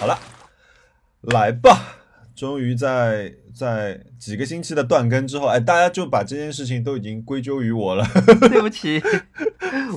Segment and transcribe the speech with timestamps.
[0.00, 0.18] 好了，
[1.20, 1.98] 来吧。
[2.34, 8.02] 终于在在几个星期的断更之后，哎，大家就把这件事情都已经归咎于我了。
[8.48, 8.98] 对不起，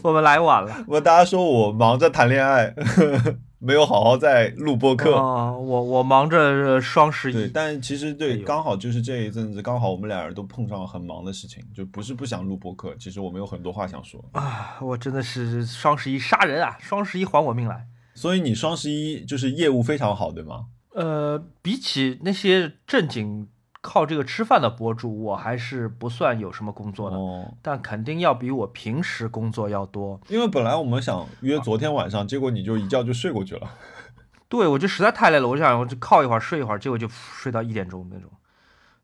[0.04, 0.84] 我们来晚了。
[0.89, 2.76] 我大家说我忙着谈恋爱，
[3.60, 5.16] 没有好好在录播课。
[5.16, 7.47] 哦，我我忙着双十对，一。
[7.47, 14.21] 但其实对，刚好就是这一阵子，刚好我们俩人都碰上了很忙的事情，就不是不想录播客，其实我们有很多话想说。
[14.33, 16.77] 啊，我真的是双十一杀人啊！
[16.81, 17.88] 双十一还我命来。
[18.14, 20.68] 所以你双十一就是业务非常好，对吗？
[20.91, 23.48] 呃，比起那些正经
[23.81, 30.22] 靠这个吃饭的博主，我还是不算有什么工作的，哦，但肯定要比我平时工作要多。
[30.30, 33.70] 因为本来我们想约昨天晚上，结果你就一觉就睡过去了。
[34.48, 38.30] 对，我就实在太累了，我就想我就靠一会儿睡一会儿，结果就睡到一点钟那种。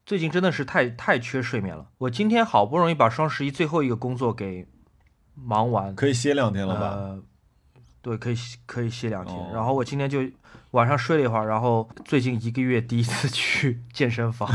[0.06, 1.88] 最近真的是太太缺睡眠了。
[1.98, 4.68] 我今天好不容易把双十一最后一个工作给
[5.34, 6.88] 忙完，可以歇两天了吧？
[6.88, 7.24] 呃，
[8.10, 9.36] 对，可以歇可以歇两天。
[9.36, 10.20] 哦然后我今天就
[10.72, 14.50] 晚上睡了一会儿，然后最近一个月第一次去健身房，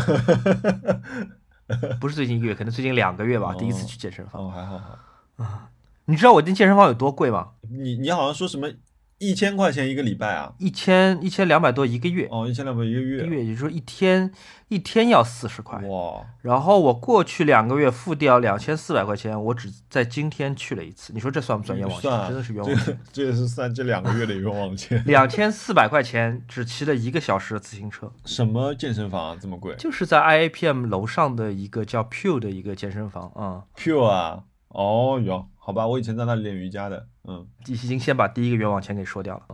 [2.00, 4.42] 不是最近一个月，可能最近两个月吧，第一次去健身房。
[4.42, 5.68] 哦，还好好。
[6.06, 7.50] 你知道我进健身房有多贵吗？
[7.70, 8.68] 你你好像说什么
[9.18, 10.52] 一千块钱一个礼拜啊？
[10.58, 13.36] 一千一千两百多一个月，哦，一千两百一个月一个月。
[13.36, 14.30] 月也就是说一天
[14.68, 15.78] 一天要四十块。
[15.86, 22.10] 哇，然后我过去两个月付掉两千四百块钱，我只在今天去了一次，你说这算不算冤枉钱？
[22.28, 22.98] 真的是冤枉钱。
[23.12, 25.02] 这也是算这两个月的冤枉钱。
[25.06, 34.44] 两千四百块钱只骑了一个小时的自行车，什么健身房啊，这么贵就是在 IAPM 楼上的一个叫 Pure 的一个健身房啊、？Pure 啊？
[34.74, 37.06] 哦哟，好吧，我以前在那里练瑜伽的。
[37.24, 39.46] 嗯，嗯，已经先把第一个冤枉钱给说掉了。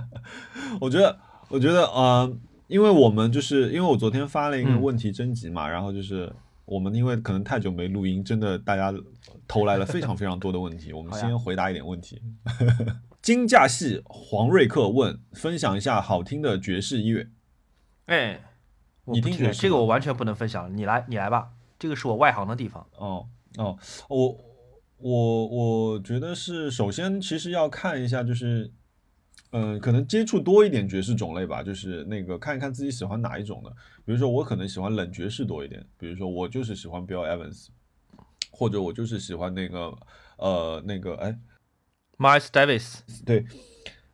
[0.80, 2.30] 我觉得，我觉得，呃，
[2.68, 6.30] 因为我们就是因为我昨天发了一个嗯问题征集嘛，然后就是
[6.64, 8.92] 我们因为可能太久没录音，真的大家
[9.48, 12.20] 投来了非常非常多的问题， 我们先回答一点问题。
[13.22, 17.28] 金价系黄瑞克问：分享一下好听的爵士音乐。
[18.06, 18.40] 哎，
[19.04, 22.86] 我你不听这个听爵士吗我完全不能分享，你来你来吧，这个是我外行的地方。
[22.98, 23.26] 哦
[23.58, 23.76] 哦，
[24.08, 24.34] 我
[25.02, 28.70] 我我觉得是，首先其实要看一下，就是，
[29.50, 33.70] 嗯、可能接触多一点爵士种类吧，就是那个看一看自己喜欢哪一种的。
[34.04, 37.66] 比如说我可能喜欢冷爵士多一点，比如说我就是喜欢 Bill Evans，
[38.50, 39.92] 或者我就是喜欢那个
[40.38, 41.38] 呃那个哎
[42.18, 43.44] Miles Davis，对，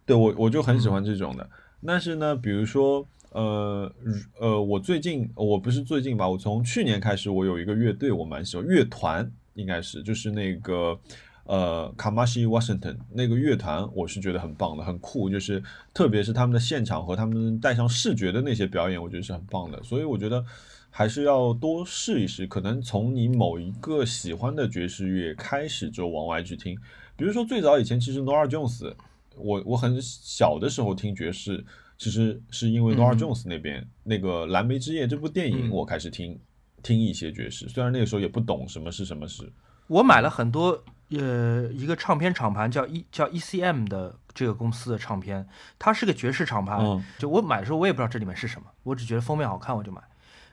[0.07, 1.49] 对我我就很喜欢这种的。
[1.87, 10.99] 但是呢，比如说，呃如呃，我最近我不是最近吧，我从去年开始，我有一个乐队，我蛮喜欢，乐团应该是就是那个
[11.45, 19.83] 呃卡马西 Washington 那个乐团，我是觉得很棒的，很酷，就是特别是他们的现场和他们带上视觉的那些表演，我觉得是很棒的。
[19.83, 20.45] 所以我觉得。
[20.91, 26.77] 还是要多试一试，可能从你某一个喜欢的爵士乐开始就往外去听，
[27.15, 28.95] 比如说最早以前，其实 Nora Jones，
[29.37, 31.63] 我我很小的时候听爵士，
[31.99, 36.41] 其实是因为 Nora 嗯 Jones 那边、那个《蓝莓之夜》这部电影，嗯我开始听
[36.83, 39.51] 听一些爵士，虽然那个时候也不懂什么是什么是。
[39.87, 46.77] 我买了很多，呃，一个唱片厂牌叫 E 叫 ECM 的这个公司的唱片，它是个爵士厂牌。
[46.79, 50.03] 嗯就我买的时候，我也不知道这里面是什么，我只觉得封面好看，我就买。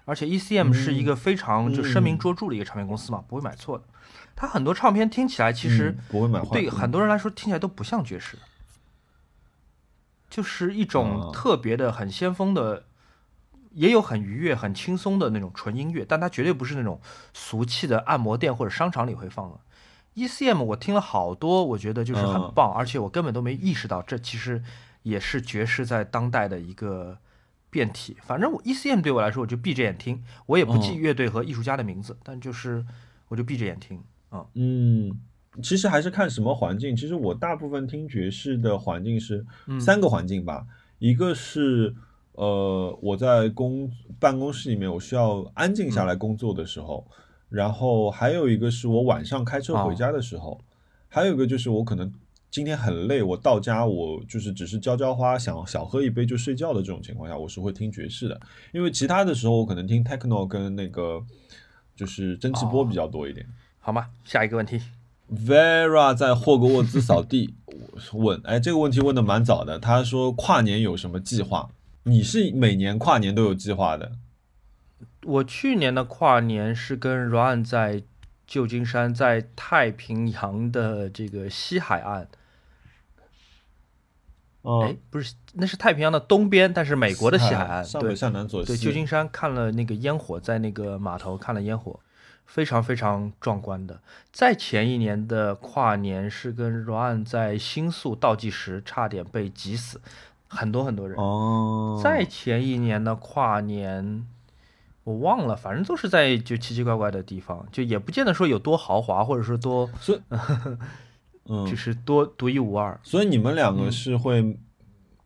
[0.05, 3.83] 而且 ECM 是一个非常就声名卓著的一个唱片公司嘛，不会买错的。
[4.35, 8.37] 它很多唱片听起来其实嗯不会买坏，对嗯很多人来说听起来都不像爵士，
[10.29, 12.85] 就是一种啊特别的、很先锋的，
[13.75, 16.99] 也有很愉悦、很轻松的那种纯音乐，但它绝对不是那种
[17.33, 19.59] 俗气的按摩店或者商场里会放的。
[20.15, 24.63] ECM 我听了好多，我觉得就是很嗯棒，而且我根本都没意识到这其实
[25.03, 27.17] 也是爵士在当代的一个
[27.69, 28.15] 变体。
[28.21, 32.85] 反正我 ECM 对我来说，我就闭着眼听，我也不记嗯乐队和艺术家的名字，但就是
[33.27, 34.01] 我就闭着眼听。
[34.29, 35.19] 啊、嗯，
[35.61, 36.95] 其实还是看什么环境。
[36.95, 40.65] 其实我大部分听爵士的环境是嗯三个环境吧，
[40.99, 41.93] 一个是
[42.35, 47.05] 呃我在公办公室里面，我需要安静下来工作的时候，
[47.49, 50.59] 然后还有一个是我晚上开车回家的时候，
[51.07, 52.13] 还有一个就是我可能。
[52.51, 58.39] 今天很累，我到家我就是只是浇浇花，想小喝一杯就睡觉的这种情况下，我是会听爵士的。
[58.71, 61.21] 因为其他的时候我可能听 techno 跟那个
[61.97, 63.45] 就是蒸汽波比较多一点。
[63.79, 64.07] 好吗？
[64.23, 64.79] 下一个问题。
[65.29, 67.53] Vera 在霍格沃兹扫地
[68.13, 69.77] 问，哎，这个问题问的蛮早的。
[69.77, 71.69] 他说跨年有什么计划？
[72.07, 74.13] 你是每年跨年都有计划的？
[75.23, 78.03] 我去年的跨年是跟 Ryan 在
[78.45, 82.27] 旧金山，在太平洋的这个西海岸，
[84.61, 88.67] 哦、嗯，不是，那是太平洋的东边，但是美国的西海岸，上北对向南左西。
[88.67, 91.99] 对，旧金山看了那个烟火，在那个码头看了烟火，
[92.45, 93.99] 非常非常壮观的。
[94.31, 99.99] 在前一年的跨年是跟 Ryan 在新宿倒计时，差点被挤死，
[100.47, 101.17] 很多很多人。
[101.17, 104.25] 哦，在前一年的跨年，
[105.03, 110.19] 我忘了，反正都是在就奇奇怪怪的地方，就也不见得说有多豪华，或者说多所以，
[111.45, 112.99] 就嗯，是多独一无二。
[113.03, 114.57] 所以你们两嗯个是会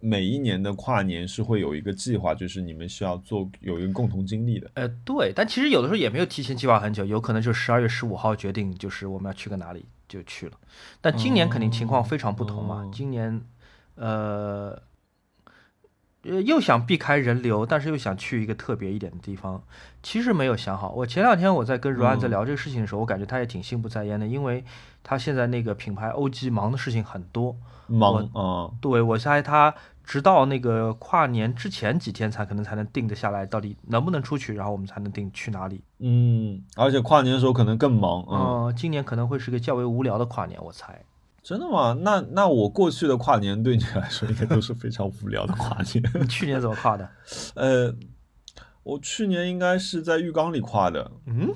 [0.02, 4.70] 每一年的跨年是会有一个计划，就是你们是要做有一个共同经历的。
[4.74, 10.58] 呃，对，但其实有的时候也没有提前计划很久，有可能就十二月十五号决定，就是我们要去个哪里就去了。
[11.00, 13.42] 但今年肯定情况非常不同嘛，哦今年
[13.96, 14.82] 呃。
[16.30, 19.62] 呃，又想避开人流，但是又想去一个特别一点的地方，
[20.04, 20.92] 其实没有想好。
[20.92, 24.64] 我前两天我在跟 Ryan 在嗯聊这个事情的时候，我感觉他也挺心不在焉的，因为
[25.04, 27.56] 他现在那个品牌 OG 忙的事情很多。
[27.88, 29.74] 忙啊，对我猜他
[30.04, 35.82] 直到那个跨年之前几天才可能才能定得下来，到底能不能出去，然后我们才能定去哪里。
[35.98, 41.02] 嗯，而且跨年的时候可能更忙，嗯，嗯、今年可能会是个较为无聊的跨年，我猜。
[41.42, 41.98] 真的吗？
[42.02, 46.04] 那那我过去的跨年对你来说应该都是非常无聊的跨年。
[46.22, 47.10] 你去年怎么跨的？
[47.56, 47.96] 呃，
[48.84, 51.54] 我去年应该是在浴缸里跨的，嗯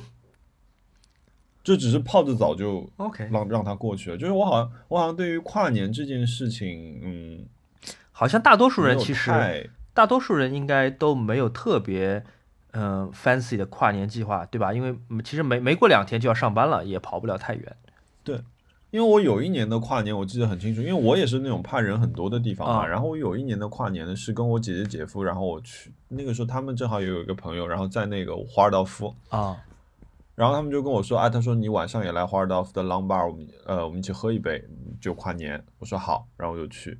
[1.64, 4.18] 就只是泡着澡就，OK，让让它过去了。
[4.18, 7.46] 就是我好像我好像对于跨年这件事情，嗯，
[8.12, 12.24] 好像大多数人其实太大多数人应该都没有特别
[12.72, 14.74] 嗯、fancy 的跨年计划，对吧？
[14.74, 17.78] 因为嗯其实没没过两天就要上班了，也跑不了太远。
[18.94, 22.84] 因为我有一年的跨年我记得很清楚，因为我也是那种怕人很多的地方嘛。
[22.84, 29.58] 啊然后我有一年的跨年呢是跟我姐姐姐夫，然后我去那个时候他们正好也有一个朋友，然后在那个华尔道夫，啊，
[30.36, 34.64] 然后他们就跟我说，啊，他说你晚上也来华尔道夫的 Long Bar，我们呃我们一起喝一杯，
[35.02, 35.66] 就跨年。
[35.80, 37.00] 我说好，然后我就去。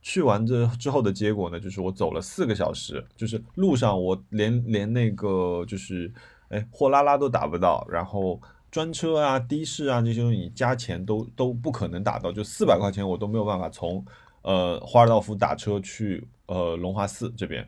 [0.00, 6.10] 去完这之后的结果呢，就是我走了四个小时，就是路上我连连那个就是
[6.48, 8.40] 哎货拉拉都打不到，然后
[8.74, 14.04] 专车啊、的士啊这些东西你加钱都都不可能打到，就四百块钱我都没有办法从
[14.42, 17.64] 呃华尔道夫打车去呃龙华寺这边。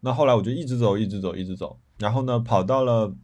[0.00, 3.14] 那后来我就一直走，一直走，一直走，然后呢跑到了。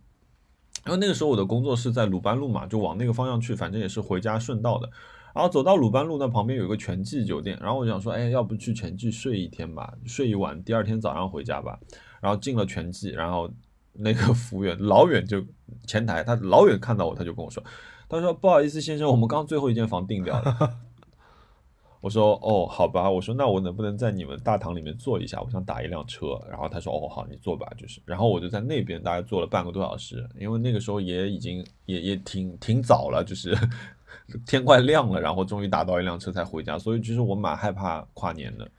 [0.86, 4.88] 因为那个时候我的工作是在鲁班路嘛，就往那个方向去，反正也是回家顺道的。
[5.34, 11.80] 然后走到鲁班路那旁边有一个全季酒店，然后我想说，哎，要不去全季睡一天吧，睡一晚，第二天早上回家吧。
[12.20, 13.50] 然后进了全季，然后
[13.98, 15.44] 那个服务员老远就
[15.86, 17.62] 前台，他老远看到我，他就跟我说，
[18.08, 20.78] 他说不好意思先生，我们刚最后一间房订掉了。
[22.00, 25.40] 我说哦，好吧，我说那我能不能在你们大堂里面坐一下？
[25.40, 26.40] 我想打一辆车。
[26.48, 28.00] 然后他说哦，好，你坐吧，就是。
[28.04, 33.52] 然后我就在那边大概坐了半个多小时，因为那个时候也已经也也挺挺早了，就是
[34.46, 36.78] 天快亮了，然后终于打到一辆车才回家。
[36.78, 38.70] 所以其实我蛮害怕跨年的。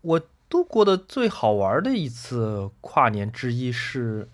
[0.00, 4.28] 我度过的最好玩的一次跨年之一是，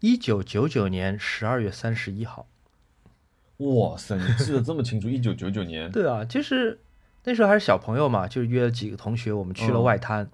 [0.00, 2.46] 一九九九年十二月三十一号。
[3.58, 5.08] 哇塞，你记得这么清楚？
[5.08, 6.80] 一九九九年，对啊，就是
[7.24, 10.24] 那时候还是小朋友嘛，就约了几个同学，我们去了嗯外滩，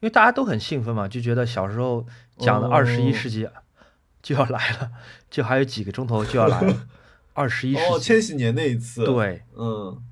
[0.00, 2.06] 因为大家都很兴奋嘛，就觉得小时候
[2.38, 3.46] 讲的二十一哦世纪
[4.22, 4.90] 就要来了，
[5.30, 6.88] 就还有几个钟头就要来了，
[7.34, 8.04] 二十一世哦，纪。
[8.04, 10.02] 千禧年那一次，，对，嗯，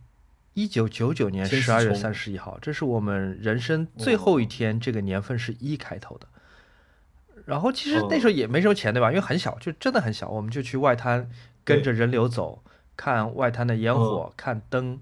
[0.55, 6.27] 一九九九年十二月虫三十一号，这是我们人生最后一天，这个年份是一开头的。
[7.47, 9.09] 然后其实那时候也没什么钱，对吧？
[9.09, 11.29] 因为很小，就真的很小，我们就去外滩
[11.65, 12.63] 跟着人流走，
[12.97, 15.01] 看外滩的烟火，看灯，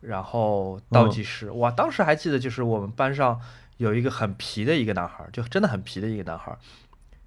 [0.00, 1.50] 然后倒计时。
[1.50, 3.40] 哇，当时还记得，就是我们班上
[3.78, 6.58] 有一个很皮的一个男孩儿，就真的很皮的一个男孩儿，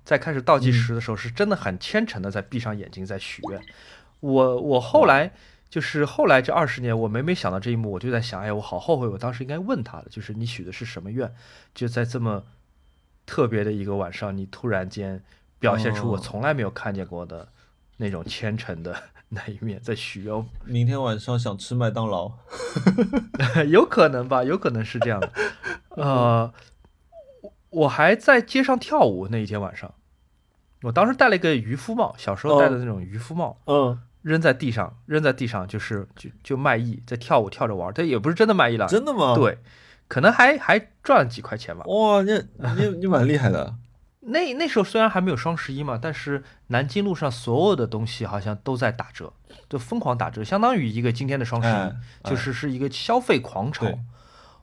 [0.04, 3.62] 在开始倒计时的时候，是真的很虔诚的在闭上眼睛在许愿。
[4.22, 5.32] 我我后来
[5.70, 11.32] 就是后来这二十年，我每每想到这一幕，我就在想，哎，我好后悔，我当时应该问他的，就是你许的是什么愿？
[11.76, 12.44] 就在这么
[13.26, 15.24] 特别的一个晚上，你突然间
[15.60, 17.48] 表现出我哦从来没有看见过的
[17.98, 18.96] 那种虔诚的
[19.30, 22.32] 那一面，在许愿，明天晚上想吃麦当劳。
[23.70, 25.32] 有可能吧，有可能是这样的。
[25.90, 26.52] 呃，
[27.42, 29.94] 我我还在街上跳舞那一天晚上，
[30.82, 33.60] 我当时戴了一个渔夫帽，小时候戴的那种渔夫帽。
[33.66, 34.00] 嗯，
[34.30, 39.58] 扔在地上，扔在地上就是就就卖艺，在跳舞跳着玩儿，他也不是真的卖艺了，真的吗？，对，
[40.08, 41.84] 可能还还赚了几块钱吧。
[41.88, 42.32] 哇，你
[42.78, 43.76] 你你蛮厉害的。
[44.22, 49.34] 那那时候虽然还没有双十一嘛，但是南京路上所有的东西好像都在打折，
[49.68, 51.96] 就疯狂打折，相当于一个今天的双十一，哎
[52.26, 53.98] 就是是一个消费狂潮对。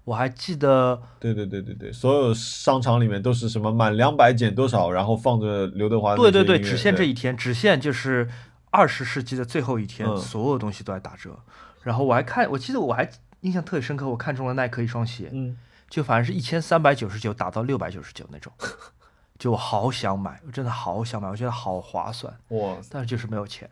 [0.05, 8.29] 我还记得，对对对对对，所有商场里面都是什么满两百减多少，然后放着刘德华的对对对，只限这一天，只限就是
[8.71, 11.39] 二十世纪的最后一天，嗯所有东西都在打折。
[11.83, 13.09] 然后我还看，我记得我还
[13.41, 15.57] 印象特别深刻，我看中了耐克一双鞋，嗯，
[15.89, 18.53] 就反正是一千三百九十九打到六百九十九那种，
[19.39, 23.71] 就我好想买，我真的好想买，我觉得好划算，哇，但是就是没有钱，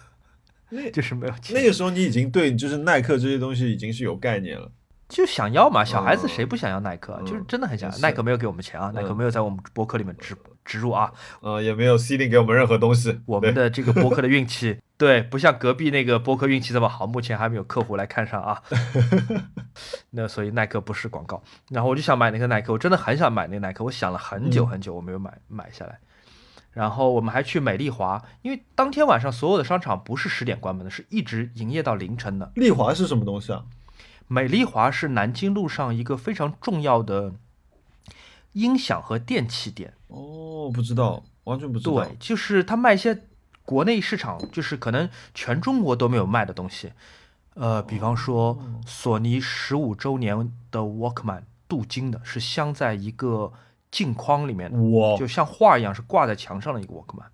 [0.70, 1.54] 那就是没有钱。
[1.54, 4.72] 那个时候你已经对就是耐克这些东西已经是有概念了。
[5.12, 7.14] 就想要嘛，小孩子谁不想要耐克？
[7.20, 7.98] 嗯就是真的很想要。
[7.98, 11.12] 耐克没有给我们钱啊，耐克嗯没有在我们博客里面植植入啊。
[11.40, 13.20] 呃，也没有 C 令给我们任何东西。
[13.26, 18.62] 我们的这个博客的运气， 对，不像隔壁那个博客运气这么好，目前还没有客户来看上啊。
[20.10, 21.42] 那所以耐克不是广告。
[21.68, 25.98] 然后我就想买那个耐克，我真的很想买那个耐克，我想了很久嗯很久，我没有买买下来。
[26.70, 32.50] 然后我们还去美丽华，因为当天晚上所有的商场不是十点关门的，是一直营业到凌晨的。
[32.54, 33.62] 丽华是什么东西啊？
[34.32, 37.34] 美丽华是南京路上一个非常重要的
[38.52, 39.92] 音响和电器店。
[40.08, 41.96] 哦，不知道，完全不知道。
[41.96, 43.24] 对，就是他卖一些
[43.66, 46.90] 国内市场，就是可能全中国都没有卖的东西。
[47.52, 53.52] 呃，比方说索尼十五周年的 Walkman，镀金的，是镶在一个
[53.90, 57.26] 镜框里面的，哇，就像画一样，是挂在墙上的一个 Walkman。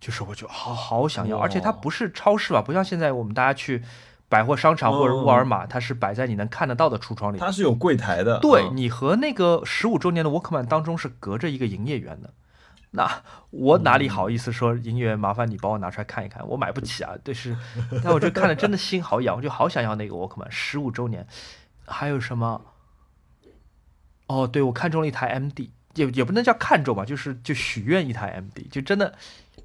[0.00, 3.82] 就是我就好好想要，而且它不是超市吧，不像现在我们大家去
[4.28, 7.38] 百货商场或者嗯沃尔玛，它是摆在你能看得到的橱窗里。
[7.38, 8.38] 它是有柜台的。
[8.38, 12.34] 嗯对你和那个十五周年的 Walkman 当中是隔着一个营业员的，
[12.90, 17.56] 那我哪里好意思说营业员麻烦你帮我拿出来看一看，我买不起啊，对是，
[18.02, 21.26] 但我就看了真的心好痒，我就好想要那个 Walkman 十五周年，
[21.86, 22.62] 还有什么？
[24.26, 29.14] 哦，对我看中了一台 MD，也也不能叫看中吧，就是就许愿一台 MD，就真的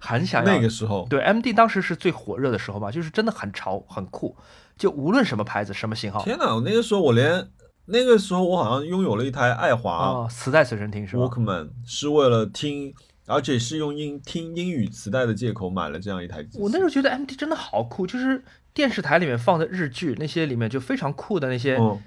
[0.01, 4.35] 很想要那个时候，对，MD 当时是最火热的时候嘛，就是真的很潮很酷，
[4.75, 6.55] 就无论什么牌子什么型号天哪！
[6.55, 7.47] 我那个时候我连
[7.85, 12.93] 那个时候我好像拥有了一台爱华哦，磁带随身听是吧？Walkman，是为了听，
[13.27, 16.57] 而且是用英听英语磁带的借口买了这样一台机。
[16.59, 18.43] 我那时候觉得 MD 真的好酷，就是
[18.73, 22.01] 电视台里面放的日剧那些里面就非常酷的那些，嗯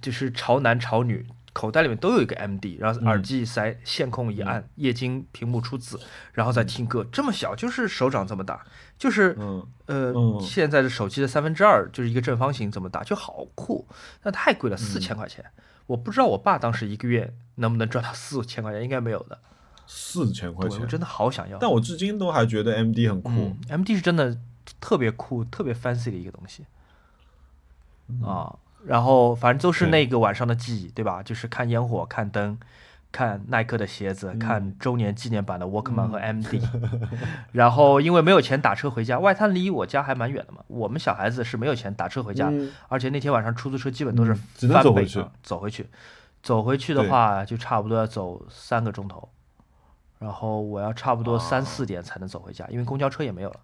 [0.00, 1.24] 就是潮男潮女
[1.58, 5.98] 口袋里面都有一个 MD，然后嗯耳机一塞线控一按，液晶屏幕出字，
[6.32, 8.64] 然后再听歌，这么小，就是手掌这么大，
[8.96, 13.88] 就是嗯，呃嗯现在的手机的三分之二，就是一个正方形这么大，就好酷，
[14.22, 15.44] 那太贵了，嗯四千块钱。
[15.86, 19.40] 我不知道我爸当时一个月能不能赚到四千块钱，应该没有的。
[19.88, 21.58] 四千块钱，对我真的好想要。
[21.58, 23.30] 但我至今都还觉得 MD 很酷。
[23.32, 24.38] 嗯，MD 是真的
[24.78, 26.66] 特别酷、特别 fancy 的一个东西
[28.22, 28.54] 啊。
[28.86, 31.22] 然后反正都是那个晚上的记忆，对吧？
[31.22, 32.58] 就是看烟火、看灯、
[33.10, 36.60] 看耐克的鞋子、看周年纪念版的 Walkman 和 MD。
[37.52, 42.70] 然后因为没有钱打车回家，外滩离我家还蛮远的嘛，我们小孩子是没有钱打车回家，嗯。
[42.88, 45.24] 而且那天晚上出租车基本都是嗯只能翻走回去。
[45.42, 45.86] 走回去，
[46.42, 49.28] 走回去的话就差不多要走三个钟头，
[50.18, 53.60] 然后我要差不多三啊四点才能走回家，因为公交车也没有了。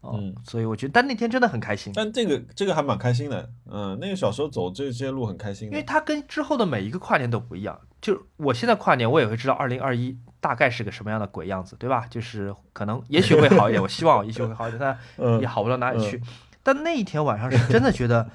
[0.00, 5.76] 哦，嗯所以我觉得，但那天真的很开心，但这个这个还蛮开心的，嗯，那个小时候走这些路很开心的。
[5.76, 7.78] 因为它跟之后的每一个跨年都不一样。
[8.00, 12.06] 就我现在跨年，我也会知道二零二一大概是个什么样的鬼样子，对吧？
[12.08, 16.22] 就是可能也许会好一点，我希望也许会好一点， 但嗯也好不到哪里去。
[16.62, 18.30] 但那一天晚上是真的觉得，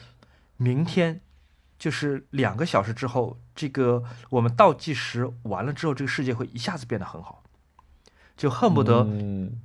[0.57, 1.21] 明天
[1.79, 7.41] 就是两个小时之后，这个我们倒计时完了之后，这个世界会一下子变得很好，
[8.37, 9.59] 就恨不得嗯，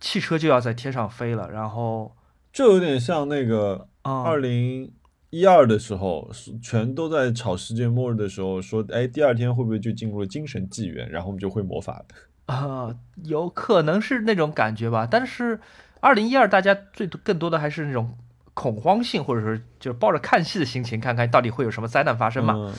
[0.00, 2.16] 汽车就要在天上飞了，然后
[2.52, 4.92] 就有点像那个啊、二零
[5.30, 12.06] 一二的时候，是全都在吵世界末日的时候，说，哎，第二天会不会就进入了精神纪元，然后我们就会魔法了？
[12.54, 15.06] 啊、有可能是那种感觉吧。
[15.10, 15.60] 但是
[16.00, 18.16] 二零一二大家最多更多的还是那种
[18.54, 22.54] 恐慌性，或者说就是抱着看戏的心情，看看到底会有什么灾难发生嘛。
[22.56, 22.74] 嗯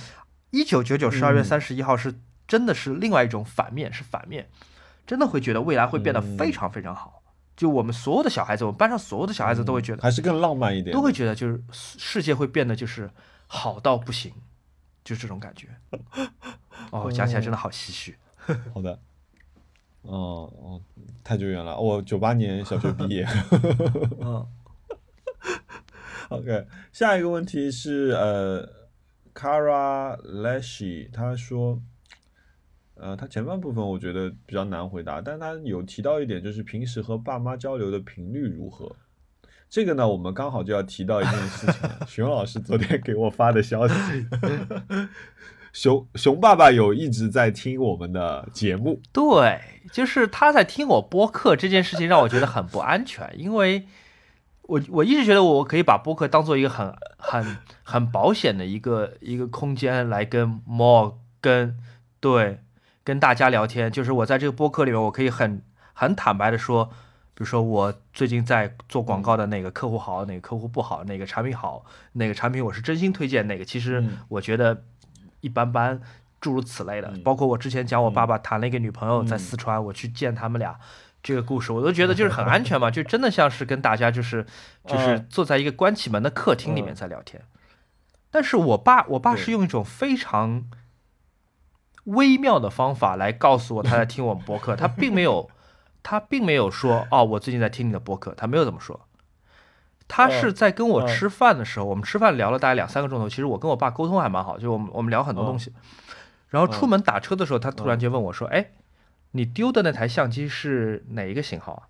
[0.49, 2.15] 一九九九十二月嗯三十一号是
[2.47, 4.47] 真的是另外一种反面，是反面，
[5.07, 7.23] 真的会觉得未来会变得嗯非常非常好。
[7.55, 13.09] 就我们所有的小孩子，我们班上所有的小孩子都会觉得，还是更浪漫一点，都会觉得就是世界会变得就是
[13.47, 14.31] 好到不行，
[15.03, 15.69] 就是这种感觉。
[16.91, 18.15] 哦，讲起来真的好唏嘘。
[18.75, 18.99] 好的。
[20.03, 20.81] 哦哦，
[21.23, 23.27] 太久远了，我九八年小学毕业。
[24.21, 24.45] 嗯
[26.29, 28.69] OK，下一个问题是呃
[29.33, 31.81] ，Kara Leshi，他说，
[32.99, 38.95] 呃，他前半部分我觉得比较难回答，但他有提到一点，就是平时和爸妈交流的频率如何。
[39.69, 41.99] 这个呢，我们刚好就要提到一件事情了。
[42.07, 43.93] 熊老师昨天给我发的消息，
[45.73, 49.59] 熊熊爸爸有一直在听我们的节目，对，
[49.91, 53.85] 就是他在听我播客这件事情让我觉得很不安全，因为
[54.63, 61.77] 我我一直觉得我可以把播客当做一个很很很保险的一个一个空间来跟 more 跟
[62.19, 62.61] 对
[63.07, 65.61] 跟大家聊天，就是我在这个播客里面，我可以很
[65.93, 66.83] 很坦白的说，
[67.33, 74.83] 比如说我最近在做广告的哪个客户好，哪个客户不好，哪个产品好，哪个产品我是真心推荐，哪个其实嗯我觉得
[75.39, 76.01] 一般般，
[76.41, 77.09] 诸如此类的。
[77.13, 80.77] 嗯包括我之前讲我爸爸谈了一个女朋友在嗯四川，我去见他们俩。
[81.23, 84.45] 这个故事我都觉得就是很安全嘛，就真的像是跟大家就是
[84.85, 87.41] 就是嗯坐在一个关起门的客厅里面嗯在聊天。
[88.29, 90.65] 但是我爸，我爸是用一种非常
[92.07, 95.49] 微妙的方法来告诉我他在听我们播客， 他并没有，
[96.03, 98.99] 他并没有说哦，我最近在听你的播客，他没有这么说。
[100.07, 103.27] 他是在跟我嗯吃饭的时候，我们吃饭聊了大概两三个钟头。
[103.27, 105.73] 其实我跟我爸沟通还蛮好，就我们我们聊很多东西。
[106.47, 108.71] 然后出门打车的时候，他突然间问我说：“哎，
[109.31, 111.83] 你丢的那台相机是哪一个型号啊？”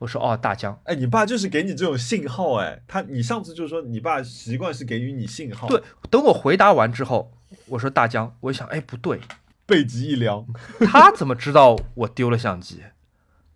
[0.00, 7.30] 我说：“哦，大疆。”哎，你爸就是给你这种信号，哎，他你上次就说你爸习惯是给予你信号，对，等我回答完之后，
[7.66, 9.20] 我说大江，我一想，哎，不对，
[9.66, 10.46] 背脊一凉，
[10.86, 12.82] 他怎么知道我丢了相机？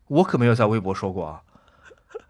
[0.07, 1.43] 我可没有在微博说过啊。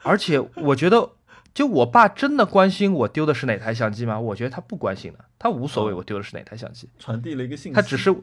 [0.02, 1.10] 而且我觉得，
[1.54, 4.18] 就我爸真的关心我丢的是哪台相机吗？
[4.18, 8.14] 我觉得他不关心的，他无所谓我丢的是哪台相机，传递了一个信息，他只是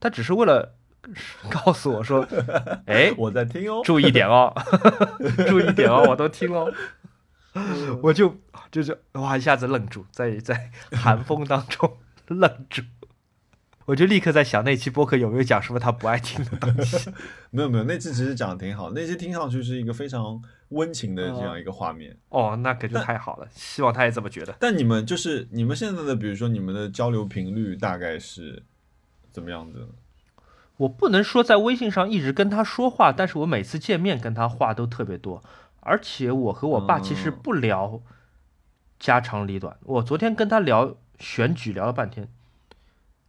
[0.00, 0.74] 他只是为了
[1.50, 2.26] 告诉我说，
[2.86, 4.52] 哎，我在听哦，注意点哦，
[5.48, 6.72] 注意点哦，我都听哦。
[8.02, 8.36] 我就
[8.70, 11.96] 就是哇，一下子愣住，在在寒风当中
[12.28, 12.82] 愣住，
[13.86, 17.10] 我就立刻在想那期播客有没有讲什么他不爱听的东西。
[17.50, 22.16] 没有没有，那期其实讲的挺好，那期听上去是一个非常温情的这样一个画面。
[22.28, 24.54] 哦，那可就太好了，希望他也这么觉得。
[24.60, 28.62] 但你们就是你们现在的，比如说你们的交流频率大概是
[29.30, 29.86] 怎么样子的？
[30.76, 35.42] 我不能说在微信上一直跟他说话，但是我每次见面跟他话都特别多，
[35.80, 38.00] 而且我和我爸其实嗯不聊
[39.00, 39.76] 家长里短。
[39.82, 42.28] 我昨天跟他聊选举聊了半天，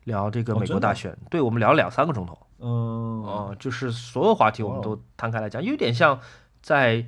[0.04, 2.38] 聊这个美国大选，对我们聊了两三个钟头。
[2.60, 6.20] 嗯，哦、就是所有话题我们都摊开来讲，有点像
[6.62, 7.06] 在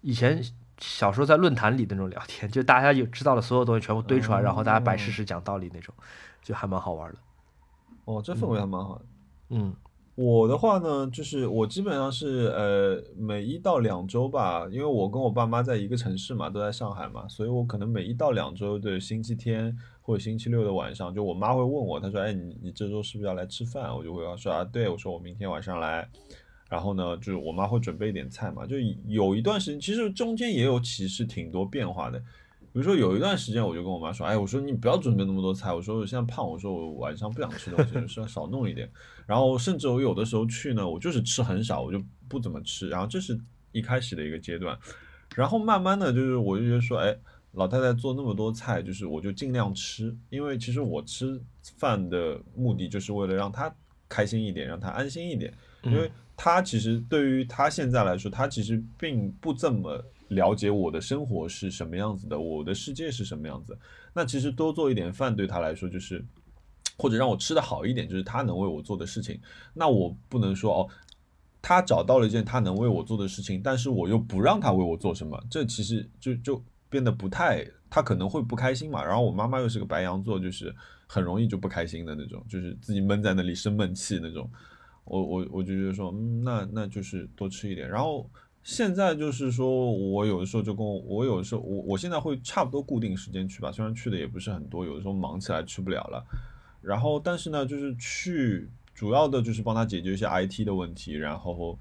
[0.00, 0.42] 以前
[0.78, 5.94] 小时候在论坛里的那种聊天，就大家有知道的所有东西全部堆出来，然后大家摆事实讲道理那种，
[6.42, 7.18] 就还蛮好玩的。
[8.04, 9.04] 哦，这氛围还蛮好的。
[9.50, 9.74] 嗯
[10.14, 26.06] 我的话呢，就是我基本上是呃每一到两周吧，因为我跟我爸妈在一个城市嘛，都在上海嘛，所以我可能每一到两周的星期天或者星期六的晚上，就我妈会问我，她说：“哎，你你这周是不是要来吃饭？”我就会说：“啊，对，我说我明天晚上来。”
[26.68, 32.22] 然后呢，就是我妈会准备一点菜嘛，就有一段时间，其实中间也有其实挺多变化的。
[32.72, 38.90] 比如说有一段时间，我就跟我妈说：“哎，我说你不要准备那么多菜，我说我现在胖，我说我晚上不想吃东西，就是要少弄一点。”
[39.26, 42.88] 然后甚至我有的时候去呢，我就是吃很少，我就不怎么吃。
[42.88, 43.38] 然后这是
[43.72, 44.78] 一开始的一个阶段，
[45.36, 47.14] 然后慢慢的就是我就觉得说，哎，
[47.52, 51.38] 老太太做那么多菜，就是我就尽量吃，因为其实我吃
[51.76, 53.74] 饭的目的就是为了让她
[54.08, 55.52] 开心一点，让她安心一点，
[55.84, 63.78] 因为她其实对于她现在来说，她其实并不这么了解我的生活是什么样子的，我的世界是什么样子。
[64.12, 66.24] 那其实多做一点饭对她来说就是。
[66.98, 69.40] 或者让我吃的好一点，就是他能为我做的事情。
[69.72, 70.88] 那我不能说哦，
[71.60, 79.02] 他找到了一件他能为我做的事情，但是我又不让他为我做什么，这其实就就变得不太，他可能会不开心嘛。
[79.02, 80.72] 然后我妈妈又是个白羊座，就是
[81.08, 84.48] 很容易就不开心的那种，就是自己闷在那里生闷气那种。
[85.04, 87.88] 我我我就觉得说，嗯，那那就是多吃一点。
[87.88, 88.30] 然后
[88.62, 96.24] 现在就是说我有的时候就跟我，我有的时候我我现在会差不多固定时间去吧，虽然去的也不是很多，有的时候忙起来去不了了。
[96.80, 101.76] 然后，但是呢，就是去主要的就是帮他解决一些 IT 的问题，然后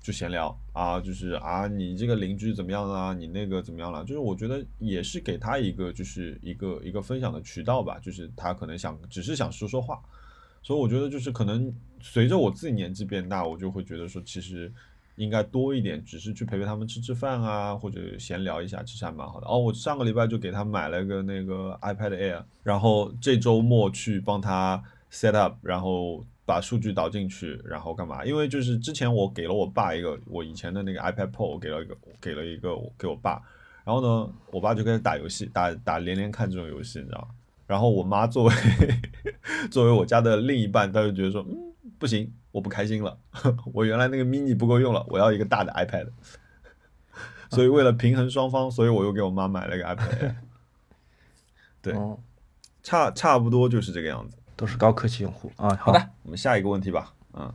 [0.00, 3.12] 就闲聊啊，就是啊，你这个邻居怎么样啊？
[3.12, 4.02] 你那个怎么样了？
[4.04, 10.02] 就是我觉得也是给他一个就是一个一个分享的渠道吧，就是他可能想只是想说说话，
[10.62, 14.72] 所以我觉得就是可能随着我自己年纪变大，我就会觉得说其实。
[15.16, 19.46] 应该多一点，只是去陪陪他们吃吃饭啊，或者闲聊一下，其实还蛮好的。
[19.46, 28.24] 哦，我上个礼拜就给他买了个那个 iPad Air，然后这周末去帮他 set up，然后把数据导进去，然后干嘛？
[28.24, 33.40] 因为就是之前我给了我爸一个我以前的那个 iPad Pro，我给了一个给了一个给我爸，
[33.84, 37.28] 然后呢，我爸就开始打游戏，打打连连看这种游戏，你知道吗？
[37.66, 38.52] 然后我妈作为
[39.70, 42.32] 作为我家的另一半，她就觉得说，嗯，不行。
[42.52, 43.18] 我不开心了，
[43.74, 46.08] 我原来那个 mini 不够用了，我要一个大的 iPad。
[47.50, 50.34] 所以为了平衡双方，所以我又给我妈买了一个 iPad。
[51.82, 52.18] 对，哦，
[52.82, 54.36] 差差不多就是这个样子。
[54.56, 55.74] 都是高科技用户啊。
[55.74, 57.12] 好的，我们下一个问题吧。
[57.32, 57.52] 嗯，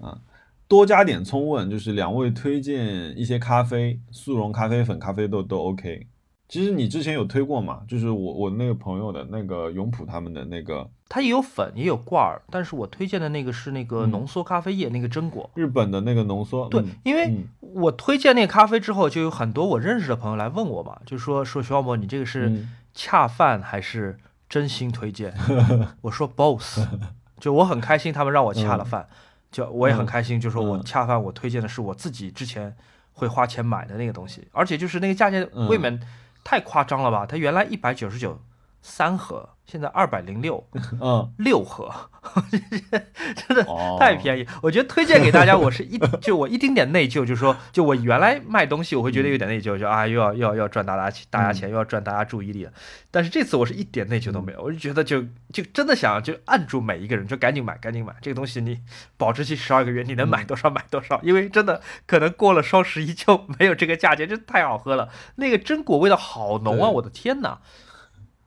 [0.00, 0.20] 啊，
[0.68, 6.06] 多加点葱问，就是两位推荐一些咖啡，速溶咖啡粉、咖啡豆都 OK。
[6.52, 7.80] 其实你之前有推过嘛？
[7.88, 15.48] 就是我我那个朋友的那个永璞他们的那个，它也有粉，也有罐儿，但是我推荐的那个是那个浓缩咖啡液，那个榛果。
[15.54, 16.68] 日本的那个浓缩。
[16.68, 25.32] 对嗯，因为嗯我推荐那个咖啡之后，就有很多我认识的朋友来问我嘛，就说说徐浩博，你这个是嗯恰饭还是真心推荐？
[26.02, 26.86] 我说 both，
[27.40, 29.08] 就我很开心他们让我恰了饭，
[29.50, 32.76] 就我也很开心，就说我嗯恰饭，我推荐的是我自己之前
[33.14, 35.98] 会花钱买的那个东西，而且就是那个价钱嗯未免
[36.44, 37.26] 太夸张了吧？
[37.26, 38.40] 它原来一百九十九
[38.82, 40.68] 三盒，现在二百零六，
[41.00, 41.88] 嗯，六盒，
[42.50, 44.46] 真的哦太便宜。
[44.60, 52.72] 我觉得推荐给大家，我是一 就我一丁点内疚，就是说，就我原来卖东西，我会觉得有点内疚，就啊又要又要又要赚大家钱大家钱，又要赚大家注意力了。
[53.12, 58.80] 但是这次我是一点内疚都没有，我就觉得就就真的想就按住每一个人，就赶紧买，赶紧买这个东西，你
[59.16, 65.08] 保质期十二个月，你能买多少买多少，因为真的可能过了双十一就没有这个价钱，真的太好喝了。
[65.36, 67.60] 那个榛果味道好浓啊，我的天哪！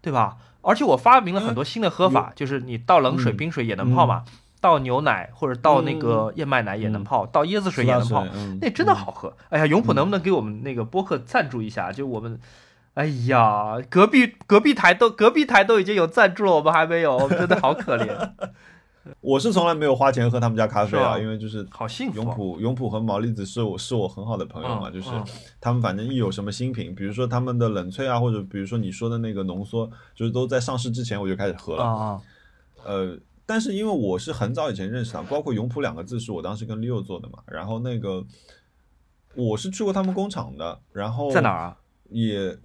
[0.05, 0.37] 对吧？
[0.61, 3.37] 而且我发明了很多新的喝法，就是你倒冷水、嗯。
[3.37, 4.23] 冰水也能泡嘛，
[4.61, 8.59] 倒牛奶或者倒那个燕麦奶也能泡，倒椰子水也能泡，嗯。
[8.61, 9.35] 那真的好喝。
[9.49, 11.91] 哎呀，永普能不能给我们那个播客赞助一下？
[11.91, 12.39] 就我们，
[12.93, 18.29] 哎呀，隔壁隔壁台都隔壁台都已经有赞助了，我们还没有，真的好可怜，
[19.21, 22.23] 我是从来没有花钱喝他们家咖啡啊，因为就是好幸福啊。
[22.23, 25.09] 永普永普和毛利子是我是我很好的朋友嘛，就是
[25.61, 32.21] 他们反正一有什么新品，比如说他们的冷萃啊，或者比如说你说的那个浓缩，就是都在上市之前我就开始喝了。
[32.83, 38.23] 呃，但是因为我是很早以前认识他，包括永普两个字是我当时跟 Leo 做的嘛，然后那个
[39.35, 41.77] 我是去过他们工厂的，然后在哪儿啊？
[42.09, 42.57] 也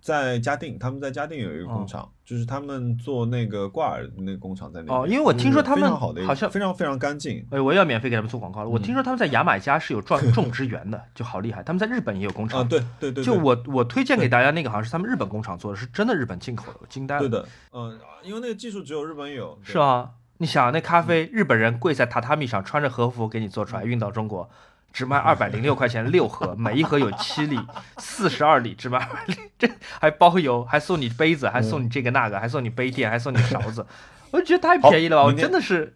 [0.00, 4.98] 在嘉定，他们在嘉定有一个工厂，就是他们做那个挂耳那个工厂在那边。
[4.98, 7.46] 哦因为我听说他们好的，好像非常非常干净。
[7.50, 8.68] 哎，我也要免费给他们做广告了。
[8.68, 11.62] 我嗯听说他们在牙买加是有种种植园的，就好厉害。
[11.62, 17.20] 他们在日本也有工厂啊，对对对，对就我我推荐给大家那个好像是他们日本工厂做的，是真的日本进口的，我惊呆了。
[17.20, 24.48] 对的，嗯、因为那个技术只有日本有，是啊，你想那咖啡，日本人跪在榻榻米上穿着和服给你做出来，运到中国，
[24.92, 27.58] 只卖二百零六块钱六盒， 每一盒有七粒，
[27.98, 33.86] 四十二粒，只卖二粒 这还包邮，还送你杯子，还送你这个那个，还送你杯垫，还送你勺子，
[34.30, 35.24] 我就觉得太便宜了吧！
[35.24, 35.94] 我真的是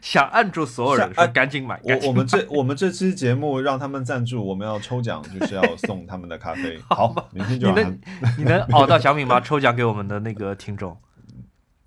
[0.00, 6.78] 想按住所有人说赶紧买，我我们这我们这期节目让他们赞助，我们要抽奖，就是要送他们的咖啡。
[6.88, 7.98] 好，明天就你能
[8.38, 9.40] 你能熬到奖品吗？
[9.40, 10.96] 抽奖给我们的那个听众。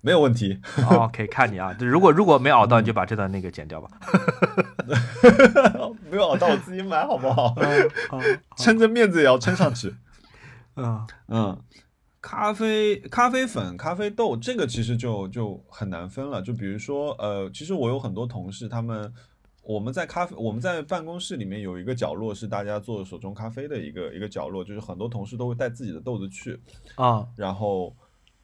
[0.00, 0.60] 没有问题。
[0.88, 3.88] 哦，可以看你啊，如果如果没熬到，你就把这段那个剪掉吧。
[6.10, 7.54] 没有熬到我自己买好不好？
[8.12, 9.94] 嗯撑着面子也要撑上去。
[10.76, 11.62] 嗯嗯，
[12.20, 16.40] 咖啡、咖啡粉、咖啡豆，这个其实就就很难分了。
[16.40, 19.12] 就比如说，呃，其实我有很多同事，他们
[19.62, 26.58] 我们在咖啡，我们在办公室里面有一个角落是大家做手冲咖啡的一个一个角落，就是很多同事都会带自己的豆子去，
[26.94, 27.94] 啊然后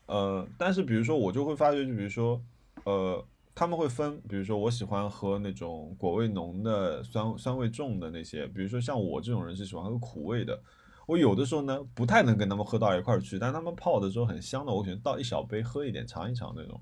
[0.06, 2.40] 呃，但是比如说我就会发觉，就比如说
[2.84, 3.24] 呃。
[3.56, 10.60] 他们会分，比如说我喜欢喝那种果味浓的、酸酸味重的那些，比如说像我这种人是喜欢喝苦味的，
[11.06, 16.80] 我有的时候呢不太能跟他们喝到一块儿去，但他们泡的时候很香的，我可能倒一小杯喝一点尝一尝那种。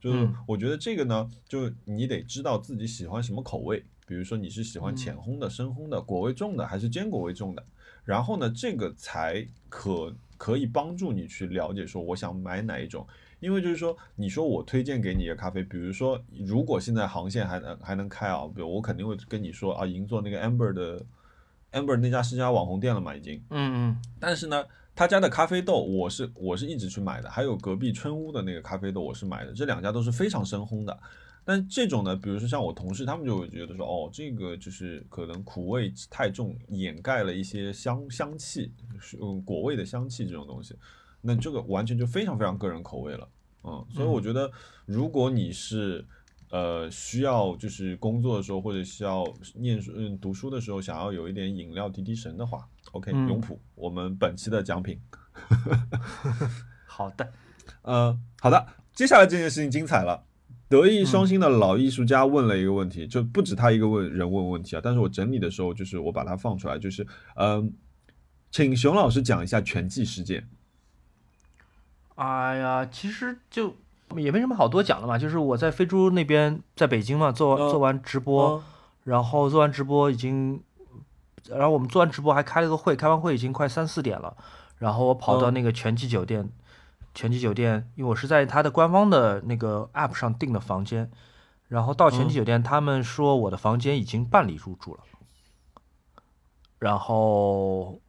[0.00, 7.62] 就是嗯我觉得这个呢，就你得知道自己喜欢什么口味，比如说你是喜欢嗯浅烘的、深烘的、果味重的，还是坚果味重的，
[8.02, 13.06] 然后呢，这个才可可以帮助你去了解说我想买哪一种。
[13.40, 21.02] 因为就是说，你说我推荐给你的咖啡，比如说，如果现在航线还能还能开啊，比如我肯定会跟你说啊，银座那个 Amber 的
[21.72, 23.42] Amber 那家是家网红店了嘛，已经。
[23.50, 30.98] 嗯嗯但是呢，他家的咖啡豆我是我是一直去买的，还有隔壁春屋的那个咖啡豆我是买的，这两家都是非常深烘的。
[31.44, 40.74] 但这种呢，比如说像我同事，他们就会觉得说，哦，这个就是可能苦味太重，掩盖了一些香香气，是嗯果味的香气这种东西。
[41.20, 43.28] 那这个完全就非常非常个人口味了，
[43.62, 44.50] 嗯，所以我觉得
[44.86, 46.06] 如果你是
[46.50, 55.00] 呃需要就是工作的时候或者需要念书嗯读书的时候想要有一点饮料提提神的话，OK，嗯永璞，我们本期的奖品。
[56.86, 57.32] 好的，
[57.82, 60.24] 呃，好的，接下来这件事情精彩了。
[60.74, 67.06] 德艺双馨的老艺术家问了一个问题，就不止他一个问人问问题啊，但是我整理的时候，就是我把它放出来，就是
[67.36, 67.72] 嗯、
[68.50, 70.48] 请熊老师讲一下拳击事件。
[72.16, 73.76] 哎呀，其实就
[74.16, 77.70] 也没什么好多讲的嘛，就是我在飞猪那边，在北京嘛，做嗯。
[77.70, 78.60] 做完直播，
[79.04, 80.60] 然后做完直播已经，
[81.50, 84.36] 然后我们做完直播还开了个会，开完会已经快三四点了，
[84.78, 85.54] 然后我跑到嗯。
[85.54, 86.50] 那个全季酒店，
[87.14, 91.10] 全季酒店，因为我是在他的官方的那个 app 上订的房间，
[91.68, 95.00] 然后到全季嗯酒店，他们说我的房间已经办理入住了，
[96.78, 98.00] 然后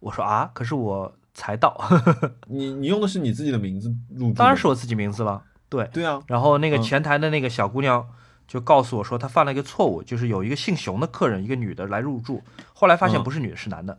[0.00, 1.78] 我说啊，可是我才到，
[2.48, 4.34] 你你用的是你自己的名字入住？
[4.34, 6.82] 当然是我自己名字了，对，对啊，然后那个嗯。
[6.82, 8.08] 前台的那个小姑娘
[8.46, 13.22] 就告诉我说，她犯了一个错误，就是有一个姓熊的客人，一个女的来入住，后来发现嗯。
[13.22, 13.98] 不是女的，是男的。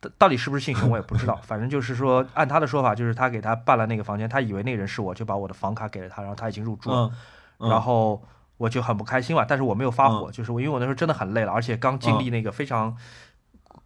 [0.00, 7.10] 到到底是不是姓熊我也不知道， 反正就是说，按他的说法，就是他给他办了那个房间，他以为那个人是我，就把我的房卡给了他，然后他已经入住了，
[7.58, 8.22] 嗯，嗯然后
[8.56, 12.96] 我就很不开心嘛，但是我没有发火，嗯就是我因为我那时候真的很累了，而且刚经历那个非常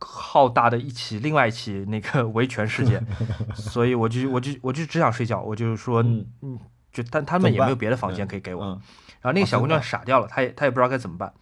[0.00, 3.04] 浩大的一起另外一起那个 维权事件，
[3.54, 6.58] 所以我就我就我就只想睡觉，我就说嗯嗯，
[6.92, 8.12] 就但他们也没有别的房？
[8.12, 8.80] 间可以给我，嗯。
[9.22, 11.32] 然后那个小姑娘傻掉了，她也她也不知道该怎么办，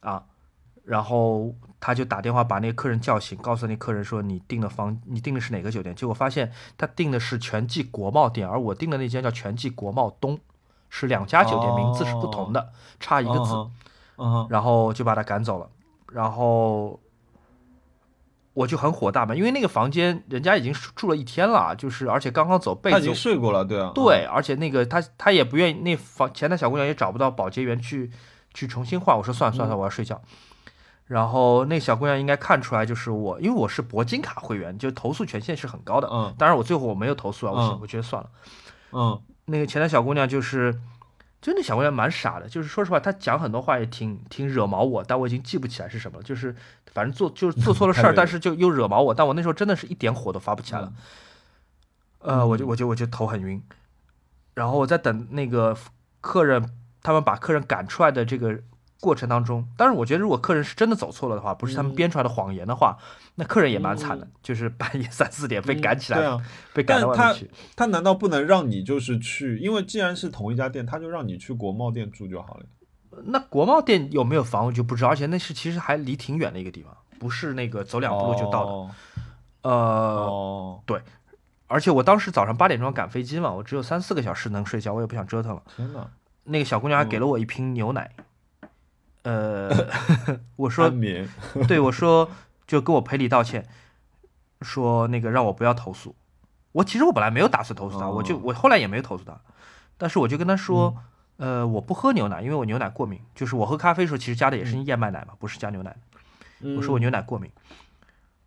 [0.00, 0.24] 啊，
[0.84, 5.94] 然后她就打电话把那个客人叫醒，告诉那客人说你订的房你订的是哪个酒店？
[5.94, 10.38] 结果发现他订的是全季国贸店，而我订的那间叫全季国贸东，
[10.88, 13.52] 是两家酒店，名字是不同的，差一个字。
[14.18, 15.68] 嗯然后就把他赶走了，
[16.10, 16.98] 然后
[18.54, 28.10] 我就很火大嘛，因为那个房间人家已经住了一天了，就是而且刚刚走被子他已经睡过了，对啊，对，而且那个他他也不愿意，那房前台小姑娘也找不到保洁员去
[28.54, 29.14] 去重新换。
[29.14, 30.22] 我说算了算了，嗯我要睡觉。
[31.06, 36.08] 然后那小姑娘应该看出来，就是我，因为我是铂金卡会员，就投诉权限是很高的。
[36.10, 38.30] 嗯当然我最后我没有投诉啊，我嗯我觉得算了。
[38.92, 40.72] 嗯那个前台小姑娘就是，
[41.40, 46.22] 就那小姑娘蛮傻的，就是说实话，她讲很多话也挺挺惹毛我，但我已经记不起来是什么了。
[46.24, 46.54] 就是
[46.92, 50.92] 反正做就是做错了 事儿，但是就又惹毛我，但我那时候真的是一点火都发不起来了。
[52.18, 53.62] 呃，我就嗯我就我就头很晕，
[54.54, 55.76] 然后我在等那个
[56.20, 56.68] 客人，
[57.00, 58.58] 他们把客人赶出来的这个
[59.06, 62.98] 过程当中，当然我觉得如果客人是真的走错了的话，不是他们嗯编出来的谎言的话，
[63.36, 66.42] 那客人也蛮惨的嗯，就是半夜三四点被赶起来，对啊，
[66.74, 67.50] 被赶到外面去。
[67.76, 69.58] 他难道不能让你就是去？
[69.58, 72.66] 因为既然是同一家店，他就让你去国贸店住就好了。
[73.26, 78.72] 那国贸店有没有房我就不知道，而且那是其实还离挺远的一个地方，不是那个走两步路就到的。
[78.72, 78.90] 哦
[79.62, 80.82] 呃，哦，
[81.66, 85.62] 而且我当时早上八点钟赶飞机嘛，我只有三四个小时能睡觉，我也不想折腾了。
[85.76, 86.06] 天呐！
[86.44, 88.08] 那个小姑娘还给嗯了我一瓶牛奶，
[89.26, 89.68] 呃，
[90.54, 90.88] 我说。
[91.66, 92.30] 对我说
[92.66, 93.66] 就跟我赔礼道歉，
[94.62, 96.14] 说那个让我不要投诉。
[96.72, 99.40] 我其实我本来没有打算投诉他，我就哦我后来也没有投诉他，
[99.96, 100.96] 但是我就跟他说，
[101.38, 103.20] 呃，我不喝牛奶，因为我牛奶过敏。
[103.34, 105.96] 就是我喝咖啡的时候，其实加的也是燕麦奶嘛，不是加牛奶。
[106.76, 107.50] 我说我牛奶过敏，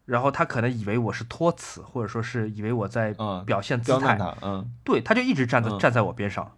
[0.06, 6.56] 然后他可能以为我是托词，或者说是以为我在嗯表现姿态，嗯对，他就一直站在嗯站在我边上。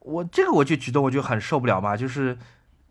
[0.00, 2.36] 我这个我就举动我就很受不了嘛，就是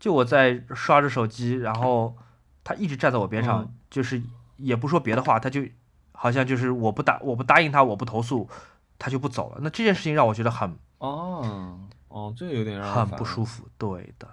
[0.02, 2.16] 就我在刷着手机，然后
[2.64, 4.20] 他一直站在我边上，嗯就是
[4.56, 5.62] 也不说别的话，他就
[6.10, 8.50] 好像就是我不答我不答应他，我不投诉，
[8.98, 9.58] 他就不走了。
[9.60, 14.28] 那这件事情让我觉得很哦哦，这个有点让人很不舒服，对的。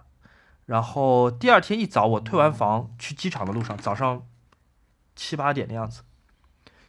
[0.65, 4.25] 然后第二天一早，我退完房去机场的路上，早上
[5.15, 6.01] 七八点的样子，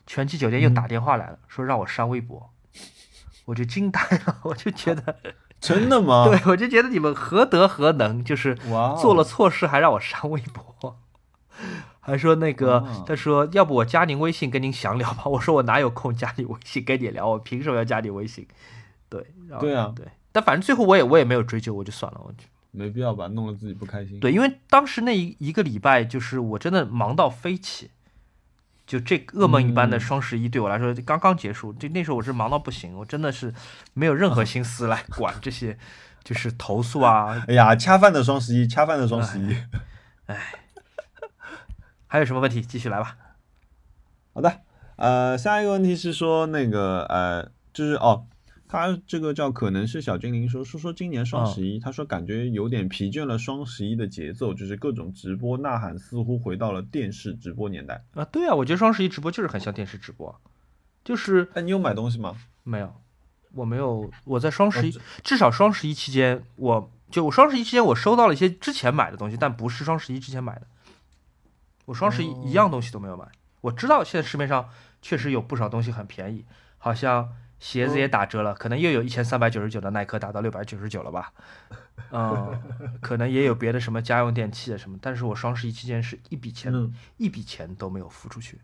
[0.06, 2.50] 全季酒店又打电话来了，说让我删微博，
[3.44, 5.18] 我就惊呆了，我就觉得，
[5.60, 6.26] 真的吗？
[6.30, 8.56] 对我就觉得你们何德何能，就是
[9.00, 10.96] 做了错事还让我删微博，
[12.00, 18.46] 还说那个哦，他说要不我加您微信跟您详聊吧，我说我哪有空加你微信跟你聊，我凭什么要加你微信？
[19.08, 22.44] 对，然后对啊对，但反正最后我也我也没有追究，我就算了，我就。
[22.72, 24.20] 没必要吧，弄得自己不开心。
[24.20, 27.90] 对，因为当时那一一个礼拜，就是我真的忙到飞起，
[28.90, 33.54] 就这噩梦一般的嗯双十一对我来说刚刚结束，就那时候我是忙到不行，我真的是
[33.94, 35.78] 没有任何心思来管这些，
[36.24, 39.56] 就是投诉啊， 哎呀，恰饭的双十一，恰饭的双十一。
[40.26, 40.36] 哎
[42.08, 43.16] 还有什么问题继续来吧。
[44.34, 44.62] 好的，
[44.96, 48.26] 呃，下一个问题是说那个呃，就是哦，
[48.70, 58.04] 他这个叫可能是小精灵说说说今年双十一，他说感觉有点疲倦了双十一的节奏，就是各种直播呐喊，似乎回到了电视直播年代。
[58.14, 60.40] 啊，对啊，我觉得双十一直播就是很像电视直播，
[61.02, 62.36] 就是哎，你有买东西吗？
[62.62, 62.94] 没有，
[63.54, 70.68] 我没有，我在双十一，哦至少双十一期间，我就我双十一期间我收到了一些之前买的东西，但不是双十一之前买的。
[71.86, 73.26] 我双十一哦一样东西都没有买。
[73.62, 74.68] 我知道现在市面上
[75.02, 76.44] 确实有不少东西很便宜，
[76.78, 81.32] 好像鞋子也打折了，可能又有一千三百九十九的耐克打到六百九十九了吧。
[82.10, 82.60] 嗯，
[83.00, 88.58] 可能也有别的什么家用电器啊什么，但是我双十一期间是一笔钱、嗯，一笔钱都没有付出去。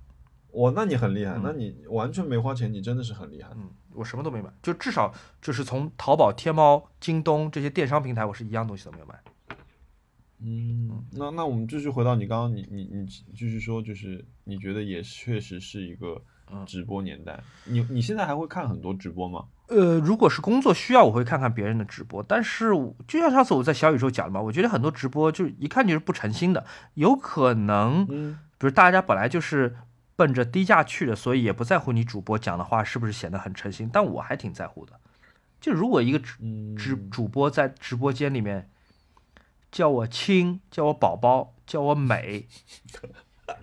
[0.52, 3.50] 哇，那你很厉害，嗯那你完全没花钱，你真的是很厉害。
[3.54, 9.20] 嗯，我什么都没买，就至少就是从淘宝、天猫、京东这些电商平台，我是一样东西都没有买。
[10.40, 16.22] 嗯，那那我们继续回到你刚刚你你你继续说，就是你觉得也确实是一个嗯
[16.66, 17.38] 直播年代。
[17.64, 19.44] 你你现在还会看很多直播吗？
[19.68, 22.70] 呃，如果是工作需要，我会看看别人的直播，但是
[23.08, 29.76] 就像上次我在小宇宙讲的嘛，我觉得很多直播就一看就是不诚心的，有可能，嗯比如大家本来就是
[30.14, 34.92] 奔着低价去的，所以也不在乎你主播讲的话是不是显得很诚心，但我还挺在乎的。
[35.60, 38.70] 就如果一个直嗯，直主播在直播间里面
[39.72, 42.46] 叫我亲，叫我宝宝，叫我美，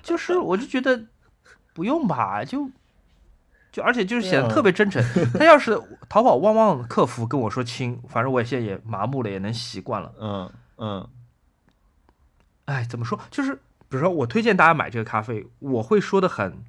[0.01, 1.05] 就是我就觉得
[1.73, 2.69] 不用吧，就
[3.71, 5.03] 就而且就是显得特别真诚。
[5.37, 10.13] 他要是淘宝旺旺客服跟我说亲，反正我也现在也麻木了，也能习惯了。
[10.19, 11.07] 嗯嗯
[12.65, 13.19] 哎，怎么说？
[13.29, 13.55] 就是
[13.89, 16.63] 比如说我推荐大家买这个咖啡，我会说的很，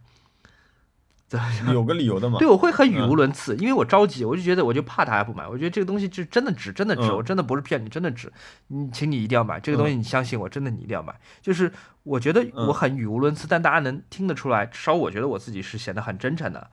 [1.29, 1.73] 怎么讲？
[1.73, 2.39] 有个理由的嘛。
[2.39, 8.33] 对，我会很语无伦次，因为我着急，我就觉得我就怕大家不买，我觉得这个东西就真的值，真的值，嗯我真的不是骗你，真的值，
[8.67, 11.15] 你请你一定要买这个东西，你相信我，真的你一定要买。
[11.41, 11.73] 就是
[12.05, 16.71] 我觉得嗯我很语无伦次，但大家能听得出来，至少我觉得我自己是显得很真诚的。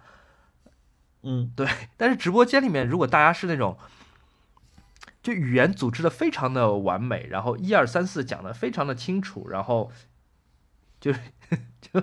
[1.24, 1.68] 嗯对，
[1.98, 3.78] 但是直播间里面，如果大家是那种，
[5.22, 9.92] 就语言组织的非常的完美，然后一二三四讲的非常的清楚，然后
[11.00, 11.20] 就是
[11.80, 12.02] 就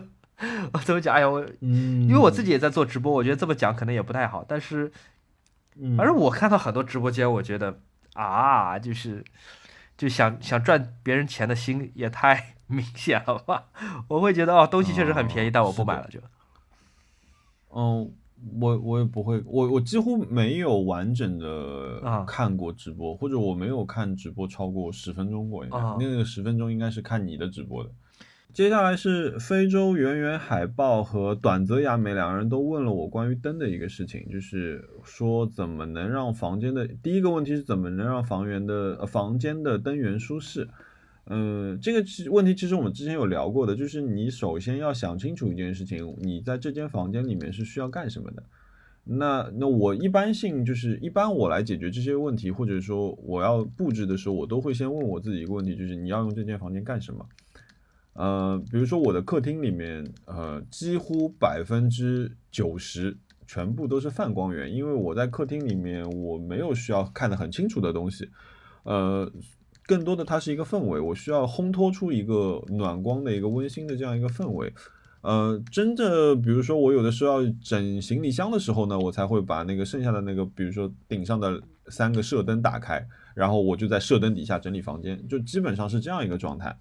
[0.72, 1.14] 我怎么讲？
[1.14, 4.92] 哎呀，我嗯，因为我自己也在做直播，我觉得这么讲可能也不太好，但是
[5.74, 7.80] 嗯，反正我看到很多直播间，我觉得
[8.14, 9.24] 啊，就是
[9.98, 13.66] 就想想赚别人钱的心也太 明显了吧？
[14.08, 16.18] 我会觉得哦，东西确实很便宜，哦但我不买了就。
[17.70, 18.10] 嗯，
[18.60, 21.38] 我我也不会，我我几乎没有完整
[22.00, 27.90] 啊的看过直播，或者我没有看直播超过十分钟过，应该、啊那个十分钟应该是看你的直播的。
[28.58, 40.68] 接下来是非洲圆圆海豹和短泽雅美两个人都问了我关于灯的一个事情，就是说怎么能让房间的第一个问题是怎么能让房源的房间的灯源舒适。
[41.26, 48.42] 嗯，这个其问题其实我们之前有聊过的，就是你首先要想清楚一件事情，你在这间房间里面是需要干什么的。
[49.04, 57.24] 那那我一般性就是一般我来解决这些问题，或者说我要布置的时候，我都会先问我自己一个问题，就是你要用这间房间干什么？
[58.18, 68.28] 呃，比如说我的客厅里面，呃，几乎百分之九十全部都是泛光源，因为我在客厅里面我没有需要看得很清楚的东西，
[68.82, 69.30] 呃，
[69.86, 74.74] 更多的它是一个氛围，我需要烘托出一个暖光的一个温馨的这样一个氛围。
[75.20, 86.76] 呃，真的，比如说我有的时候要整行李箱的时候呢，我才会把那个剩下的那个，比如说顶上的三个射灯打开，然后我就在射灯底下整理房间，就基本上是这样一个状态。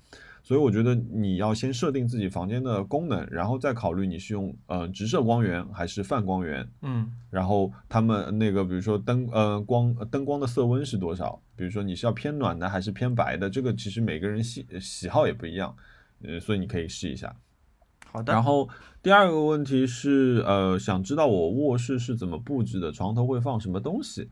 [0.48, 15.76] 所以我觉得你要先设定自己房间的功能，然后再考虑你是用呃直射光源还是泛光源，嗯然后他们那个比如说灯呃光灯光的色温是多少，比如说你是要偏暖的还是偏白的，这个其实每个人喜喜好也不一样，
[16.24, 17.36] 呃，所以你可以试一下。
[18.10, 18.32] 好的。
[18.32, 18.70] 然后
[19.04, 24.30] 第二个问题是，呃，想知道我卧室是怎么布置的，床头会放什么东西？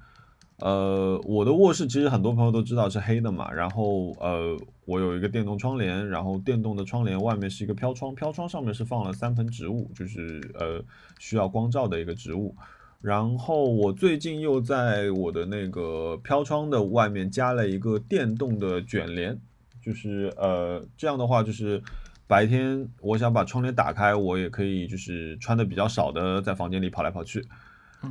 [0.59, 10.81] 呃，我的卧室其实很多朋友都知道是黑的嘛，然后呃，我有一个电动窗帘，然后电动的窗帘外面是一个飘窗，飘窗上面是放了三盆植物，就是呃
[11.19, 12.55] 需要光照的一个植物。
[13.01, 19.37] 然后我最近又在我的那个飘窗的外面加了一个电动的卷帘，
[19.81, 21.83] 就是呃这样的话就是
[22.27, 27.45] 白天我想把窗帘打开，我也可以就是穿的比较少的在房间里跑来跑去，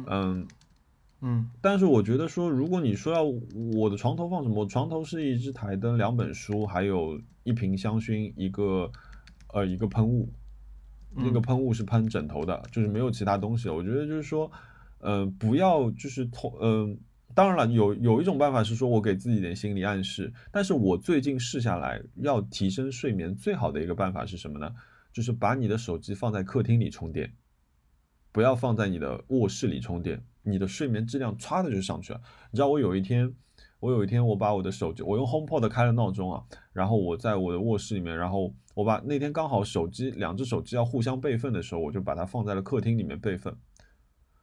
[0.08, 0.46] 嗯。
[1.26, 3.24] 嗯但是我觉得说，如果你说要
[3.74, 8.92] 我的床头放什么，我床头是一只台灯、两本书，还有一瓶香薰，一个
[9.54, 10.30] 呃一个喷雾，
[11.16, 13.70] 那个嗯喷雾是喷枕头的，就是没有其他东西。
[13.70, 14.52] 我觉得就是说，
[14.98, 16.98] 呃，不要就是头，嗯、
[17.34, 24.70] 当然了，有有一种办法是说我给自己点心理暗示，但是我最近试下来，要提升睡眠最好的一个办法是什么呢？
[25.10, 27.32] 就是把你的手机放在客厅里充电，
[28.30, 32.20] 不要放在你的卧室里充电，你的睡眠质量歘的就上去了。
[32.52, 33.34] 你知道我有一天，
[33.80, 43.56] 我有一天我把我的手机，我用 HomePod 开了闹钟啊，然后我在我的卧室里面，然后我把那天刚好手机两只手机要互相备份的时候，我就把它放在了客厅里面备份。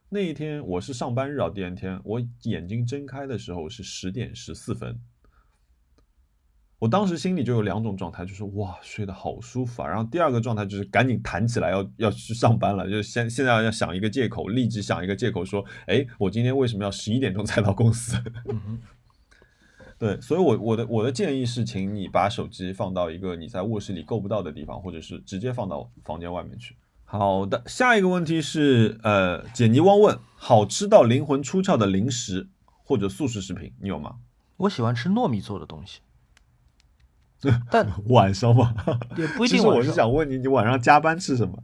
[0.08, 5.00] 那一天我是上班日啊，第二天我眼睛睁开的时候是十点十四分。
[6.82, 18.20] 我当时心里就有两种状态，就是哇睡得好舒服啊，然后第二个状态就是赶紧弹起来要要去上班了，就是现现在要想一个借口，立即想一个借口说，哎，我今天为什么要十一点钟才到公司？
[19.96, 26.74] 对，所以我我的我的建议是，请你把手机放到一个你在卧室里够不到的地方，或者是直接放到房间外面去。
[27.04, 32.48] 好的，下一个问题是，呃，简尼汪问，好吃到灵魂出窍的零食
[32.82, 34.16] 或者速食食品，你有吗？
[34.56, 36.00] 我喜欢吃糯米做的东西，
[37.70, 38.74] 但晚上吗？
[39.16, 39.90] 也不一其实我是。
[39.92, 41.58] 想问你，你晚上加班吃什么？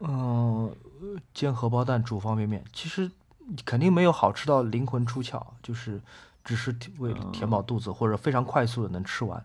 [0.00, 0.74] 嗯、
[1.34, 3.10] 煎荷包蛋、煮方便面，其实
[3.64, 6.00] 肯定没有好吃到灵魂出窍，就是
[6.44, 9.44] 只是为了填饱肚子，或者非常快速的能吃完。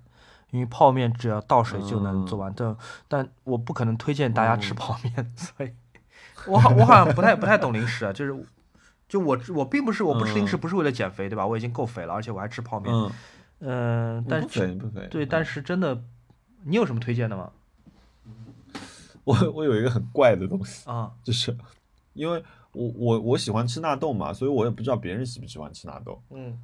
[0.51, 2.77] 因为泡面只要倒水就能做完，但
[3.07, 5.71] 但我不可能推荐大家吃泡面，所以
[6.45, 8.45] 我好我好像不太不太懂零食啊，就是
[9.09, 11.43] 就我我并不是我不吃零食嗯不是为了减肥对吧？
[11.47, 12.93] 我已经够肥了，而且我还吃泡面，
[13.63, 15.07] 嗯，嗯、但不肥不肥。
[15.09, 16.03] 对，但是真的，
[16.63, 17.51] 你有什么推荐的吗？
[19.23, 21.55] 我 我有一个很怪的东西，啊， 就是
[22.13, 22.43] 因为
[22.73, 26.21] 我我我喜欢吃纳豆嘛，所以我也不知道别人喜不喜欢吃纳豆。
[26.31, 26.59] 嗯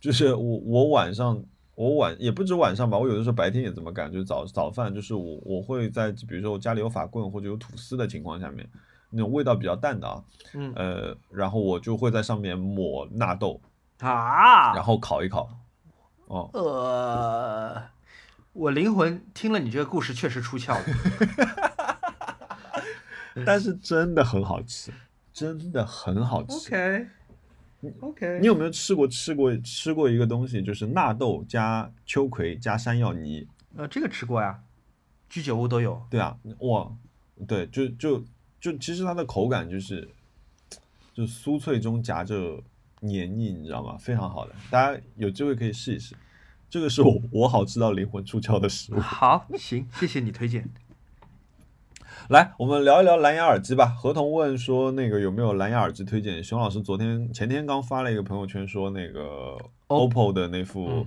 [0.00, 1.42] 就是我我晚上
[1.76, 8.68] 我晚也不止晚上吧，我有的时候白天也这么干，就是早早饭，就是我我会在比如说我家里有法棍或者有吐司的情况下面，
[9.08, 10.22] 那种味道比较淡的啊，
[10.52, 13.60] 嗯呃，然后我就会在上面抹纳豆，
[14.00, 15.48] 啊，然后烤一烤。
[16.26, 17.82] 哦，呃，
[18.52, 20.84] 我灵魂听了你这个故事确实出窍了。
[23.44, 24.92] 但是真的很好吃，
[25.32, 26.54] 真的很好吃。
[26.68, 27.06] OK
[28.00, 33.46] OK，你有没有吃过吃过吃过一个东西，就是纳豆加秋葵加山药泥？
[33.76, 34.62] 呃这个吃过呀，
[35.28, 36.00] 居酒屋都有。
[36.08, 36.90] 对啊，哇，
[37.46, 38.24] 对，就就
[38.60, 40.08] 就其实它的口感就是
[41.12, 42.62] 就酥脆中夹着
[43.00, 43.96] 黏腻，你知道吗？
[43.98, 46.14] 非常好的，大家有机会可以试一试。
[46.70, 48.98] 这个是我我好吃到灵魂出窍的食物。
[49.00, 50.68] 好，行，谢谢你推荐。
[52.30, 53.86] 来，我们聊一聊蓝牙耳机吧。
[53.86, 56.42] 合同问说那个有没有蓝牙耳机推荐？
[56.42, 61.06] 熊老师昨天前天刚发了一个朋友圈说那个 OPPO 的那副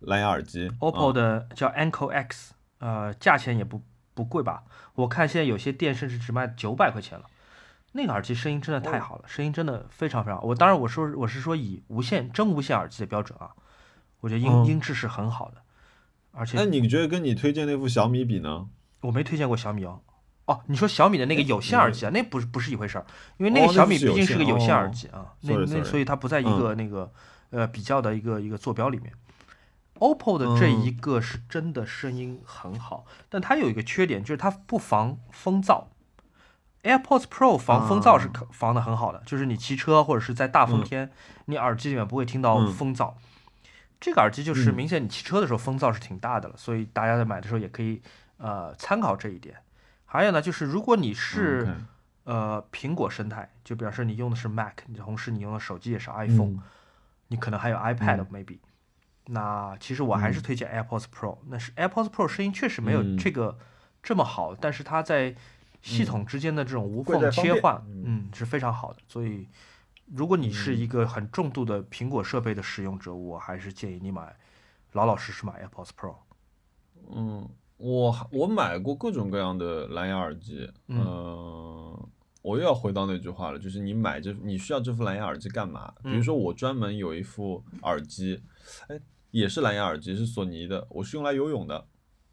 [0.00, 3.82] 蓝牙耳机 OPPO 啊的叫 Anko X，呃，价钱也不
[4.14, 4.64] 不贵吧？
[4.94, 7.24] 我看现在有些店甚至只卖九百块钱了。
[7.96, 10.44] 那个耳机声音真的太好了，声音真的非常非常好。
[10.44, 13.50] 我当然我说我是说以无线真无线耳机的标准啊，
[14.18, 15.62] 我觉得音、嗯音质是很好的，
[16.32, 18.68] 而且那你觉得跟你推荐那副小米比呢？
[19.00, 20.00] 我没推荐过小米哦。
[20.46, 27.12] 哦，你说小米的那个有线耳机啊，那不是不是一回事儿，因为那哦个小米毕竟是个有线耳机啊，那那所以它不在一嗯个那个
[27.50, 29.12] 呃比较的一个一个坐标里面。
[30.00, 35.84] OPPO 的这嗯一个是真的声音很好，但它有一个缺点就是它不防风噪。
[36.84, 40.84] AirPods Pro 防风噪是啊可防的很好的，就是你骑车或者是在大风嗯。
[40.84, 41.10] 天，
[41.46, 42.66] 你耳机里面不会听到嗯。
[42.68, 43.14] 风噪。
[44.00, 44.74] 这个耳机就是嗯。
[44.74, 48.00] 明显你骑车的时候风噪是挺大的了，所以大家在买的时候也可以
[48.36, 49.56] 呃参考这一点。
[50.04, 51.86] 还有呢，就是如果你是、嗯
[52.24, 56.62] 呃苹果生态，就比方说你用的是 Mac，你同时你用的手机也是 iPhone，、嗯
[57.28, 58.26] 你可能还有 iPad、嗯。
[58.32, 58.58] maybe。
[59.26, 63.16] 那其实我还是推荐 AirPods Pro，、那是 AirPods Pro 声音确实没有嗯。
[63.16, 63.58] 这个
[64.02, 65.34] 这么好，但是它在
[65.84, 68.98] 系统之间的这种无缝切换，嗯嗯，是非常好的。
[69.06, 69.46] 所以，
[70.06, 74.34] 如果你是嗯一个很重度的苹果设备的使用者，我还是建议你买
[74.92, 76.16] 老老实实买 AirPods Pro。
[77.14, 82.08] 嗯，我我买过各种各样的蓝牙耳机，嗯呃
[82.40, 85.92] 我又要回到那句话了，就是你买这你需要这副蓝牙耳机干嘛？
[86.02, 88.42] 比如嗯说我专门有一副耳机，
[88.88, 91.86] 哎，也是蓝牙耳机，是索尼的，我是用来游泳的。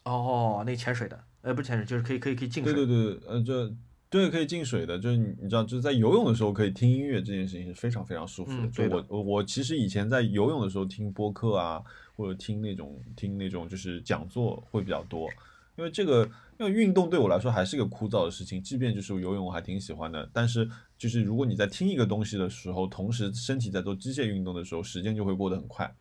[0.04, 2.74] 哦，那潜水的，呃，不是潜水，就是可以可以可以进水。
[2.74, 3.74] 对对对，呃，就
[4.10, 8.68] 对可以进水的，就是你你知道，就是在游泳的时候可以听音乐，这件事情是非常非常舒服的。
[8.68, 11.82] 就嗯对的我我我其实以前在游泳的时候听播客啊，
[12.16, 15.30] 或者听那种听那种就是讲座会比较多，
[15.78, 16.30] 因为这个
[16.60, 25.96] 因为运动对我来说还是个枯燥的事情，即便就是游泳我还挺喜欢的，但是就是如果你在听一个东西的时候，同时身体在做机械运动的时候，时间就会过得很快。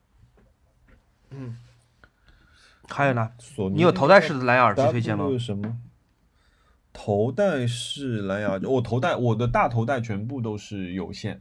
[1.31, 1.57] 嗯。
[2.91, 3.31] 还有呢？
[3.39, 5.27] 索尼你有头戴式的蓝牙耳机推荐吗？
[5.39, 5.79] 什么？
[6.93, 11.39] 头戴式蓝牙耳机，我头戴我的大头戴全部都是有线，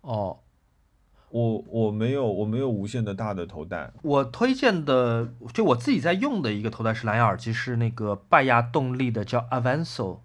[0.00, 0.38] 哦，
[1.28, 3.92] 我我没有我没有无线的大的头戴。
[4.02, 10.20] 我推荐的，就我自己在用的一个头戴式蓝牙耳机是那个拜亚动力的，叫 Avanso，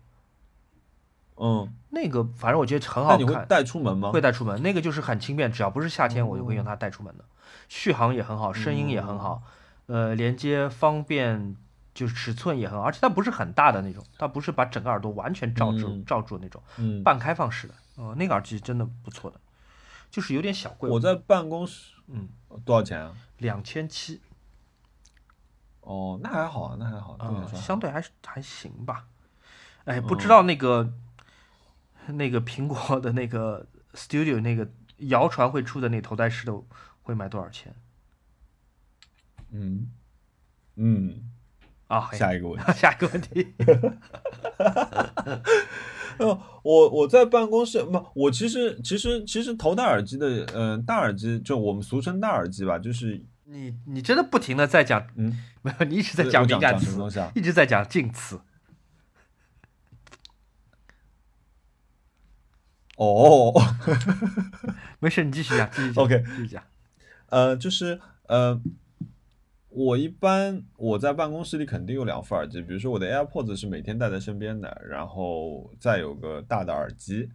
[1.35, 4.11] 嗯，那个反正我觉得很好看你会看，带出门吗？
[4.11, 4.61] 会带出门。
[4.61, 7.25] 那个就是很轻便，只要不是夏天，我就会用它带出门的。
[7.67, 9.43] 续航也很好，声音也很好，
[9.87, 11.55] 呃，连接方便，
[11.93, 16.05] 就是尺寸也很好，而且它不是很大的那种，它不是把整个耳朵完全罩住、嗯。
[16.05, 17.73] 罩住那种，嗯，半开放式的。
[17.95, 19.39] 哦、那个耳机真的不错的，
[20.09, 22.27] 就是有点小贵，我在办公室嗯，
[22.65, 23.15] 多少钱啊？
[23.37, 24.19] 两千七，
[25.81, 29.05] 哦，那还好啊，那还好，对你啊，说还相对还是还行吧。
[29.85, 30.91] 哎，不嗯知道那个、
[32.07, 34.67] 那个苹果的那个 Studio 那个
[34.97, 36.53] 谣传会出的那头戴式的
[37.03, 37.75] 会卖多少钱
[39.53, 39.87] 嗯
[40.75, 41.21] 嗯，
[41.87, 42.01] 啊？
[42.01, 42.71] 嘿下一个问题。
[42.73, 43.53] 下一个问题，
[46.17, 56.99] 呃，我我在办公室不，我其实其实其实头戴耳机的，嗯、大耳机就我们俗称大耳机吧，就是你你真的不停的在讲，嗯，没有，你一直在讲敏感词？
[57.35, 58.41] 一直在讲近词。
[62.95, 63.51] 哦，
[64.99, 66.63] 没事，你继续讲，继续讲 OK 继续讲。
[67.27, 68.61] 呃，就是呃，
[69.75, 77.27] 我一般我在办公室里肯定有两副耳机，比如说我的 AirPods 是每天带在身边的，然后再有个大的耳机。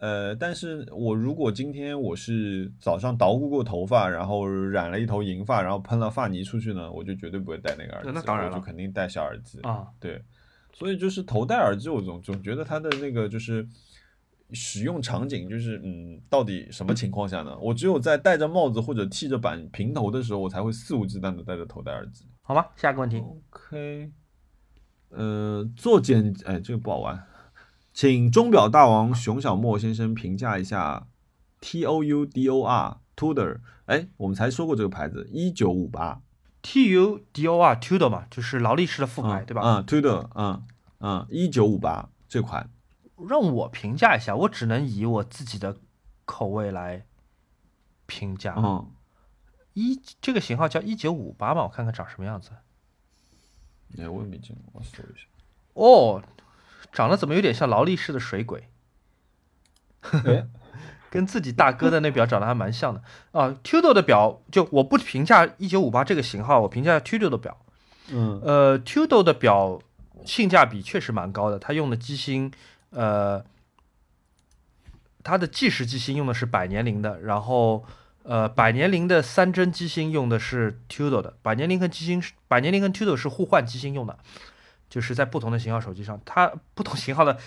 [0.00, 9.60] 呃，但是我如果今天我是早上捣鼓过头发，然后染了一头银发，然后喷了发泥出去呢，我就绝对不会戴那个耳机，那当然就肯定戴小耳机。
[9.62, 10.22] 啊，对，
[10.72, 13.66] 所以就是头戴耳机，我总总觉得它的那个就是
[14.52, 17.58] 使用场景就是，嗯，到底什么情况下呢？
[17.58, 22.26] 我只有在戴着帽子或者剃着板平头的时候，我才会肆无忌惮的戴着头戴耳机。
[22.42, 22.64] 好吗？
[22.76, 24.10] 下一个问题，OK，
[25.10, 27.26] 呃，做简，哎，这个不好玩，
[27.92, 31.08] 请钟表大王熊小莫先生评价一下
[31.60, 36.22] T O U D O R Tudor，哎，我们才说过这个牌子，一九五八
[36.62, 39.60] ，T U D O R Tudor 嘛，就是劳力士的副牌，对吧？
[39.64, 40.62] 嗯，Tudor，嗯
[41.00, 42.70] 嗯，一九五八这款，
[43.26, 45.76] 让我评价一下，我只能以我自己的
[46.24, 47.06] 口味来
[48.06, 48.54] 评价。
[48.56, 48.90] 嗯，
[49.74, 52.50] 一这个型号叫一九五八嘛，我看看长什么样子。
[53.98, 55.26] 哎，我也没见过，我搜一下。
[55.74, 56.22] 哦，
[56.92, 58.68] 长得怎么有点像劳力士的水鬼？
[60.02, 60.46] 哎，
[61.10, 63.02] 跟自己大哥的那表长得还蛮像的
[63.32, 63.58] 啊。
[63.64, 67.58] Tudor 的表就我不评价一九五八这个型号，我评价 Tudor 的表。
[68.10, 69.80] 嗯呃，Tudor 的表
[70.24, 72.50] 性价比确实蛮高的，它用的机芯，
[72.90, 73.44] 呃，
[75.22, 77.84] 它的计时机芯用的是百年灵的，然后
[78.22, 84.18] 呃，百年灵的三针机芯用的是 Tudor 的，百年灵跟机芯是百年灵跟 Tudor 是互换机芯用的，
[84.88, 87.38] 就是在不同的型号手机上，它不同型号的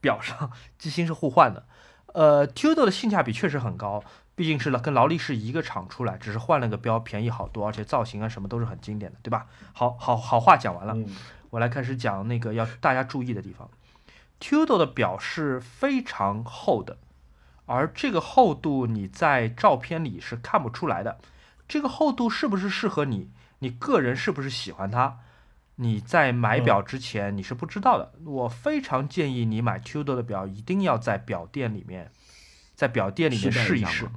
[0.00, 1.66] 表上机芯是互换的。
[2.12, 4.04] 呃，Tudor 的性价比确实很高，
[4.36, 9.46] 毕竟是跟劳力士一个厂出来，只是换了个标，便宜好多，而且造型啊什么都是很经典的，对吧？
[9.72, 11.06] 好好好话讲完了，嗯
[11.50, 13.68] 我来开始讲那个要大家注意的地方。
[14.44, 16.98] Tudor 的表是非常厚的，
[17.64, 21.18] 而这个厚度你在照片里是看不出来的。
[21.66, 23.30] 这个厚度是不是适合你？
[23.60, 25.16] 你个人是不是喜欢它？
[25.76, 28.12] 你在买表之前你是不知道的。
[28.26, 32.12] 我非常建议你买 Tudor 的表，一定要在表店里面，
[32.74, 34.10] 在表店里面试一试。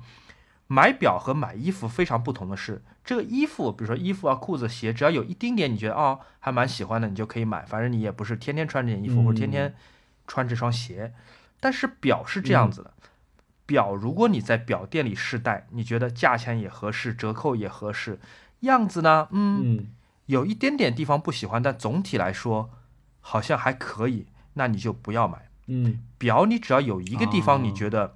[0.68, 7.64] 买表和买衣服非常不同的是，这个衣服，比如说衣服啊、裤子、鞋，只要有一丁点你觉得哦还蛮喜欢的，你就可以买。
[7.64, 9.74] 反正你也不是天天穿这件衣服，或者天天
[10.28, 11.14] 穿这双鞋。
[11.60, 12.94] 但是表是这样子的，
[13.66, 18.20] 表如果你在表店里试戴，你觉得价钱也合适，折扣也合适，
[18.60, 19.88] 样子呢，嗯，嗯。
[20.28, 22.70] 有一点点地方不喜欢，但总体来说
[23.22, 25.50] 好像还可以，那你就不要买。
[25.66, 26.04] 嗯。
[26.18, 27.74] 表你只要有一个地方你哦。
[27.74, 28.16] 觉得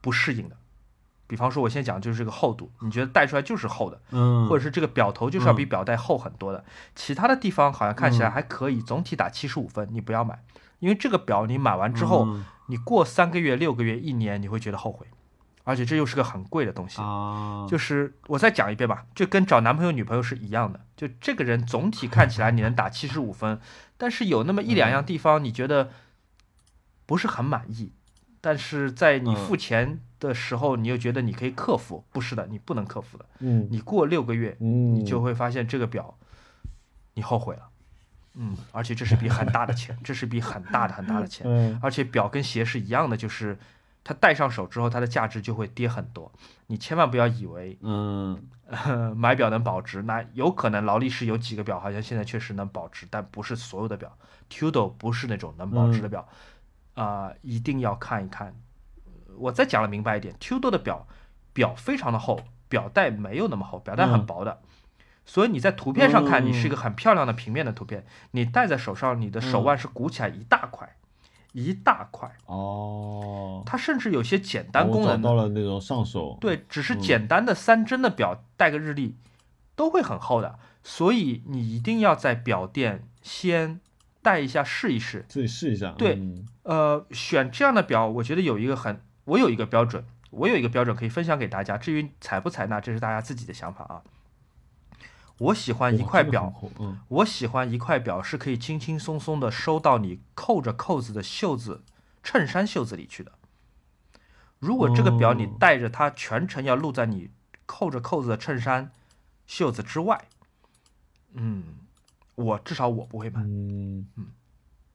[0.00, 0.56] 不适应的，
[1.26, 5.68] 比方说我先讲就是这个厚度，你觉得戴出来就是厚的，嗯，或者是这个表头就是要比嗯。
[5.68, 6.64] 表带厚很多的，
[6.96, 8.32] 其他的地方好像看起来嗯。
[8.32, 10.42] 还可以，总体打七十五分，你不要买，
[10.80, 15.06] 因为这个表你买完之后，嗯你过三个月、六个月、一年，你会觉得后悔，
[15.64, 17.00] 而且这又是个很贵的东西。
[17.00, 20.80] 啊，就是我再讲一遍吧，就跟找男朋友、女朋友是一样的。
[20.96, 23.60] 就这个人总体看起来你能打七十五分，
[23.96, 25.90] 但是有那么一两样地方你觉得
[27.06, 27.92] 不是很满意，
[28.40, 33.26] 但是在你付钱的时候，你又觉得你可以克服，不是的，你不能克服的。
[33.40, 36.16] 嗯你过六个月，嗯你就会发现这个表
[37.14, 37.69] 你后悔了，
[38.34, 41.46] 嗯，而且这是笔很大的钱，这是笔很大的很大的钱。
[41.46, 43.58] 嗯而且表跟鞋是一样的，就是
[44.04, 46.30] 它戴上手之后，它的价值就会跌很多。
[46.68, 54.16] 你千万不要以为嗯呃买表能保值，那有可能劳力士有几个表好像现在确实能保值，但不是所有的表。
[54.48, 56.28] Tudor 不是那种能保值的表，
[56.94, 58.54] 啊、一定要看一看。
[59.36, 61.06] 我再讲的明白一点，Tudor 的表
[61.52, 64.60] 表非常的厚，表带没有那么厚，表带很嗯薄的。
[65.30, 70.96] 所以你在图片上看，你是一嗯个很漂亮的平面的图片，你戴在手上，你的手嗯腕是鼓起来一大块，
[71.52, 72.28] 一大块。
[72.46, 79.18] 哦，它甚至有些简单功能的到了那种上手，对，只是嗯简单的三针的表带个日历
[79.76, 83.78] 都会很厚的，所以你一定要在表店先
[84.22, 85.24] 戴一下试一试。
[85.28, 91.78] 自己试一下，对嗯呃，选这样的表，我觉得有一个很，我有一个标准，我有一个标准可以分享给大家。
[91.78, 94.02] 至于采不采纳，这是大家自己的想法啊。
[95.40, 96.52] 我喜欢一块表
[97.08, 101.82] 我喜欢一块表是可以轻轻松松的收到你扣着扣子的袖子、
[102.22, 103.32] 衬衫袖子里去的。
[104.58, 105.56] 如果这个表你哦。
[105.58, 107.30] 带着它全程要露在你
[107.64, 108.92] 扣着扣子的衬衫
[109.46, 110.28] 袖子之外，
[111.32, 111.64] 嗯，
[112.34, 114.06] 我至少我不会买，嗯。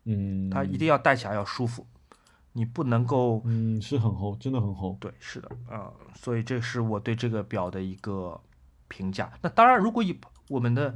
[0.03, 0.77] 嗯，它一。
[0.77, 1.87] 定要戴起来要舒服，
[2.53, 8.39] 你不能够嗯是很厚，真的很厚，对，是的，啊、所以这是我对这个表的一个
[8.87, 9.33] 评价。
[9.41, 10.13] 那当然，如果以
[10.49, 10.93] 我们的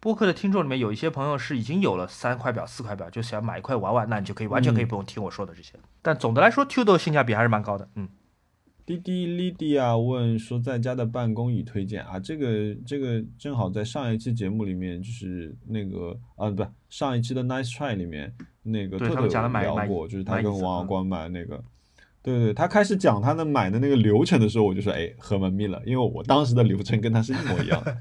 [0.00, 5.72] 播客的听众里面有一些朋友是已经有了三块表、四块表，就想买一块玩玩，那你就可以完全可以嗯不用听我说的这些。
[6.02, 7.88] 但总的来说，Tudor 性价比还是蛮高的。
[7.94, 8.06] 嗯，
[8.84, 12.20] 滴滴 Lydia 问说，在家的办公椅推荐啊？
[12.20, 18.30] 这个这个正好在上一期节目里面，就是那个啊，不，上一期的 Nice Try 里面，
[18.62, 21.64] 那个特特有讲的买买聊过，就是他跟王小光买那个，
[22.22, 27.96] 对对，他开始讲他的买的那个流程的时候，我就说，哎，很文秘了，因为我当时的流程跟他是一模一样的。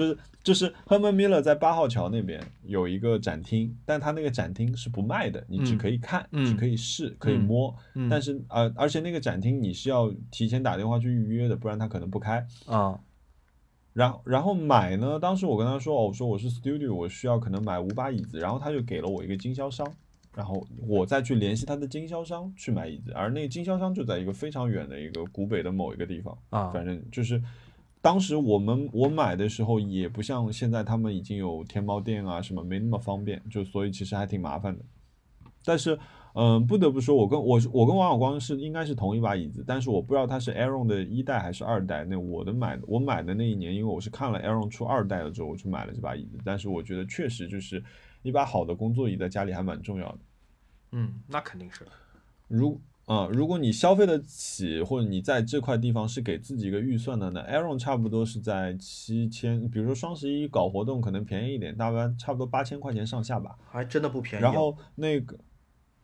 [0.00, 12.46] 就是就是 Herman Miller 在八号桥那边有一个展厅，但他那个展厅是不卖的，你只可以看，嗯只可以试，可以摸，嗯但是呃，而且那个展厅你是要提前打电话去预约的，不然他可能不开。
[12.64, 12.98] 啊
[13.92, 19.86] 然后然后买呢，当时我跟他说，哦，我说我是 studio，我需要可能买五把椅子，然后他就给了我一个经销商，
[20.34, 27.42] 然后我再去联系他的经销商去买椅子，而那个经销商就在一个非常远的一个古北的某一个地方，啊反正就是。
[28.02, 34.84] 当时我们我买的时候也不像现在他们已经有天猫店啊什么没那么方便，就所以其实还挺麻烦的。
[35.62, 35.98] 但是，
[36.32, 42.02] 嗯、不得不说，我跟我我跟王小光是应该是同一把椅子，但是我不知道他是 Aaron 的一代还是二代。
[42.06, 46.38] 那我的买的我买的那一年，因为我是看了 Aaron 出二代了之后，我去买了这把椅子。
[46.42, 47.84] 但是我觉得确实就是
[48.22, 50.18] 一把好的工作椅在家里还蛮重要的。
[50.92, 51.86] 嗯，那肯定是。
[52.48, 52.80] 如
[53.10, 63.58] 啊、如果你消费得起，或者你在这块地方是给自己一个预算的呢，Aaron 差不多是在七千，比如说双十一搞活动可能便宜一点，大概差不多八千块钱上下吧。
[63.68, 64.46] 还真的不便宜哦。
[64.46, 65.36] 然后那个，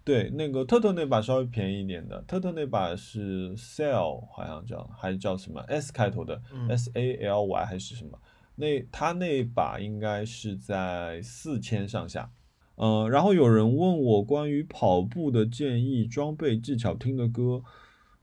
[0.02, 8.18] 对，那个特特那把稍微便宜一点的，特特那把是 Sale 好像叫，还是叫什么 S 开头的、嗯 S A L Y 还是什么？
[8.56, 12.28] 那他那把应该是在四千上下。
[12.76, 17.62] 嗯，然后有人问我关于跑步的建议、装备、技巧、听的歌。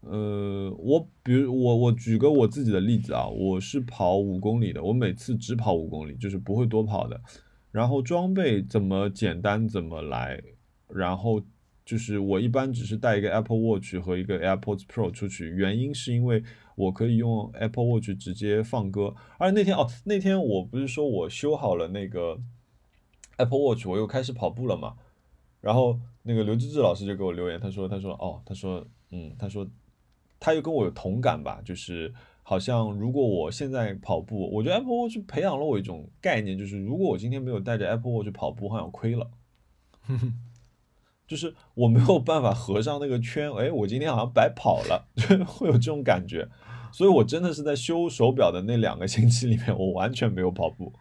[0.02, 7.22] 呃，我比如我我举个我自己的例子啊，我是跑五公里的，我每次只跑五公里，就是不会多跑的。
[7.72, 10.40] 然后装备怎么简单怎么来，
[10.90, 11.42] 然后
[11.86, 16.44] 就是我一般只是带一个 Apple Watch 和一个 AirPods Pro 出去，原因是因为
[16.76, 19.16] 我可以用 Apple Watch 直接放歌。
[19.40, 22.38] 而那天哦，那天我不是说我修好了那个
[23.38, 24.96] Apple Watch，我又开始跑步了嘛。
[25.62, 29.66] 然后那个刘志志老师就给我留言，他说他说哦，他说嗯，他说
[30.40, 39.32] 他又跟我有同感吧，就是好像如果我现在跑步，我觉得 Apple Watch 培养了我一种概念，就是如果我今天没有带着 Apple Watch 跑步，好像亏了。
[41.26, 46.48] 就是我没有办法合上那个圈，哎，我今天好像白跑了， 就会有这种感觉。
[46.92, 50.94] 所以我真的是在修手表的那两个星期里面，我完全没有跑步。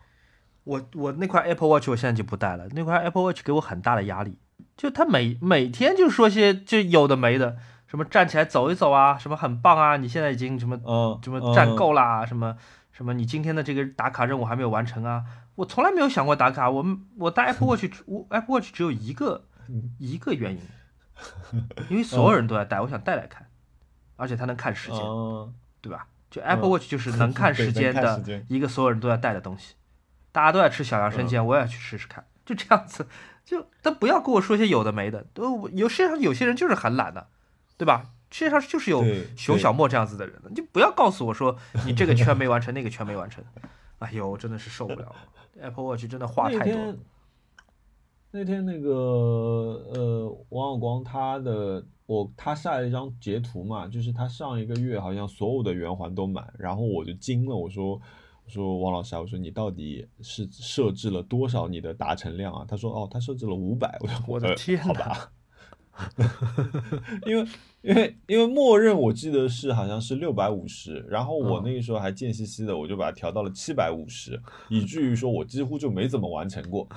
[0.65, 4.39] 我我那块 Apple Watch 我现在就不戴了，那块 Apple Watch 给我很大的压力，
[4.77, 7.57] 就他每每天就说些就有的没的，
[7.87, 12.57] 什么站起来走一走啊，什么很棒啊，你现在已经什么嗯，什么站嗯够啦，什么
[12.93, 15.25] 什么你今天的这个打卡任务还没有完成啊，
[15.57, 19.47] 我从来没有想过打卡，我们我戴 Apple Watch 我 Apple Watch 只有一个
[19.99, 20.61] 一个原因，
[21.89, 23.47] 因为所有人都在戴，我想戴戴看，
[24.17, 26.07] 而且它能看时间，嗯对吧？
[26.31, 29.75] 就 Apple Watch 就是 能看时间的一个所有人都要戴的东西，
[30.33, 33.07] 大家都爱吃小杨生煎，我也要去试试看，就这样子，
[33.45, 37.29] 就但不要跟我说些有的没的，都有世界上有些人就是很懒的，
[37.77, 38.11] 对吧？
[38.31, 39.05] 世界上就是有
[39.37, 41.55] 熊小莫这样子的人的，你就不要告诉我说
[41.85, 43.45] 你这个圈没完成，那个圈没完成，
[43.99, 45.17] 哎呦，我真的是受不了了
[45.61, 46.95] ，Apple Watch 真的话太多。
[48.31, 48.91] 那天那个
[49.93, 58.01] 呃，王小光他的我他晒了一张截图嘛，就是他上一个月好像所有的圆环都满，然后我就惊了，我说
[58.45, 62.65] 我说王老师啊，我说你到底是设置了多少你的达成量啊？
[62.69, 65.33] 他说哦，他设置了五百，我说我的呃天哪好吧，
[67.25, 67.47] 因为
[67.83, 76.89] 因为因为默认我记得是好像是六百五十，然后我嗯那个时候还贱兮兮的，我就把它调到了七百五十，以至于说我几乎就没怎么完成过。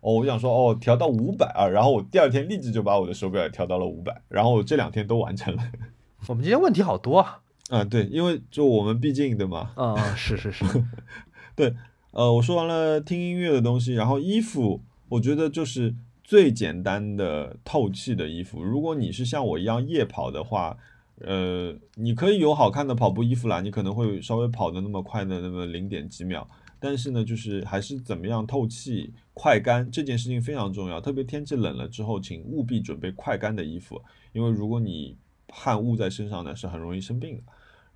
[0.00, 5.62] 哦，我想说哦，调到五百啊，然后我第二天立即就把我的手表也调到了五百，然后我这两天都完成了。
[6.28, 9.70] 我们今天问题好多啊，啊，对，因为就我们毕竟对吗？
[9.76, 10.64] 啊，是是是，
[11.54, 11.72] 对
[12.10, 15.94] 呃，我说完了听音乐的东西，然后衣服，我觉得就是
[16.24, 18.60] 最简单的透气的衣服。
[18.60, 20.76] 如果你是像我一样夜跑的话，
[21.18, 26.48] 呃，你可以有好看的跑步衣服啦，你可能会稍微跑的那么快的那么零点几秒，
[26.80, 31.00] 但是呢，就是还是怎么样透气、快干这件事情非常重要。
[31.00, 34.02] 特别天气冷了之后，请务必准备快干的衣服，
[34.32, 35.16] 因为如果你
[35.48, 37.42] 汗雾在身上呢，是很容易生病的。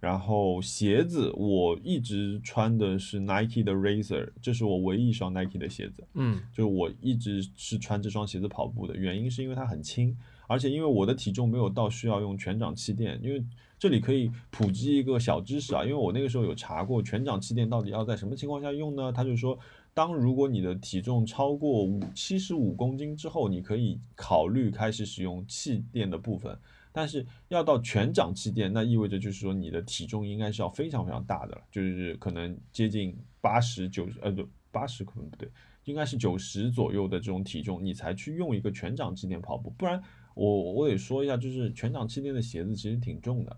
[0.05, 6.07] 然后鞋子，我一直穿的是 Nike 的 Razor，这是我唯一一双 Nike 的鞋子。
[6.13, 10.15] 嗯就是我一直是穿这双鞋子跑步的，原因是因为它很轻，
[10.47, 13.43] 而且因为我的体重没有到需要用全掌气垫，因为
[13.79, 19.11] 这里可以普及一个小知识啊，因为我那个时候有查过全掌气垫到底要在什么情况下用呢？
[19.11, 19.59] 他就说，
[19.95, 26.55] 当如果你的体重超过五七十五公斤之后，你可以考虑开始使用气垫的部分。
[26.97, 35.51] 但是要到全掌气垫，那意味着就是说你的体重应该是要非常非常大的了，就是可能接近八十九十，呃不八十可能不对，
[35.86, 39.70] 应该是九十左右的这种体重，你才去用一个全掌气垫跑步。
[39.70, 40.01] 不然
[40.34, 43.57] 我我得说一下，就是全掌气垫的鞋子其实挺重的。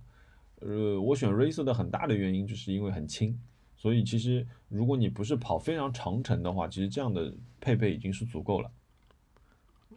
[0.61, 3.39] 呃，我选 Racer 的很大的原因就是因为很轻，
[3.76, 7.30] 所以其实如果你不是跑非常长程的话，其实这样的
[7.61, 8.70] 配备已经是足够了。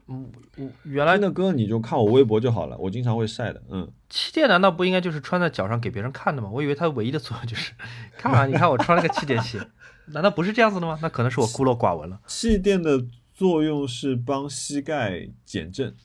[0.10, 3.62] 嗯，我原来真的哥你就看我微博就好了，我经常会晒的。
[3.70, 6.50] 嗯，气垫难道不应该就是穿在脚上给别人看的吗？
[6.52, 7.74] 我以为它唯一的作用就是，
[8.18, 9.60] 看啊，你看我穿了个气垫鞋，
[10.08, 10.98] 难道不是这样子的吗？
[11.02, 12.20] 那可能是我孤陋寡闻了。
[12.26, 15.96] 气垫的作用是帮膝盖减震。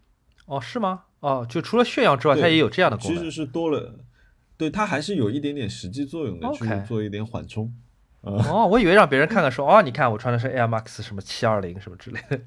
[0.46, 1.04] 哦，是吗？
[1.20, 3.16] 哦，就除了炫耀之外，它也有这样的功能。
[3.16, 4.00] 其实是多了，
[4.58, 7.74] 对它还是有一点点实际作用的，去做一点缓冲。
[8.20, 12.40] 哦，我以为让别人看看说，哦，你看我穿的是 Air Max 什么七二零什么之类的，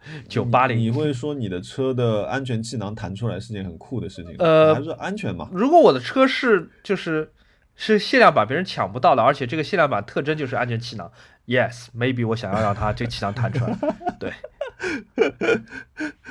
[0.28, 0.90] 九八零你。
[0.90, 5.48] 会说你的车的安全气囊弹出来是件很酷的事情，呃还是安全嘛？
[5.52, 7.32] 如果我的车是就是
[7.74, 11.10] 是限量版，别人抢不到的，而且这个限量版特征就是安全气囊
[11.46, 13.78] ，Yes，maybe 我想要让它这个气囊弹出来。
[14.18, 14.32] 对，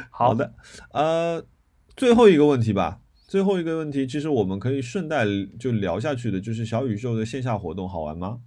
[0.09, 0.53] 好好的，
[0.91, 1.45] 呃，
[1.95, 2.99] 最后一个问题吧。
[3.28, 5.26] 最后一个问题，其实我们可以顺带
[5.59, 8.39] 就聊下去的，就是小宇宙的线下活动好玩吗？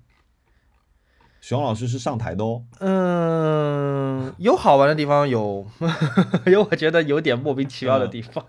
[1.41, 5.67] 熊老师是上台的哦，嗯，有好玩的地方，有
[6.47, 8.45] 有我觉得有点莫名其妙的地方。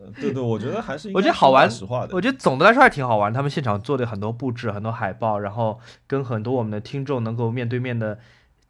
[0.00, 2.14] 呃对对，我觉得还是我觉得好玩实话的。
[2.14, 8.18] 我觉得总的来说还挺好玩，他们现场做的很多布置、很多海报，然后跟很多我们的听众能够面对面的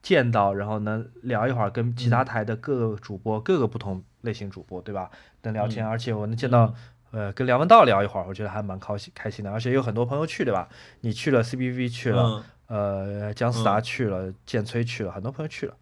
[0.03, 5.11] 见到，然后能聊一会儿，跟其他台的各个主播、各个不同类型主播，对吧？
[5.43, 6.75] 能聊天，而且我能见到。
[7.11, 10.69] 呃，跟梁文道聊一会儿，我觉得还蛮高兴开心的，而且有很多朋友去，对吧？
[11.01, 15.77] 你去了 CBV 去了，嗯呃，姜思达去了，建崔去了，很多朋友去了，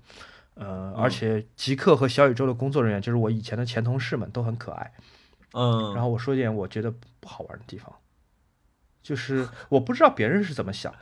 [0.54, 4.92] 呃，嗯而且极客和小宇宙的工作人员，就是我以前的前同事们，都很可爱。
[5.52, 7.92] 嗯，然后我说一点我觉得不好玩的地方，
[9.02, 10.98] 就是我不知道别人是怎么想的，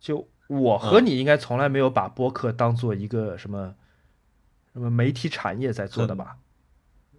[0.00, 3.74] 就我和嗯你应该从来没有把播客当做一个什么
[4.72, 6.38] 什么媒体产业在做的吧？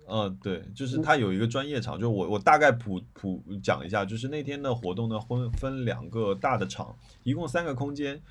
[0.08, 8.22] 嗯，对，就是它有一个专业场，就我我大概普普讲一下，就是那天的活动呢分分两个大的场，一共三个空间。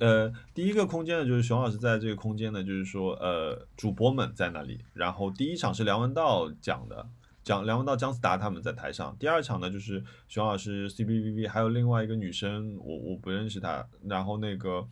[0.00, 4.80] 呃，第一个空间呢，就是熊老师在这个空间呢，就是说，呃，主播们在那里。
[4.92, 7.06] 然后第一场是梁文道讲的，
[7.44, 9.16] 讲梁文道、姜思达他们在台上。
[9.20, 13.86] 第二场呢，就是熊老师、，CBBV，还有另外一个女生，我我不认识她。
[14.04, 14.84] 然后那个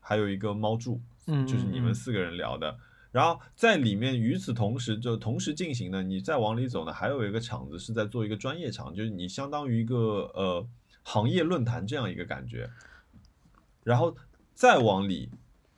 [0.00, 2.76] 还有一个猫柱，嗯，就是你们嗯四个人聊的。
[3.12, 9.96] 然后在里面，与此同时就同时进行呢，你再往里走呢，还有一个场子是在做一个专业场，就是你相当于一个
[10.34, 10.66] 呃
[11.02, 12.68] 行业论坛这样一个感觉。
[13.84, 14.16] 然后
[14.54, 15.28] 再往里，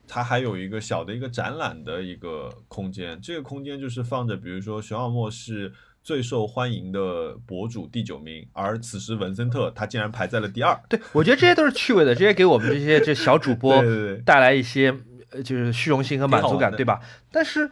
[0.07, 5.73] 它还有一个小的一个展览的一个空间，这个空间就是放着，比如说熊小莫是
[6.03, 10.79] 最受欢迎的博主第九名，而此时文森特他竟然排在了第二。
[10.87, 13.83] 对，我觉得这些都是趣味的，这些给我们这些这小主播
[14.23, 14.99] 带来一些呃
[15.43, 16.99] 就是虚荣心和满足感，对吧？
[17.31, 17.69] 但是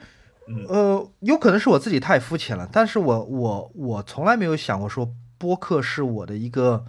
[0.47, 0.65] 嗯。
[0.67, 6.85] 呃，有可能是我自己太肤浅了，但是我我我从来没有想过说播客是我的一个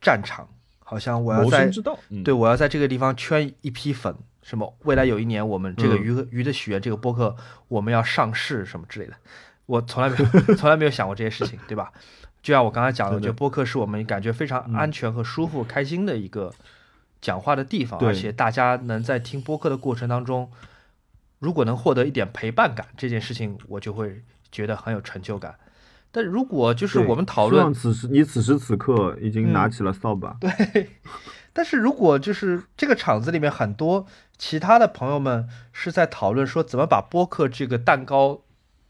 [0.00, 0.48] 战场，
[0.80, 1.70] 好像我要在
[2.24, 6.02] 对，我要在这个地方圈一批粉，什么未来有一年我们这个嗯。
[6.02, 7.36] 鱼和鱼的许愿这个播客
[7.68, 9.14] 我们要上市什么之类的，
[9.66, 11.92] 我从来没有 从来没有想过这些事情，对吧？
[12.42, 14.74] 就像我刚才讲的，我觉得播客是我们感觉非常嗯。
[14.74, 16.52] 安全和舒服、开心的一个
[17.24, 20.50] 讲话的地方，而且大家能在听播客的过程当中，
[21.38, 24.22] 如果能获得一点陪伴感，这件事情我就会
[24.52, 25.54] 觉得很有成就感。
[26.12, 30.36] 但如果就是我们讨论此时你此时此刻已经拿起了扫把。
[30.38, 30.90] 对，
[31.54, 34.06] 但是如果就是这个场子里面很多
[34.36, 38.42] 其他的朋友们是在讨论说怎么把播客这个蛋糕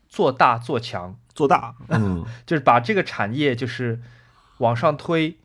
[0.09, 4.01] 做大做强，做大， 嗯，就是把这个产业就是
[4.59, 5.39] 往上推，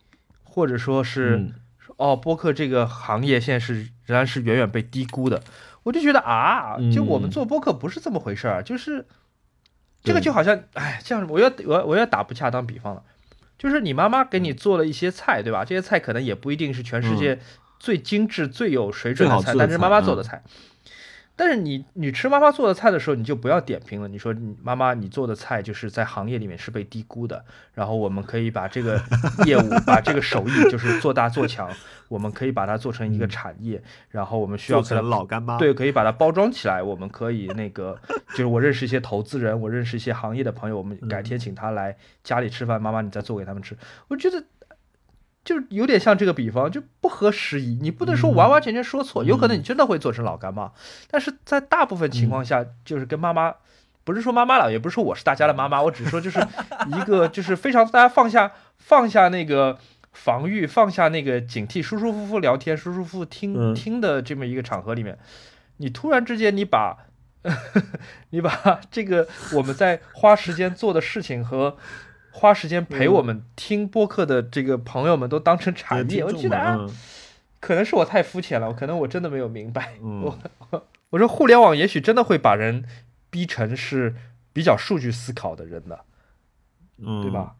[0.43, 1.53] 或者说是、嗯
[1.99, 5.43] 哦，播客这个行业现在是仍然是远远被低估的。
[5.83, 9.05] 我就觉得啊，就我们嗯做播客不是这么回事儿，就是
[10.01, 13.03] 这个就好像，哎，这样我要我要我要打不恰当比方了，
[13.57, 15.65] 就是你妈妈给你做了一些菜，对吧？
[15.65, 17.37] 这些菜可能也不一定是全世界
[17.79, 20.41] 最精致、最有水准的菜，但是妈妈做的菜。
[21.39, 24.09] 但是你你吃妈妈做的菜的时候，你就不要点评了。
[24.09, 29.01] 你说你妈妈你做的菜就是在行业里面是被低估的，然后我们可以把这个
[29.47, 31.71] 业务、把这个手艺就是做大做强，
[32.09, 36.83] 我们可以把它做成一个产业，然后我们需要可能老干妈，对，可以把它包装起来。
[36.83, 37.97] 我们可以那个，
[38.35, 43.77] 就是我认识一些投资人，我认识一些行业的朋友，我们改天请他来家里吃饭，妈妈你再做给他们吃。
[44.09, 44.43] 我觉得
[45.49, 47.79] 就有点像这个比方，就不合时宜。
[47.81, 50.71] 你不能说完完全全说错，有可能你真的会做成老干妈，
[51.09, 53.55] 但是在大部分情况下，就是跟妈妈。
[54.03, 56.39] 不是说妈妈了，也不是说我是大家的妈妈，我只是说就是
[56.87, 59.79] 一个 就是非常大家放下放下那个
[60.13, 65.17] 防御，放下那个警惕，舒舒服服聊天，舒舒服服听、嗯听的这么一个场合里面，
[65.77, 66.97] 你突然之间你把
[68.29, 71.77] 你把这个我们在花时间做的事情和
[72.39, 76.87] 花时间陪我们听播客的这个朋友们都当成产业，我觉得啊，
[77.59, 79.95] 可能是我太肤浅了，可能我真的没有明白。
[80.01, 80.21] 嗯
[80.71, 82.85] 我我说互联网也许真的会把人
[83.29, 84.15] 逼成是
[84.53, 85.99] 比较数据思考的人的，
[86.97, 87.55] 嗯，对吧？？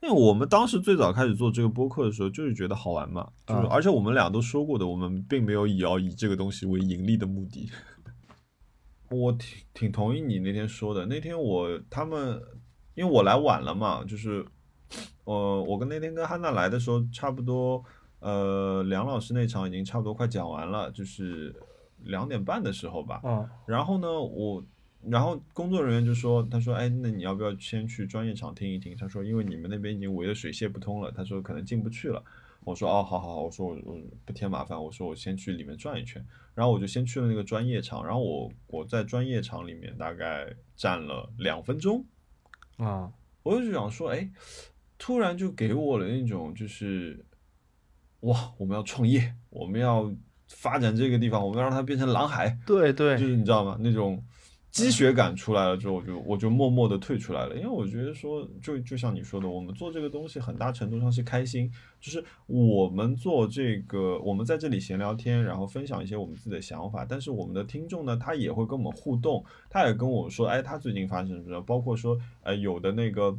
[0.00, 7.70] 因为我们当时最早开始做这个播客的时候，就是觉得好玩嘛，就是、嗯而且我们俩都说过的，我们并没有以要以这个东西为盈利的目的。
[9.10, 12.42] 我挺挺同意你那天说的，那天我他们
[12.94, 14.44] 因为我来晚了嘛，就是
[15.24, 17.82] 呃，我跟那天跟汉娜来的时候，差不多
[18.20, 21.54] 呃，梁老师那场已经差不多快讲完了，就是
[22.04, 24.62] 两点半的时候吧，嗯然后呢，我，
[25.08, 28.96] 然后工作人员就说，他说，哎，那你要不要先去专业场听一听？
[28.96, 32.22] 他说，因为你们那边已经围得水泄不通了，他说可能进不去了。
[32.64, 36.24] 我说，哦，好好好，我说我我不添麻烦，我说我先去里面转一圈。
[36.54, 42.04] 然后我就先去了那个专业场，然后我我在专业场里面大概站了两分钟，
[42.84, 43.12] 啊
[43.42, 44.30] 我就想说，哎，
[44.98, 47.24] 突然就给我了那种就是，
[48.20, 50.12] 哇，我们要创业，我们要
[50.48, 52.56] 发展这个地方，我们要让它变成蓝海。
[52.66, 53.76] 对对就是你知道吗？
[53.80, 54.22] 那种
[54.72, 61.70] 积雪感出来了之后，我就我就默默的退出来了，因为我觉得说，就就像你说的，我们做这个东西很大程度上是开心，
[62.00, 73.38] 就是我们做这个，我们在这里闲聊天，然后分享一些我们自己的想法，但是我们的听众呢，他也会跟我们互动，他也跟我说，哎，他最近发生什么事，包括说，呃，有的那个。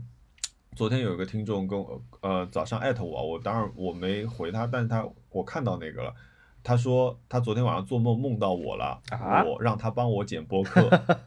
[0.75, 6.15] 昨天有一个听众跟我呃早上艾特我，我当然我没回他，但是他我看到那个了，
[6.63, 9.43] 他说他昨天晚上做梦梦到我了，啊？
[9.43, 10.89] 我让他帮我剪播客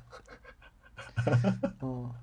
[1.81, 2.15] 哦。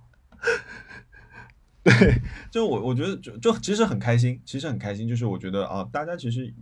[2.50, 6.54] 就我我觉得就就其实很开心，其实很开心，就是我觉得啊，大家其实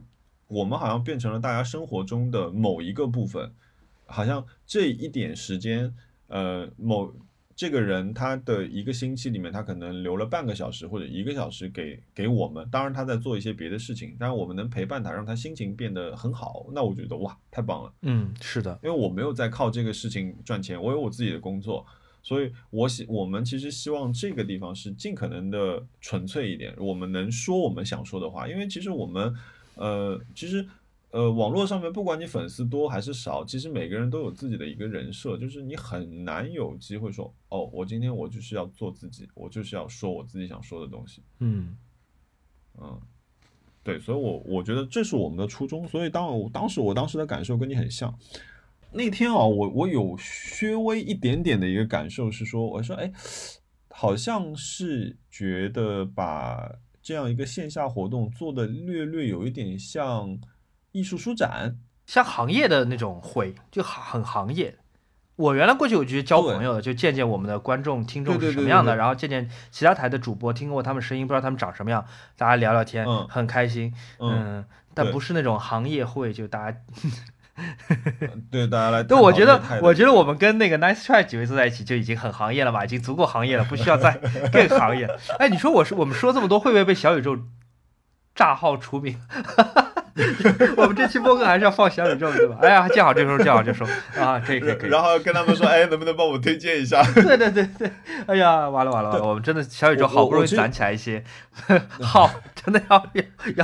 [0.48, 3.54] 我们好像变成了大家生活中的某一个部分，
[4.06, 5.94] 好像这一点时间，
[6.28, 7.14] 呃，某
[7.62, 17.94] 这个人他的一个星期里面，他可能留了半个小时或者一个小时给给我们，当然他在做一些别的事情，但是我们能陪伴他，让他心情变得很好，那我觉得哇，太棒了。
[18.02, 21.86] 嗯是的，因为我没有在靠这个事情赚钱，我有我自己的工作，
[22.24, 29.32] 所以我希我们其实希望这个地方是尽可能的纯粹一点，我们能说我们想说的话，因为其实我们
[29.76, 30.66] 呃，其实
[31.12, 41.22] 呃，网络上面不管你粉丝多还是少，其实每个人都有自己的一个人设，就是你很难有机会说，哦，我今天我就是要做自己，我就是要说我自己想说的东西。
[41.40, 41.76] 嗯
[42.82, 43.00] 嗯，
[43.84, 45.86] 对，所以我我觉得这是我们的初衷。
[45.86, 48.18] 所以当我当时我当时的感受跟你很像。
[48.94, 53.12] 那天啊，我我有稍微一点点的一个感受是说，我说哎，
[53.90, 60.38] 好像是觉得把这样一个线下活动做的略略有一点像
[60.92, 61.78] 艺术书展。
[62.06, 64.78] 像行业的那种会，就很很行业。
[65.38, 72.06] 我原来过去我就是交朋友的，就见见我们的观众、听众是什么样的，对对然后见见其他台的主播，听过他们声音，不知道他们长什么样，
[72.38, 73.94] 大家聊聊天，嗯很开心。
[74.20, 76.78] 嗯，嗯，但不是那种行业会，就大家。
[78.52, 84.14] 对大家来探 对，我觉得我觉得我们跟那个 Nice Try 几位坐在一起就已经很行业了吧，已经足够行业了，不需要再
[84.52, 85.08] 更行业。
[85.40, 87.38] 哎，你说我是我们说这么多，会不会被小宇宙
[88.36, 89.20] 炸号除名？
[90.78, 92.58] 我们这期播客还是要放小宇宙对吧？
[92.62, 93.86] 哎呀，见好就收，见好就收
[94.20, 94.90] 啊，可以可以可以。
[94.90, 97.02] 然后跟他们说，哎，能不能帮我推荐一下？
[97.16, 97.92] 对对对对，
[98.28, 101.24] 哎呀，完了完了完了，我们真的小宇宙好不容易攒起来一些
[102.02, 103.24] 好，真的要要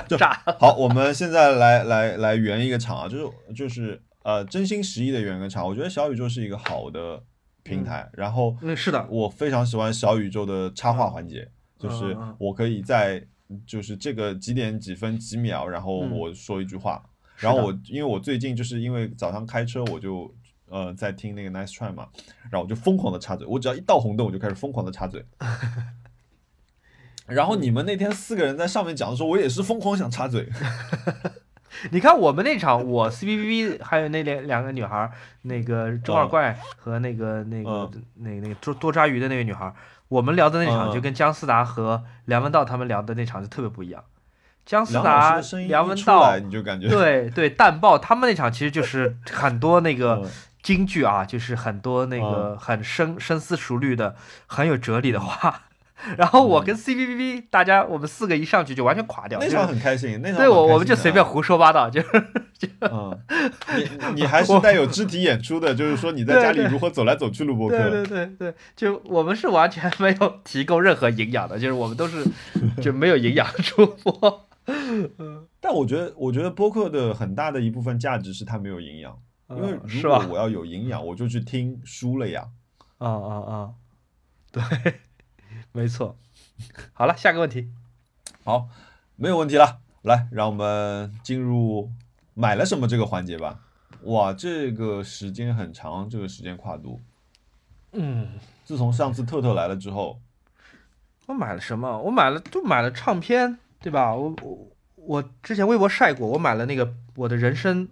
[0.09, 0.57] 要炸了。
[0.59, 5.65] 好，我们现在来来来圆一个场啊，就是就是呃，真心实意的圆个场。
[5.67, 7.21] 我觉得小宇宙是一个好的
[7.63, 11.47] 平台，然后嗯，是的，我非常喜欢小宇宙的插画环节，
[11.79, 13.23] 就是我可以在
[13.65, 17.03] 就是这个几点几分几秒，然后嗯我说一句话，
[17.37, 20.33] 然后我因为我最近就是因为早上开车我就。
[20.69, 22.09] 呃，在听那个 Nice Try 嘛，
[22.51, 25.23] 然后我就疯狂的插嘴，我只要一到红灯，我就开始疯狂的插嘴。
[27.25, 30.49] 然后你们那天四个人在上面讲的时候，我也是疯狂想插嘴。
[31.91, 35.09] 你看我们那场，我 C B B B 还有那两两个女孩，
[35.43, 39.73] 那个周二怪和那个那个那个那个多多抓鱼的那个女孩儿，
[40.09, 44.03] 我们聊的那场嗯就跟姜思达和梁文道他们聊的那场就特别不一样。
[44.65, 50.29] 姜思达梁文道，，你就感觉对 对，淡爆他们那场其实就是很多那个 嗯
[50.63, 54.15] 京剧啊，就是很多那个很深深思熟虑的、
[54.47, 55.61] 很有哲理的话。
[56.17, 62.07] 然后我跟 C B B B 大家我们四个一上去就完全垮掉，那场就是很开心，那场对我我们就随便胡说八道，就是
[62.81, 63.19] 嗯，
[63.75, 67.89] 你你还是带有肢体演出的，就是说你在家里如何走来走去录播对客。
[67.89, 72.25] 对对对，就我们是完全没有提供任何营养的，就是我们都是
[72.81, 74.47] 就没有营养的主播。
[75.61, 79.17] 但我觉得，我觉得播客的很大的一部分价值是它没有营养，
[79.49, 80.01] 因为嗯如？
[80.01, 82.45] 果我要有营养，我就去听书了呀。
[82.97, 83.69] 啊啊啊！
[84.51, 84.61] 对，
[85.77, 86.17] 没错。
[86.91, 87.69] 好了，下个问题。
[88.43, 88.67] 好，
[89.15, 91.91] 没有问题了，来，让我们进入
[92.33, 93.59] 买了什么这个环节吧。
[94.01, 96.99] 哇，这个时间很长，这个时间跨度。
[97.91, 100.19] 嗯，自从上次特特来了之后，
[101.27, 102.01] 我买了什么？
[102.01, 104.15] 我买了，就买了唱片，对吧？
[104.15, 107.89] 我我我之前微博晒过，我买了那个我的人生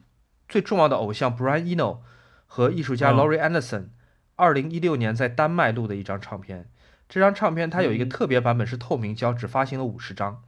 [0.50, 2.00] 最重要的偶像 Brian Eno
[2.48, 3.90] 和艺术家嗯 Laurie Anderson，
[4.36, 6.72] 二零一六年在丹麦录的一张唱片。
[7.08, 10.44] 这张唱片它有一个嗯特别版本是透明胶，只发行了五十张。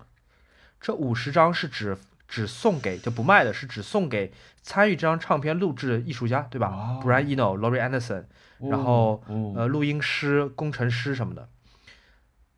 [0.80, 1.97] 这五十张是只
[2.28, 4.32] 只送给就不卖的，是只送给
[4.62, 8.26] 参与这张唱片录制的艺术家，对吧哇？Brian Eno、Laurie Anderson，
[8.60, 11.47] 然后嗯呃，录音师、工程师什么的，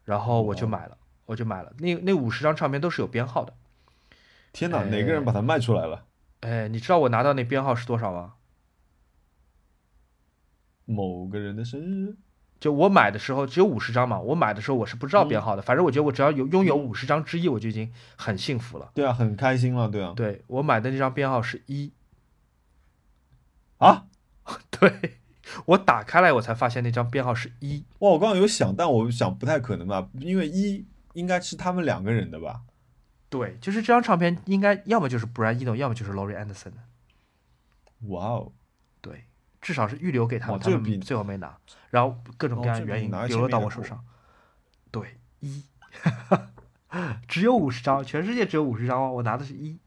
[0.06, 1.74] 然后我就哦买了，我就买了。
[1.78, 3.54] 那那五十张唱片都是有编号的。
[4.52, 6.06] 天哪，哎哪个人把它卖出来了？
[6.42, 8.34] 哎，你知道我拿到那编号是多少吗？
[10.86, 12.16] 某个人的生日？
[12.60, 18.92] 就我买的时候只有五十张嘛，我买的时候我是不知道编号的，反正我觉得我只要有拥有五十张之一，我就已经很幸福了。
[18.94, 20.14] 对啊，很开心了，对啊。
[20.16, 21.94] 对我买的那张编号是一，
[23.78, 24.08] 啊，
[24.70, 25.20] 对
[25.66, 27.86] 我打开来我才发现那张编号是一。
[28.00, 32.62] 哇，我刚刚有想，但我想不太可能吧，因为一应该是他们两个人的吧？
[33.30, 36.78] 对，就是这张唱片应该要么就是 Brian Eno，要么就是 Laurie Anderson 的。
[38.08, 38.59] 哇哦，对，
[39.62, 41.58] 至少是预留给他们，他们最后没拿，
[41.90, 44.04] 然后各种各样原因拿流落到我手上。
[44.92, 45.64] 对，一，
[47.28, 49.80] 只有五十张，全世界只有五十张哦，我拿的是一。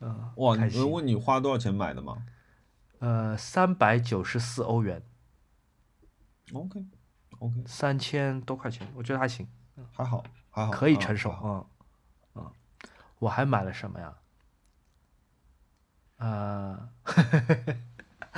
[0.00, 0.56] 嗯，哇。
[0.56, 2.24] 你问你花多少钱买的吗
[3.00, 5.02] 呃，三百九十四欧元
[6.52, 6.84] ，？OK
[7.38, 9.48] OK，三千多块钱，我觉得还行，
[9.92, 11.30] 还好还好，可以啊承受。
[11.42, 11.64] 嗯
[12.34, 12.52] 嗯，
[13.20, 14.14] 我还买了什么呀？
[16.16, 16.88] 呃，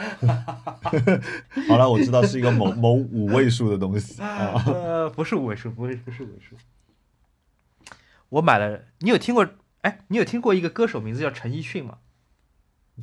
[1.69, 4.63] 好了，我知道是一个某某五位数的东西 啊。
[4.67, 6.57] 呃，不是五位数，不是不是五位数。
[8.31, 9.49] 我买了，你有听过？
[9.83, 11.99] 哎，你有听过一个歌手名字叫陈奕迅吗？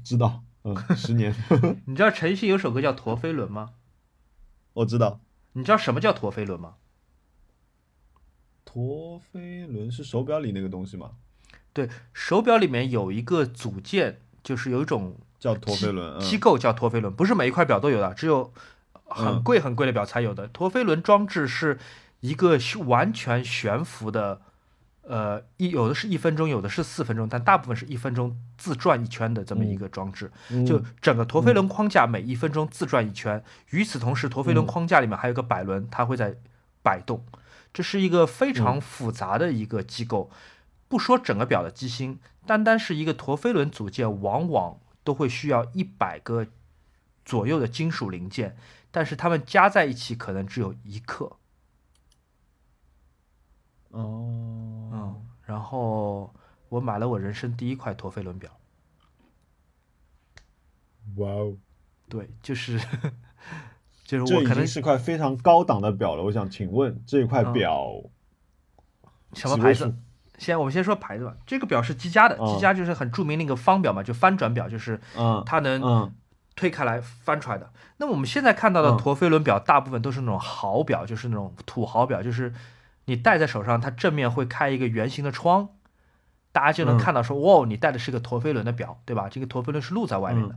[0.04, 1.34] 知道，嗯，十年，
[1.86, 3.72] 你知道陈奕迅有首歌叫《陀飞轮》吗？
[4.74, 5.20] 我知道。
[5.54, 6.76] 你知道什么叫陀飞轮吗？
[8.64, 11.12] 陀飞轮是手表里那个东西吗？
[11.74, 18.52] 对，手表里面有一个组件，就是有一种叫陀飞轮，嗯，机构叫陀飞轮，不是每一块表都有的，只有
[19.06, 20.48] 很嗯贵很贵的表才有的。
[20.48, 21.78] 陀飞轮装置是
[22.20, 24.42] 一个是完全悬浮的，
[25.04, 30.32] 呃，一有的是一分钟，有的是四分钟，但大部分是一分钟自转一圈的这么一个装置。
[30.50, 36.36] 嗯就整个陀飞轮框架每一分钟自转一圈，与此同时，陀飞轮嗯框架里面还有个摆轮，它会在
[36.82, 37.24] 摆动。
[37.74, 40.32] 这是一个非嗯常复杂的一个机构。
[40.88, 44.78] 不说整个表的机芯，单单是一个陀飞轮组件，往往
[45.08, 46.46] 都会需要一百个
[47.24, 48.58] 左右的金属零件，
[48.92, 51.38] 但是它们加在一起可能只有一克。
[53.92, 56.34] 哦，嗯，然后
[56.68, 58.60] 我买了我人生第一块陀飞轮表，
[61.16, 61.56] 哇哦，
[62.10, 62.78] 对，就是
[64.04, 66.24] 就是这我可能已经是块非常高档的表了。
[66.24, 68.04] 我想请问这块嗯表
[69.36, 69.96] 什么牌子？
[70.38, 76.14] 先我们先说牌子吧，这个表是积家的，嗯积家就是很著名那个方表嘛，就翻转表，就是嗯，它能嗯
[76.56, 77.72] 推开来翻出来的。
[77.98, 82.54] 那么我们现在看到的嗯陀飞轮表，大部分都是那种豪表，就是那种土豪表，就是
[83.06, 85.70] 你戴在手上，它正面会开一个圆形的窗，
[86.52, 89.28] 大家就能嗯看到说，哇，你戴的是个陀飞轮的表，对吧？
[89.30, 90.56] 这个陀飞轮是露在外面的。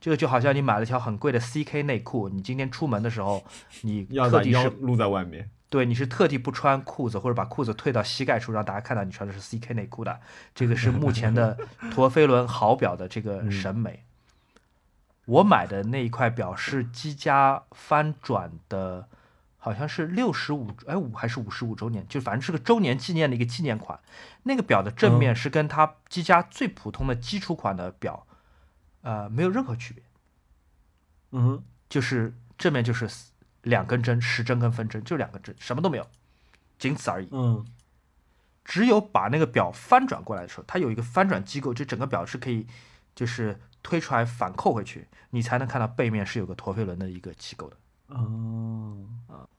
[0.00, 3.44] 这个就好像你买了条很贵的 CK 内裤，你今天出门的时候，
[3.82, 5.50] 你特地是腰露在外面。
[5.70, 10.20] 对，你是特地不穿裤子，或者把裤子退到膝盖处，让大家看到你穿的是 CK 内裤的。
[10.52, 11.56] 这个是目前的
[11.92, 14.04] 陀飞轮好表的这个审美。
[15.26, 19.08] 我买的那一块表是积家翻转的，
[19.58, 24.00] 好像是六十五哎五还是五十五周年，就反正是个周年纪念的一个纪念款。
[24.42, 28.26] 那个表的正面是跟它积家最普通的基础款的表，
[29.02, 30.02] 呃，没有任何区别。
[31.30, 33.08] 嗯，就是正面就是
[33.62, 36.06] 两根针，时针跟分针，就两根针，什么都没有，
[36.78, 37.28] 仅此而已。
[37.32, 37.64] 嗯
[38.62, 42.66] 只有把那个表翻转过来的时候，它有一个翻转机构，就整个表是可以
[43.16, 47.76] 就是推出来反扣回去，你才能看到背面是有个陀飞轮的一个机构的。
[48.08, 49.06] 哦，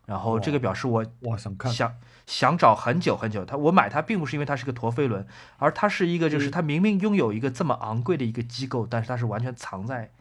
[0.05, 1.69] 然后这个表是我我，想看。
[1.73, 1.93] 想
[2.25, 5.27] 想找很久很久，它我买它并不是因为它是个陀飞轮，
[5.57, 10.11] 而它是一个就是嗯它明明拥有一个这么昂贵的一个机构，但是它是完全藏在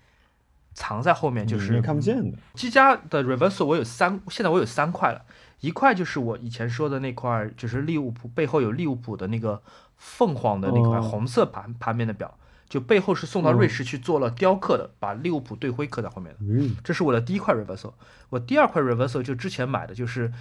[0.80, 2.38] 藏在后面，就是看不见的。
[2.54, 5.22] 积家的 Reversal 我有三，现在我有三块了，
[5.60, 9.62] 一块就是我以前说的那块，就是利物浦背后有利物浦的那个
[9.98, 16.38] 凤凰的那块哦红色盘盘面的表，就背后是送到瑞士去做了雕刻的，把利物浦队徽刻在后面的。
[16.40, 17.92] 嗯这是我的第一块 Reversal。
[18.30, 20.32] 我第二块 Reversal 就之前买的，就是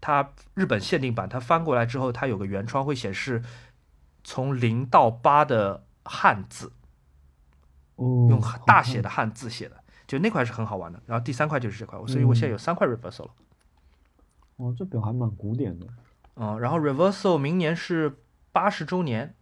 [0.00, 3.42] 它日本限定版，它翻过来之后，它有个原窗会显示
[4.22, 6.70] 从零到八的汉字。
[7.96, 9.77] 哦，用大写的汉字写的，
[10.08, 11.00] 就那块是很好玩的。
[11.06, 13.30] 然后第三块就是这块，所以我现在有三块 Reversal 了。
[14.56, 15.86] 哦，这表还蛮古典的。
[16.34, 18.16] 嗯，然后 Reversal 明年是
[18.50, 19.36] 八十周年，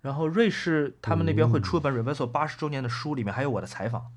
[0.00, 4.10] 然后瑞士他们那边会出一本 Reversal 八十周年的书，里面还有我的采访。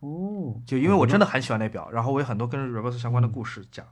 [0.00, 3.86] 哦，就因为我真的很喜欢那表，然后我有很多跟 Reversal 相关的故事讲。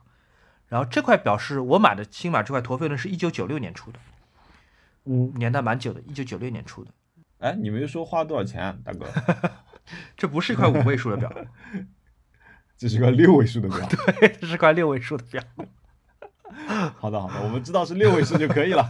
[0.67, 3.99] 然后这块表是我买的新买这块陀飞轮是一九九六年出的，
[5.05, 6.91] 嗯，年代蛮久的，一九九六年出的。
[7.39, 9.05] 哎，你没说花多少钱，大哥？
[10.15, 11.31] 这不是一块五位数的表，
[12.77, 13.79] 这是块六位数的表。
[13.89, 15.41] 对，这是块六位数的表。
[16.97, 18.83] 好的，好的，我们知道是六位数就可以了。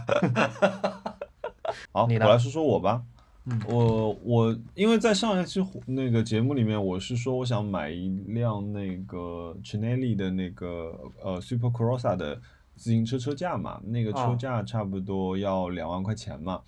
[1.92, 3.02] 好，我来说说我吧。
[3.46, 12.40] 嗯，我我因为在上一期那个节目里面，我是说我想买一辆那个 c h i n e l l i 的那个呃 Super Crossa 的
[12.74, 16.62] 自行车车架嘛，那个车架差不多要两万块钱嘛。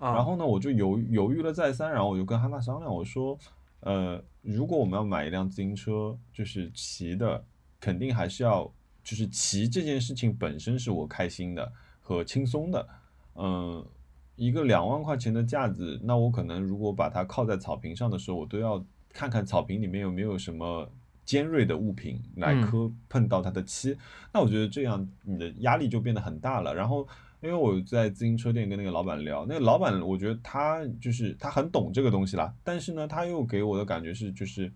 [0.00, 3.38] 然后呢，我就犹犹豫了再三，然后我就跟哈娜商量，我说，
[3.82, 7.44] 呃，如果我们要买一辆自行车，就是骑的，
[7.78, 8.68] 肯定还是要，
[9.04, 12.88] 就是骑这件事情本身是我开心的和轻松的，
[13.36, 13.86] 嗯。
[14.34, 20.90] 一个两万块钱的架子，那我可能如果把它靠在草坪上的时候，我都要看看草坪里面有没有什么
[21.22, 23.96] 尖锐的物品来磕碰到它的漆。
[24.32, 26.74] 那我觉得这样你的压力就变得很大了。
[26.74, 27.06] 然后
[27.42, 34.72] 因为我在自行车店跟那个老板聊，那个老板我觉得他就是他很懂这个东西啦，但是呢，他又给我的感觉是就是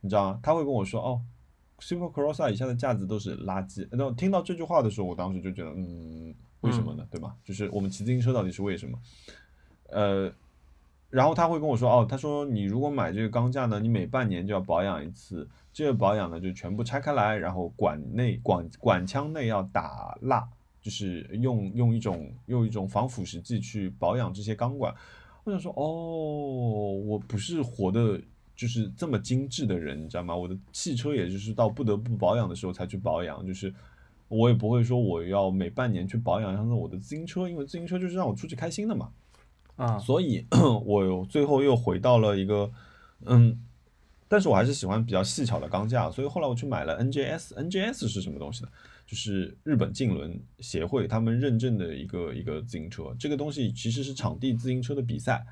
[0.00, 0.40] 你知道吗？
[0.42, 1.22] 他会跟我说哦
[1.78, 3.86] ，Super Crossa 以下的架子都是垃圾。
[3.92, 6.34] 那听到这句话的时候，我当时就觉得嗯。
[6.62, 7.02] 为什么呢？
[7.10, 7.34] 对吧？
[7.42, 8.98] 就是我们骑自行车到底是为什么？
[9.88, 10.30] 呃，
[11.08, 15.48] 然后他会跟我说，哦，他说你如果买这个钢架呢，你每半年就要保养一次。
[15.72, 20.46] 这个保养呢，就全部拆开来，然后管内管管腔内要打蜡，
[20.80, 24.94] 就是用用一种用一种防腐蚀剂去保养这些钢管。
[25.44, 28.20] 我想说，哦，我不是活的，
[28.54, 30.36] 就是这么精致的人，你知道吗？
[30.36, 33.72] 我的汽车也就是到不得不保养的时候才去保养，就是。
[34.32, 39.10] 我也不会说我要每半年去保养一下我的自行车，因为自行车就是让我出去开心的嘛。
[39.74, 40.46] 啊，所以
[40.86, 42.70] 我最后又回到了一个，
[43.24, 43.60] 嗯，
[44.28, 47.54] 但是我还是喜欢比较细巧的钢架，所以后来我去买了 NJS。
[47.54, 48.70] NJS 是什么东西呢？
[49.10, 53.12] 就是日本竞轮协会他们认证的一个一个自行车。
[53.18, 55.44] 这个东西其实是场地自行车的比赛。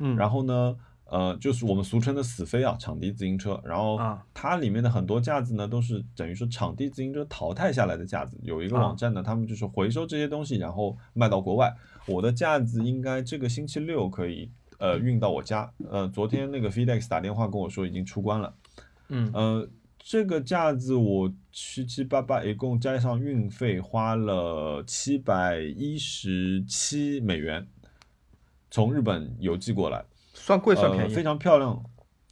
[0.00, 0.76] 嗯，然后呢？
[1.06, 3.60] 呃，就是我们俗称的死飞啊，场地自行车。
[3.62, 3.98] 然后
[4.32, 8.38] 它里面的很多架子呢，都是等于说场地自行车淘汰下来的架子。
[8.42, 11.72] 有一个网站呢，他们就是回收这些东西，然后卖到国外。
[12.06, 15.70] 我的架子应该这个星期六可以呃运到我家。
[15.90, 18.54] 呃，昨天那个 FedEx 打电话跟我说已经出关了。
[19.08, 19.68] 嗯，呃，
[20.04, 27.66] 这个架子我七七八八一共加上运费花了七百一十七美元，
[28.70, 30.04] 从日本邮寄过来。
[30.34, 31.82] 算贵算便宜，非常漂亮，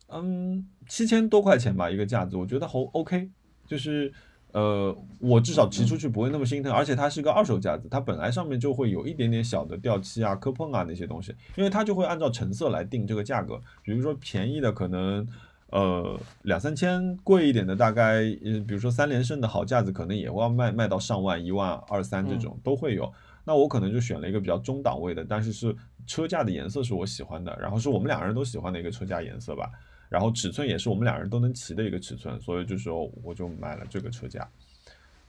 [0.08, 3.30] 嗯，七千多块钱吧一个架子，我觉得好 OK，
[3.66, 4.12] 就是
[4.52, 15.26] 呃，我至少骑出去不会那么心疼，而且它是个二手架子，它本来上面就会有一点点小的掉漆啊、磕碰啊那些东西，因为它就会按照成色来定这个价格，比如说便宜的可能
[15.72, 23.12] 呃两三千，贵一点的大概呃比如说三连胜的好架子可能也会要卖卖到上万、一万二三这种都会有，
[23.44, 25.74] 那我可能就选了一个比较中档位的，但是是。
[26.04, 29.70] 车架的颜色是我喜欢的，然后是我们两个人都喜欢的一个车架颜色吧，
[30.08, 34.50] 然后尺寸也是我们两人都能骑的一个尺寸，所以就说我就买了这个车架。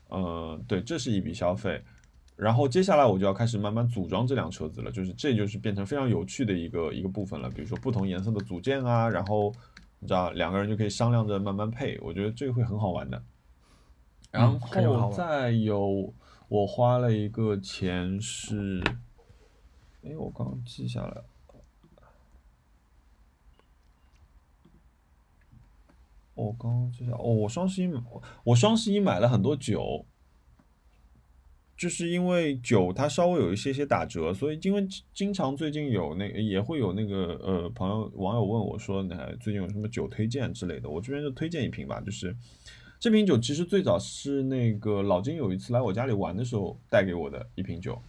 [0.09, 1.79] 嗯，对，这是一笔消费，
[2.35, 9.53] 然后接下来我就要开始慢慢组装这辆车子了，就是这就是变成非常有趣的一个一个部分了，比如说不同颜色的组件啊，然后
[10.03, 13.23] 你知道两个人就可以商量着慢慢配，我觉得这个会很好玩的。
[14.31, 16.13] 然后再有
[16.49, 18.83] 我花了一个钱是。
[20.03, 21.23] 哎，我刚刚记下来。
[26.33, 27.93] 我刚刚记下，哦，我双十一，
[28.43, 30.05] 我双十一买了很多酒，
[31.83, 42.33] 就是因为酒它稍微有一些些打折，所以因为经常最近有那也会有那个呃朋友网友问我说，那最近有什么酒推荐之类的，我这边就推荐一瓶吧，就是
[43.01, 48.01] 这瓶酒其实最早是那个老金有一次来我家里玩的时候带给我的一瓶酒，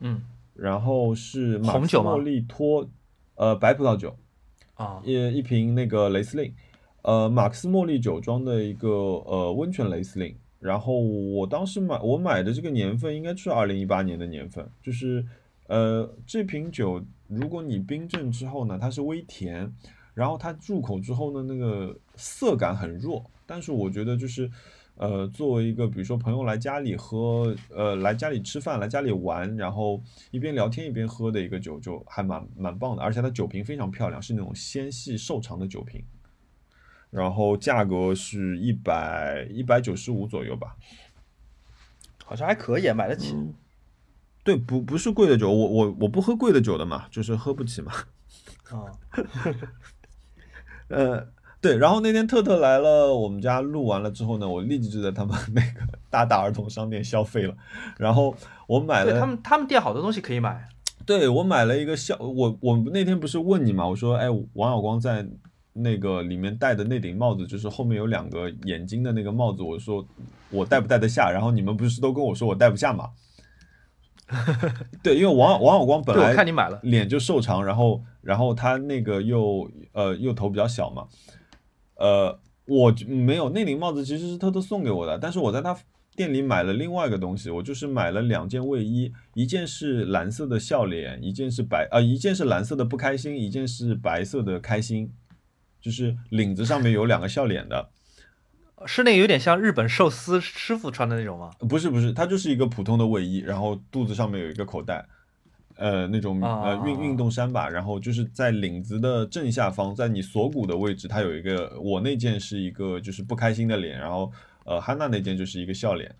[0.00, 0.20] 嗯。
[0.52, 2.86] 然后是马斯莫利托，
[3.36, 4.14] 呃，白葡萄酒，
[4.74, 6.52] 啊，一一瓶那个雷司令，
[7.00, 10.36] 呃，马克思茉莉酒庄的一个呃温泉雷司令。
[10.62, 15.26] 然后我当时买我买的这个年份应该是二零一八年的年份，就是
[15.66, 19.74] 呃这瓶酒如果你冰镇之后呢，它是微甜，
[20.14, 24.48] 然后它入口之后呢，那个涩感很弱，但是我觉得就是
[24.94, 33.02] 呃，作为一个比如说朋友来家里喝，呃，来家里吃饭，来家里玩，然后一边聊天一边喝的一个酒，就还蛮蛮棒的。
[33.02, 36.04] 而且它酒瓶非常漂亮，是那种纤细瘦长的酒瓶，
[37.12, 40.74] 然后价格是一百一百九十五左右吧。
[42.24, 43.36] 好像还可以，买得起。
[44.42, 47.92] 对，不不是贵的酒，我我我不喝贵的酒的嘛，就是喝不起嘛。
[48.70, 48.90] 啊，
[50.88, 51.28] 呃，
[51.60, 57.54] 对，然后那天特特来了，我们家录完了之后呢，我立即就在他们那个大大儿童商店消费了，
[57.98, 58.34] 然后
[58.66, 60.66] 我买了对他们他们店好多东西可以买。
[61.04, 65.26] 对我买了一个消，我我那天不是问你嘛，我说，哎，王小光在
[65.72, 70.06] 那个里面戴的那顶帽子，就是后面有两个眼睛的那个帽子，我说
[70.50, 71.30] 我戴不戴得下？
[71.30, 73.10] 然后你们不是都跟我说我戴不下嘛？
[75.02, 76.80] 对，因为王王小光本，来看你买了。
[76.82, 81.06] 脸就瘦长，然后然后他那个又呃又头比较小嘛，
[81.96, 85.76] 呃，我就没有那顶帽子其实是偷偷送给我的，但是我在他
[86.16, 95.10] 店里买了另外一个东西，我就是买了两件卫衣，一件是蓝色的笑脸，一件是白啊、一件是蓝色的不开心，一件是白色的开心，
[95.82, 97.90] 就是领子上面有两个笑脸的，
[98.86, 101.50] 是那个有点像日本寿司师傅穿的那种吗？
[101.68, 105.04] 不是不是，它就是一个普通的卫衣，然后肚子上面有一个口袋，
[105.76, 114.30] 呃，那种呃啊运运动衫吧，然后就是在领子的正下方，在你锁骨的位置，它有一个，我那件是一个就是不开心的脸，然后
[114.64, 116.14] 呃汉娜那件就是一个笑脸，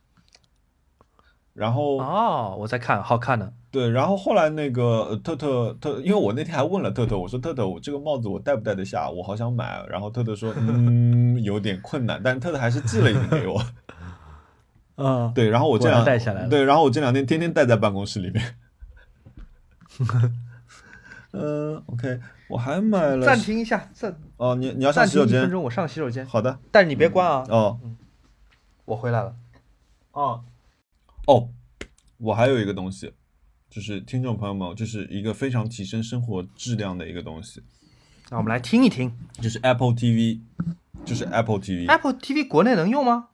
[1.55, 3.53] 然后哦，我在看，好看的。
[3.71, 9.09] 对，然后后来那个呃特特特，因为我那天还问了特特，我说特特，我这个帽子我戴不戴得下？
[9.11, 9.85] 我好想买啊。
[9.89, 13.63] 然后特特说，嗯，有点困难，但特特还是寄了一顶给我。
[14.97, 18.55] 嗯，对，然后我这果然两戴下来了对，然后我这两天天天戴在办公室里面。
[21.33, 25.41] 嗯、o k 我还买了暂停一下，暂哦，你你要上洗手间？
[25.41, 26.27] 分钟，我上洗手间。
[26.27, 27.81] 好的，但是你别关啊，哦
[28.85, 29.35] 我回来了。
[30.13, 30.45] 哦
[31.27, 31.49] 哦，
[32.19, 33.13] 我还有一个东西，
[33.71, 37.63] 就是听众朋友们，就是一个非常提升生活质量的一个东西，
[38.31, 40.41] 那我们来听一听就是 Apple TV，
[41.05, 41.89] 就是 Apple TV。
[41.89, 43.29] Apple TV 国内能用吗？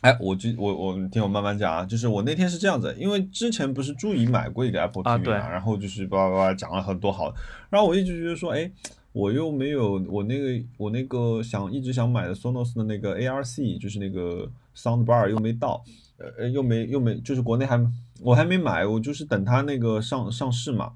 [0.00, 7.34] 哎，我就我我听我慢慢讲啊，就是我那天是这样子，因为之前不是朱怡买过一个 Apple TV 嘛，啊对然后就是叭叭叭讲了很多好，
[7.68, 8.70] 然后我一直觉得说，哎，
[9.12, 15.82] 我又没有我那个我那个想一直想买的 Sonos 的那个 ARC，就是那个 Sound Bar 又没到，
[16.18, 17.80] 呃又没又没，就是国内还
[18.20, 20.94] 我还没买，我就是等它那个上上市嘛，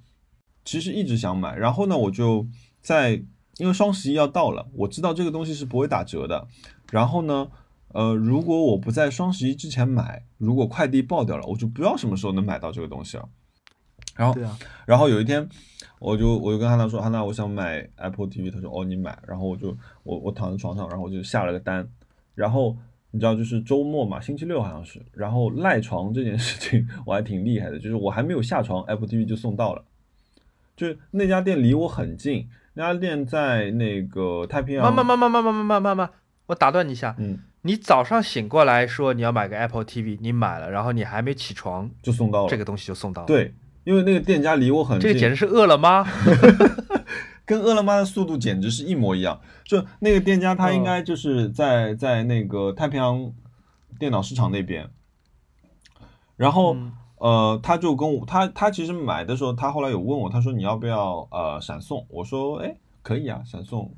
[0.65, 2.47] 其实一直想买，然后呢我就
[2.81, 3.23] 在
[3.59, 6.47] 因为双十一要到了，我知道这个东西是不会打折的，
[6.91, 7.49] 然后呢。
[7.95, 13.29] 呃，如果我不在双十一之前买，如果快递爆掉了，我就不知道什么时候能买到这个东西了。
[14.17, 15.47] 然后，对啊，然后有一天，
[15.99, 19.19] 我就我就跟汉娜说，汉娜，我想买 Apple TV，她说哦，你买。
[19.27, 21.87] 然后我就我我躺在床上，然后我就下了个单。
[22.35, 22.75] 然后
[23.13, 25.01] 你知道，就是周末嘛，星期六好像是。
[25.13, 29.85] 然后赖床这件事情 我还挺厉害的，就是我还没有下床，Apple TV 就送到了。
[30.75, 34.83] 就是那家店离我很近，那家店在那个太平洋。
[34.83, 36.11] 慢慢慢慢慢慢慢慢慢慢，
[36.47, 42.49] 我打断你一下，嗯，你早上醒过来说你要买个 Apple TV，你买了，然后你还没起床，就送到了。
[42.49, 46.03] 这个东西就送到了。，对，因为那个店家离我很近，这个简直是饿了么。
[47.45, 49.41] 跟饿了么的速度简直是一模一样。
[49.65, 53.33] 就那个店家，他应该就是在在那个太平洋
[53.99, 54.91] 电脑市场那边，
[56.37, 62.05] 然后、嗯呃，他就跟我他他其实买的时候，他后来有问我，他说你要不要呃闪送？
[62.09, 63.95] 我说哎可以啊，闪送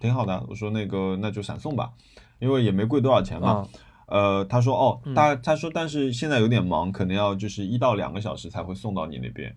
[0.00, 0.44] 挺好的。
[0.48, 1.92] 我说那个那就闪送吧，
[2.38, 3.66] 因为也没贵多少钱嘛。
[3.66, 9.56] 嗯呃，他说哦，嗯他他说但是现在有点忙，可能要就是一到两个小时才会送到你那边，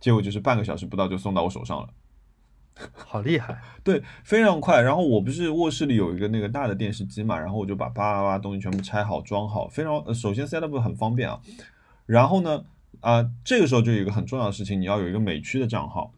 [0.00, 1.88] 结果就是半个小时不到就送到我手上了。
[2.92, 3.56] 好厉害。
[3.82, 4.80] 对，非常快。
[4.80, 11.40] 然后我不是卧室里有一个那个大的电视机嘛，然后我就把叭叭叭东西全部拆好装好，非常、呃、首先 set up 很方便啊。
[12.06, 12.64] 然后呢，
[13.00, 16.12] 啊、这个时候就有一个很重要的事情，你要有一个美区的账号。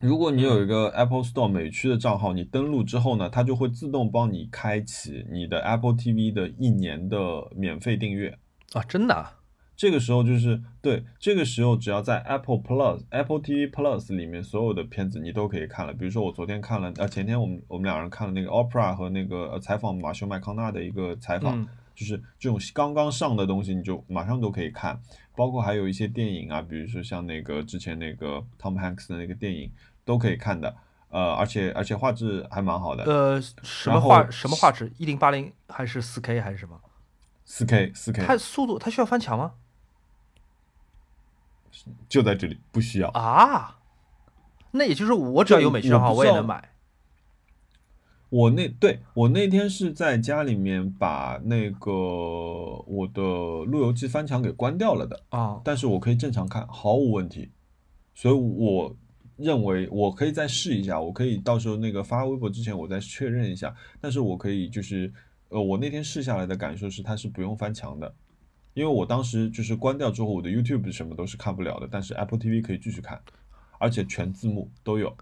[0.00, 7.18] 如果你有一个 Apple Store 美区的账号，你登录之后呢，它就会自动帮你开启你的 Apple TV 的一年的
[7.54, 8.38] 免费订阅。
[8.74, 9.37] 啊，真的啊？
[9.78, 15.94] 这个时候就是对，这个时候只要在 Apple Plus、Apple TV Plus 里面所有的片子你都可以看了。
[15.94, 25.00] 比如说我昨天看了，呃，前天我们我们两人看了那个 Opera 和那个呃采访马修麦康纳的一个采访，嗯就是这种刚刚上的东西你就马上都可以看，
[25.36, 29.70] 包括还有一些电影啊，比如说像那个之前那个 Tom Hanks 的那个电影
[30.04, 30.74] 都可以看的，
[31.08, 34.90] 呃，而且而且画质还蛮好的，呃，什么画什么画质？
[34.98, 36.80] 一零八零还是四 K 还是什么？
[37.44, 39.52] 四 K 四 K 它速度它需要翻墙吗？
[42.08, 43.08] 就在这里，不需要。
[43.10, 43.78] 啊，
[44.70, 46.70] 那也就是我只要有美区账号，我不知道我也能买。
[48.30, 57.50] 我那对我那天是在家里面把那个我的路由器翻墙给关掉了的，啊，但是我可以正常看，毫无问题。
[58.14, 58.94] 所以我
[59.36, 63.74] 认为我可以再试一下，我可以到时候那个发微博之前我再确认一下。
[63.98, 65.10] 但是我可以就是
[65.48, 68.14] 呃，我那天试下来的感受是它是不用翻墙的，
[68.78, 73.20] 因为我当时就是关掉之后，我的 YouTube 什么都是看不了的，但是 Apple TV 可以继续看，
[73.80, 75.12] 而且全字幕都有。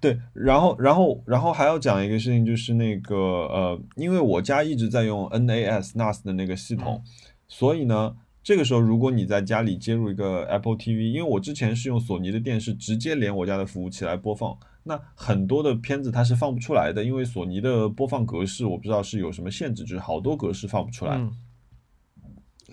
[0.00, 7.02] 对，然后，然后，然后还要讲一个事情，就是那个呃，因为我家一直在用 NAS NAS 的那个系统，
[7.48, 21.30] 所以呢，这个时候如果你在家里接入一个 Apple TV，因为我之前是用索尼的电视直接连我家的服务器来播放，那很多的片子它是放不出来的，因为索尼的播放格式我不知道是有什么限制，就是好多格式放不出来，嗯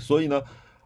[0.02, 0.42] 所以呢。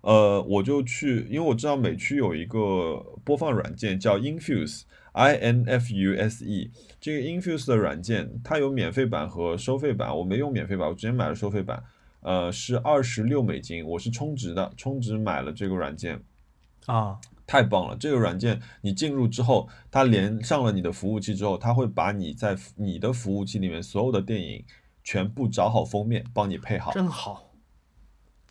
[0.08, 6.70] 呃，我就去，因为我知道美区有一个播放软件叫 Infuse，I N F U S E。
[7.02, 10.16] 这个 Infuse 的软件，它有免费版和收费版。
[10.16, 11.84] 我没用免费版，我直接买了收费版。
[12.22, 16.22] 呃，是二十六美金，我是充值的，充值买了这个软件，
[16.86, 17.98] 啊，太棒了！
[18.00, 24.64] 这个软件你进入之后，它连上了你的服务器之后，它会把你在你的服务器里面所有的电影
[25.04, 26.92] 全部找好封面，帮你配好。
[26.92, 27.45] 真好，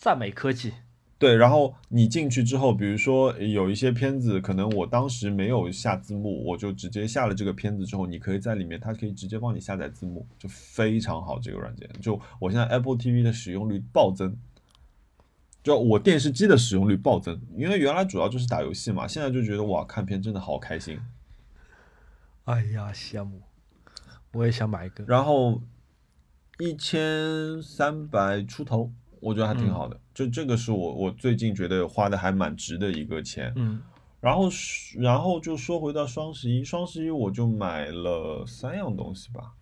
[0.05, 0.74] 赞美科技。
[1.16, 11.39] 对，然后你进去之后，比如说有一些片子，可能我当时没有下字幕，我就直接下了这个片子之后，你可以在里面，它可以直接帮你下载字幕，就非常好。
[11.39, 14.36] 这个软件，就我现在 Apple TV 的使用率暴增，
[15.62, 21.01] 就我电视机的使用率暴增，因为原来主要就是打游戏嘛，现在就觉得哇，看片真的好开心。
[22.44, 23.40] 哎呀，羡慕，
[24.35, 25.02] 我也想买一个。
[25.05, 25.62] 然后
[26.59, 28.93] 一千三百出头，
[29.25, 29.99] 我觉得还挺好的。
[30.13, 33.53] 就这个是我我最近觉得花的还蛮值的一个钱。
[33.57, 33.81] 嗯
[34.21, 34.49] 然后
[34.97, 39.53] 然后就说回到双十一，双十一我就买了三样东西吧，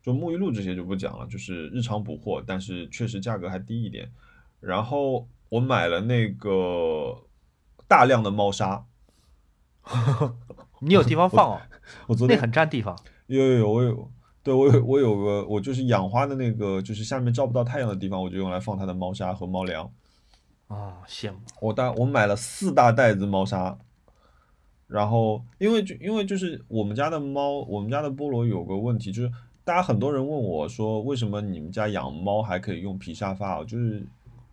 [0.00, 4.12] 就沐浴露这些就不讲了，就是日常补货，但是确实价格还低一点。
[4.60, 7.24] 然后我买了那个
[7.88, 8.84] 大量的猫砂，
[10.78, 11.60] 你有地方放哦，
[12.06, 12.96] 我昨天那很占地方。
[13.26, 14.10] 有有有，我有，
[14.44, 19.90] 对我有我有个我就是养花的那个，就是下面照不到太阳的地方，我就用来放它的猫砂和猫粮。
[20.68, 21.38] 啊，羡慕。
[21.60, 23.78] 我大我买了四大袋子猫砂，
[24.86, 29.32] 然后因为就因为就是我们家的猫，我们家的菠萝有个问题，就是
[29.64, 33.64] 大家很多人问我说，为什么你们家养猫还可以用皮沙发啊？
[33.64, 34.04] 就是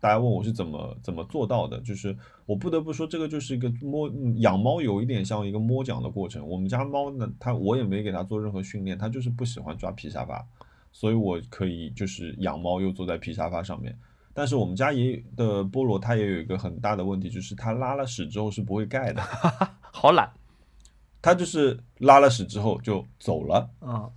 [0.02, 2.18] 大家问我是怎么怎么做到的，就是
[2.48, 6.46] 我不得不说，这个就是一个摸嗯养猫有一点像一个摸奖的过程。
[6.46, 10.46] 我们家猫呢，它我也没给它做任何训练，它就是不喜欢抓皮沙发，
[10.92, 13.96] 所以我可以就是养猫又坐在皮沙发上面。
[14.34, 19.22] 但是我们家也的菠萝，它也有一个很大的问题，就是它拉了屎之后是不会盖的，
[19.92, 20.32] 好懒
[21.22, 24.10] 它就是拉了屎之后就走了，啊，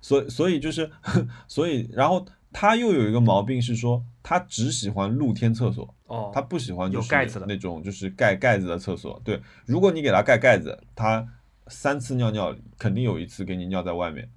[0.00, 0.90] 所以所以就是
[1.46, 9.20] 所以，然后它又有一个毛病是说，它只喜欢露天厕所，哦，它不喜欢就是盖子的那种就是盖盖子的厕所。
[9.22, 11.24] 对，如果你给它盖盖子，它
[11.68, 14.28] 三次尿尿肯定有一次给你尿在外面，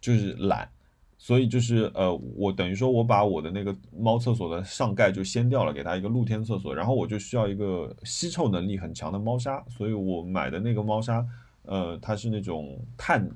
[0.00, 0.70] 就是懒。
[1.18, 11.24] 所以就是呃，我等于说我把我的那个猫厕所的上盖就掀掉了，给它一个露天厕所，然后我就需要一个吸臭能力很强的猫砂，所以我买的那个猫砂，
[11.62, 13.28] 呃，它是那种碳，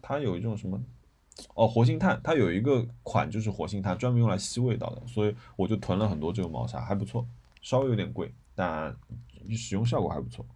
[0.00, 0.82] 它有一种什么，
[1.54, 7.26] 哦，活性炭，它有一个款就是活性炭，专门用来吸味道的，所以我就囤了很多这个猫砂，还不错，
[7.60, 8.94] 稍微有点贵，但
[9.50, 10.46] 使用效果还不错。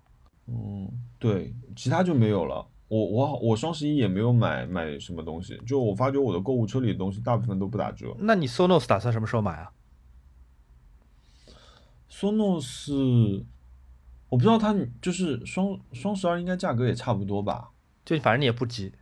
[0.47, 0.89] 嗯，
[1.19, 2.67] 对，其他就没有了。
[2.89, 8.17] 我我我双十一也没有买买什么东西，就我发觉我的购物车里的东西大部分都不打折。
[8.19, 9.73] 那你 Sonos 打算什么时候买啊
[12.11, 13.45] ？Sonos，
[14.31, 17.73] 我不知道它就是双双十二应该价格也差不多吧？
[18.07, 18.93] 就反正你也不急。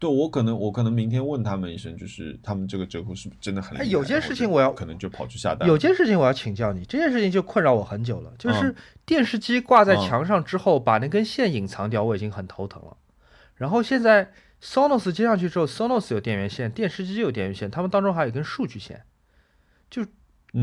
[0.00, 3.84] 对我可能我可能明天问他们一声，就是他们这个折扣是不是真的很厉害？
[3.84, 5.68] 哎有件事情我要可能就跑去下单。
[5.68, 8.74] 有件事情我要请教你，这件事情就困扰我很久了，嗯就是
[9.04, 12.96] 电视机挂在墙上之后，把那根线隐藏掉，我已经很头疼了。
[13.54, 14.32] 然后现在
[14.62, 19.02] Sonos 接上去之后，Sonos 有电源线，电视机有电源线，他们当中还有一根数据线，
[19.90, 20.06] 就，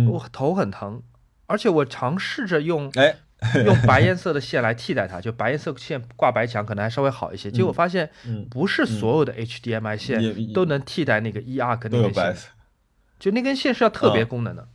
[0.09, 1.03] 我头很疼。
[1.45, 3.15] 而且我尝试着用哎，
[3.65, 7.51] 用白颜色的线来替代它，就白颜色线挂白墙可能还稍微好一些。
[7.51, 12.35] 结果发现嗯，不是所有的 HDMI 线都能替代那个 ER 跟那根线，
[13.19, 14.67] 就那根线是要特别功能的，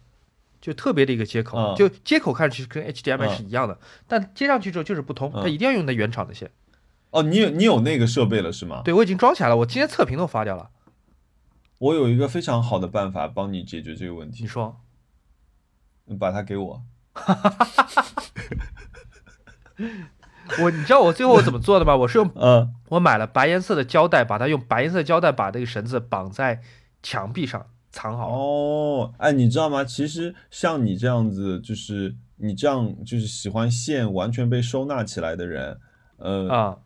[0.61, 6.51] 就特别的一个接口，嗯就接口看上去跟 HDMI 嗯是一样的，但接上去之后就是不通，它嗯一定要用那原厂的线。
[7.11, 8.83] 哦，你有你有那个设备了是吗？
[8.85, 10.71] 对我已经装起来了，我今天测评都发掉了。
[11.79, 14.81] 我有一个非常好的办法帮你解决这个问题你，说
[16.05, 16.83] 你把它给我。
[20.61, 21.97] 我，你知道我最后我怎么做的吗？
[21.97, 26.61] 我是用嗯我买了白颜色的胶带，把它用白颜色胶带把这个绳子绑在
[27.03, 28.29] 墙壁上藏好。
[28.29, 29.85] 哦，哎，你知道吗？
[29.85, 35.79] 其实像你这样子，就是你这样就是喜欢线完全被收纳起来的人，
[36.17, 36.79] 呃，啊，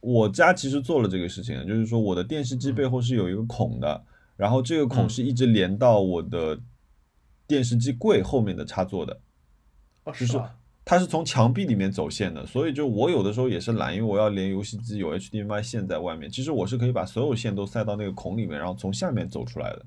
[0.00, 4.02] 我家其实做了这个事情，就是说我的电视机背后是有一个孔的，
[4.36, 6.58] 然后这个孔嗯是一直连到我的
[7.46, 9.20] 电视机柜后面的插座的，
[10.04, 10.52] 哦就是吧
[10.84, 19.86] 它是从墙壁里面走线的，所以就我有的时候也是懒，因为我要连游戏机有 HDMI 线在外面，其实我是可以把所有线都塞到那个孔里面，然后从下面走出来的。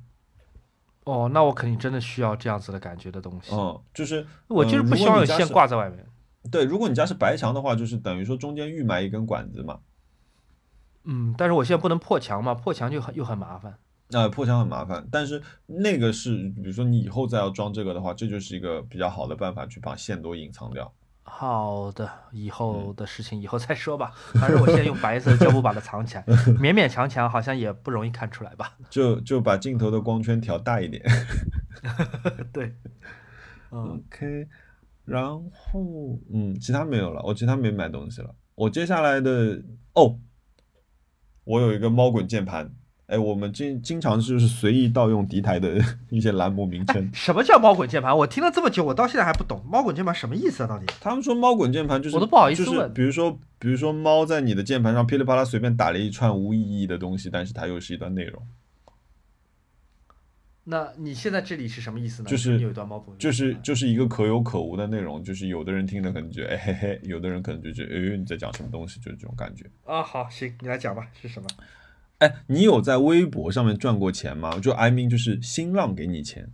[1.03, 3.53] 哦，那我肯定真的需要这样子的感觉的东西。
[3.53, 6.05] 嗯，就是我就是嗯不希望有线挂在外面。
[6.49, 9.79] 对，如果你家是白墙的话，就是等于说中间预埋一根管子嘛，
[11.03, 13.77] 嗯，但是我现在不能破墙嘛，破墙就很又很麻烦。
[14.11, 15.07] 啊、破墙很麻烦。
[15.11, 20.93] 但是那个是，比如说你以后再要装这个的话，这就是一个比较好的办法，去把线都隐藏掉。
[21.23, 24.11] 好的，以后嗯的事情以后再说吧。
[24.35, 26.23] 反正我现在用白色的胶布把它藏起来，
[26.61, 28.77] 勉勉强强好像也不容易看出来吧。
[28.91, 31.03] 就就把镜头的光圈调大一点。
[32.53, 32.75] 对，
[33.71, 34.47] 嗯，OK，
[35.03, 38.35] 然后嗯，其他没有了，我其他没买东西了。
[38.53, 39.61] 我接下来的
[39.93, 40.19] 哦，
[41.43, 42.71] 我有一个猫滚键盘。
[43.07, 45.79] 哎，我们经经常就是随意盗用敌台的
[46.09, 47.07] 一些栏目名称。
[47.13, 48.17] 什么叫猫滚键盘？
[48.17, 50.67] 我听了这么久，我到现在还不懂猫滚键盘什么意思啊？
[50.67, 50.85] 到底？
[50.99, 58.41] 他们说猫滚键盘就是，我都不好意思就是比如说，比如说猫在你的键盘上噼里啪啦随便打了一串无意义的东西，但是它又是一段内容，
[60.63, 62.27] 那你现在这里是什么意思呢？
[62.29, 69.63] 就是你有一段猫滚就是就是一个可有可无的内容，就是有的人听了可能觉得哎嘿嘿，有的人可能就觉得哎你在讲什么东西，就是这种感觉。
[69.85, 71.47] 啊，好，行，你来讲吧，是什么？
[72.19, 74.57] 哎，你有在微博上面赚过钱吗？
[74.59, 76.51] 就 I mean 就是新浪给你钱，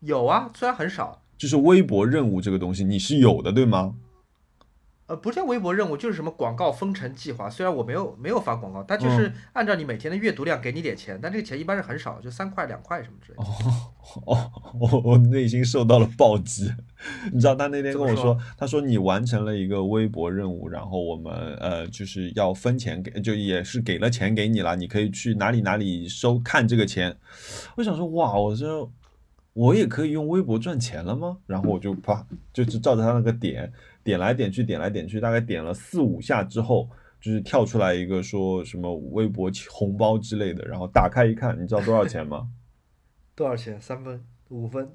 [0.00, 3.94] 有啊，虽然很少，就是微博任务这个东西你是有的对吗？
[5.06, 7.50] 呃，不叫微博任务，就是什么广告封城计划。
[7.50, 13.44] 虽然我没有没有发广告，但就是按照你每天的阅读量给你点钱，但这个钱一般是很少，就三块两块什么之类的。
[14.24, 16.72] 哦，我我内心受到了暴击。
[17.32, 27.16] 你知道他那天跟我说，他说你完成了一个微博任务，然后我们呃就是要分钱给，就也是给了钱给你了，你可以去哪里哪里收看这个钱。
[27.76, 28.92] 我想说，哇，我说
[29.52, 31.38] 我也可以用微博赚钱了吗？
[31.46, 33.72] 然后我就啪，就是照着他那个点
[34.04, 36.88] 点来点去，点来点去，大概点了四五下之后。
[37.22, 42.48] 就是跳出来一个说什么微博红包之类的，然后打开一看，你知道多少钱吗？
[43.36, 43.78] 多少钱？
[43.78, 44.88] 三分、五分？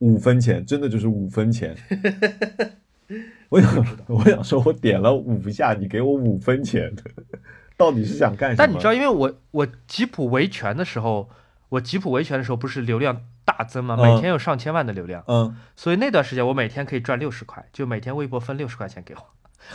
[0.00, 1.74] 五分钱，真的就是五分钱。
[3.48, 6.92] 我想， 我想说，我点了五下，你给我五分钱，
[7.76, 8.56] 到底是想干什么？
[8.58, 11.28] 但你知道，因为我我吉普维权的时候，
[11.70, 13.96] 我吉普维权的时候不是流量大增吗？
[13.98, 19.20] 嗯每天有上千万的流量，嗯，所以那段时间我每天可以赚六十块，就每天微博分六十块钱给我。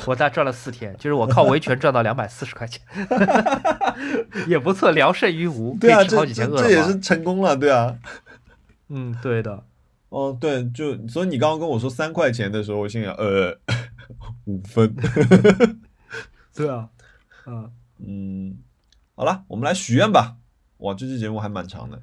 [0.05, 2.81] 我大概赚了四天，就是我靠维权赚到两百四十块钱，
[4.47, 6.67] 也不错，聊胜于无，可对啊，以吃好几千饿了么。
[6.67, 7.95] 这这也是成功了，对啊。
[8.89, 9.65] 嗯，对的，
[10.09, 13.57] 哦，对，就所以你刚刚跟我说三块钱的时候，我心想，呃，
[14.45, 14.95] 五分。
[16.53, 16.89] 对啊，
[17.47, 18.57] 嗯，嗯，
[19.15, 20.37] 好了，我们来许愿吧。
[20.77, 22.01] 哇，这期节目还蛮长的。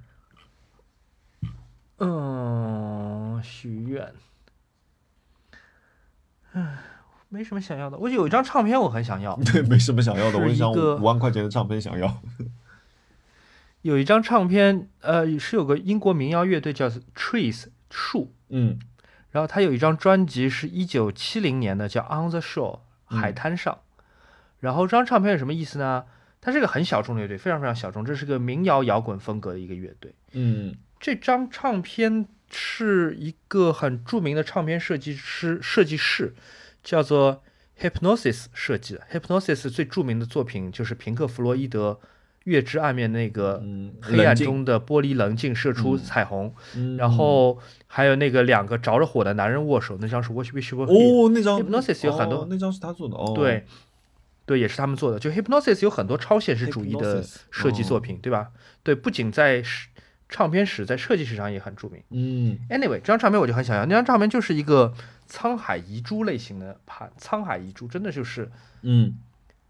[1.99, 4.13] 嗯，许愿，
[6.53, 6.79] 唉，
[7.29, 7.97] 没什么想要的。
[7.97, 9.37] 我有一张唱片，我很想要。
[9.45, 12.23] 对，没什么想要的，我一个五万块钱的唱片想要。
[13.83, 18.79] 有一张唱片，呃，是有个英国民谣乐队叫 Trees 树，嗯
[19.31, 22.81] 然后他有一张专辑是一九七零年的，叫 On the Shore
[23.11, 23.81] 嗯海滩上。
[24.61, 26.05] 然后这张唱片是什么意思呢？
[26.41, 30.15] 它是个很小众的乐队，非常非常小众，这是个民谣摇滚风格的一个乐队。
[30.33, 36.35] 嗯这张唱片是一个很著名的唱片设计师设计师，
[36.85, 37.43] 叫做
[37.81, 39.07] Hypnosis 设计的。
[39.11, 41.99] Hypnosis 最著名的作品就是平克·弗洛伊德
[42.45, 50.85] 《月之暗面》那个嗯，黑暗中的玻璃棱镜射出嗯彩虹，嗯然后还有那个两个着着火的男人握手，那张是 Wish Wish Here。
[50.85, 53.33] 哦，那张 Hypnosis 有很多哦那张是他做的哦。
[53.35, 53.65] 对，
[54.45, 55.19] 对，也是他们做的。
[55.19, 58.51] 就 Hypnosis 有很多超现实主义的设计作哦品，对吧？
[58.83, 59.89] 对，不仅在史
[60.29, 62.03] 唱片史，在设计史上也很著名。
[62.11, 64.93] 嗯 Anyway，这张唱片我就很想要，那张唱片就是一个
[65.31, 68.51] 沧海遗珠类型的盘，沧海遗珠真的就是
[68.83, 69.15] 嗯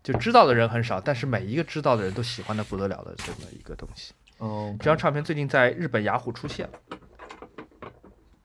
[0.03, 4.13] 就知道的人很少，但是每一个知道的人都喜欢的不得了的这么一个东西。
[4.39, 6.79] 哦，这张唱片最近在日本雅虎出现了，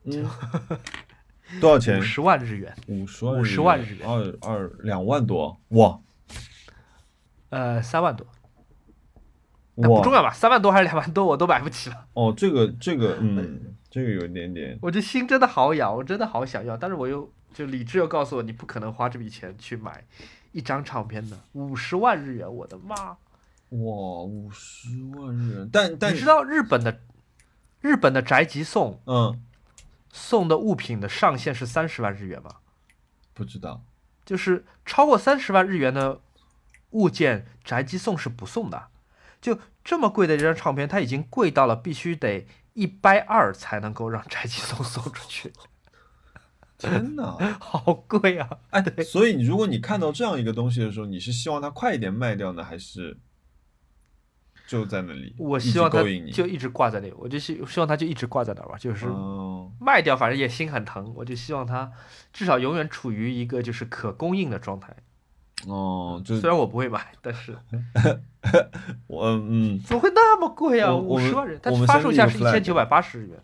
[0.03, 0.29] 嗯，
[1.59, 2.01] 多少钱 五？
[2.03, 5.99] 十万日元，五十万50万日元二二两万多哇
[7.49, 8.27] 呃，三万多，
[9.81, 10.31] 但不重要吧？
[10.31, 12.05] 三万多还是两万多，我都买不起了。
[12.13, 20.03] 哦，这个这个 嗯，这个有一点点，我这心真的好痒，我真的好想要，但是我又就理智又告诉我，你不可能花这笔钱去买
[20.57, 22.95] 一张唱片的，五十万日元，我的妈！
[23.69, 26.99] 哇，五十万日元，但但你知道日本的
[27.79, 29.39] 日本的宅急送嗯，
[30.11, 32.55] 送的物品的上限是三十万日元吗？
[33.35, 33.84] 不知道，
[34.25, 36.21] 就是超过三十万日元的
[36.89, 38.88] 物件，宅急送是不送的。
[39.39, 45.53] 就这么贵的一张唱片，它已经贵到了必须得一掰二才能够让宅急送 送出去，
[46.77, 47.37] 天哪！
[47.59, 48.49] 好贵啊！
[48.69, 53.17] 哎，所以你如果你看到这样一个东西的时候，你是希望它快一点卖掉呢，还是
[54.67, 55.33] 就在那里？
[55.39, 56.03] 我希望它。
[56.31, 61.91] 就一直挂在那里，我就希希望它就一直挂在那儿吧，就是哦，卖掉，反正也心很疼，我就希望它
[62.31, 64.95] 至少永远处于一个就是可供应的状态。
[65.65, 67.57] 哦，就虽然我不会买，但是
[69.07, 70.93] 我嗯怎么会那么贵啊？
[70.93, 73.39] 我我们五十万人，它发售价是一千九百八十日元。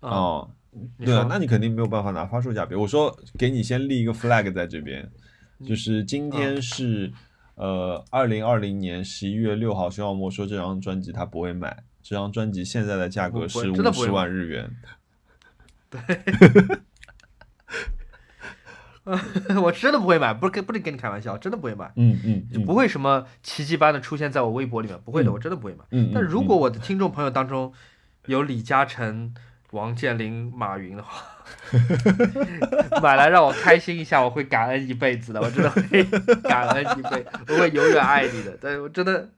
[0.00, 0.50] 啊，哦，
[0.98, 2.74] 对啊那你肯定没有办法拿发售价比。
[2.74, 5.10] 我说给你先立一个 flag 在这边，
[5.58, 5.66] 嗯。
[5.66, 7.12] 就是今天是
[7.54, 14.70] 呃二零二零年十一月六号，徐小莫说这张专辑他不会买，这张专辑现在的价格是五十万日元。
[15.90, 16.00] 对。
[19.62, 25.32] 我真的不会买，不是跟不是跟你开玩笑，真的不会买，嗯嗯嗯，不会什么奇迹般的出现在我微博里面，不会的，嗯。
[25.32, 25.82] 我真的不会买。
[26.12, 26.46] 但如嗯。
[26.46, 27.72] 果我的听众朋友当中
[28.26, 29.32] 有李嘉诚、
[29.72, 31.22] 王健林、马云的话，
[33.02, 36.02] 买来让我开心一下，我会感恩一辈子的，我真的会
[36.42, 38.56] 感恩一辈，我会永远爱你的。
[38.60, 39.30] 但是我真的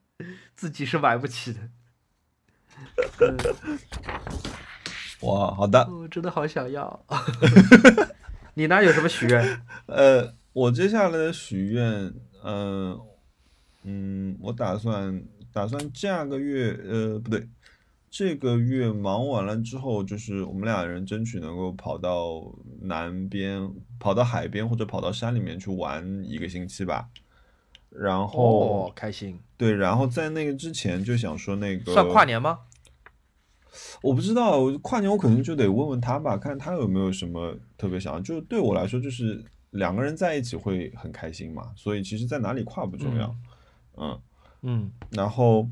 [0.55, 1.61] 自己是买不起的，
[3.21, 3.37] 嗯
[5.23, 7.05] 哇，好的，我真的好想要。
[8.55, 8.83] 你呢？
[8.83, 9.63] 有什么许愿？
[9.87, 12.13] 呃，我接下来的许愿，
[12.45, 12.99] 嗯、
[13.85, 17.49] 嗯，我打算打算下个月，呃，不对，
[18.11, 22.43] 这个月忙完了之后，就是我们俩人争取能够跑到
[22.83, 23.71] 南边，
[24.01, 27.09] 跑到海边或者跑到山里面去玩一个星期吧。
[27.89, 29.39] 然后、哦，开心。
[29.57, 32.59] 对，然后在那个之前就想说那个算跨年吗？
[34.03, 38.21] 我不知道，跨年我可能就得问问他吧，看他有没有什么特别想要。
[38.21, 43.37] 就对我来说，就是两个人在一起会很开心嘛，所以其实在哪里跨不重要。
[43.97, 44.21] 嗯，
[44.63, 45.69] 嗯，然后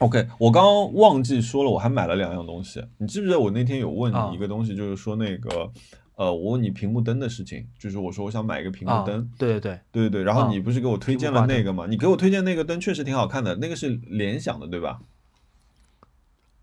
[0.00, 2.82] OK，我刚刚忘记说了，我还买了两样东西。
[2.96, 5.70] 你记不记得我那天有问啊你一个东西，就是说那个
[6.16, 11.86] 呃，我问你屏幕灯的事情，就是我说我想买一个屏幕啊灯。，对对对，对对对，然后啊你不是给我推荐了那个吗？
[11.86, 14.98] 你给我推荐那个灯确实挺好看的，那个是联想的，对吧？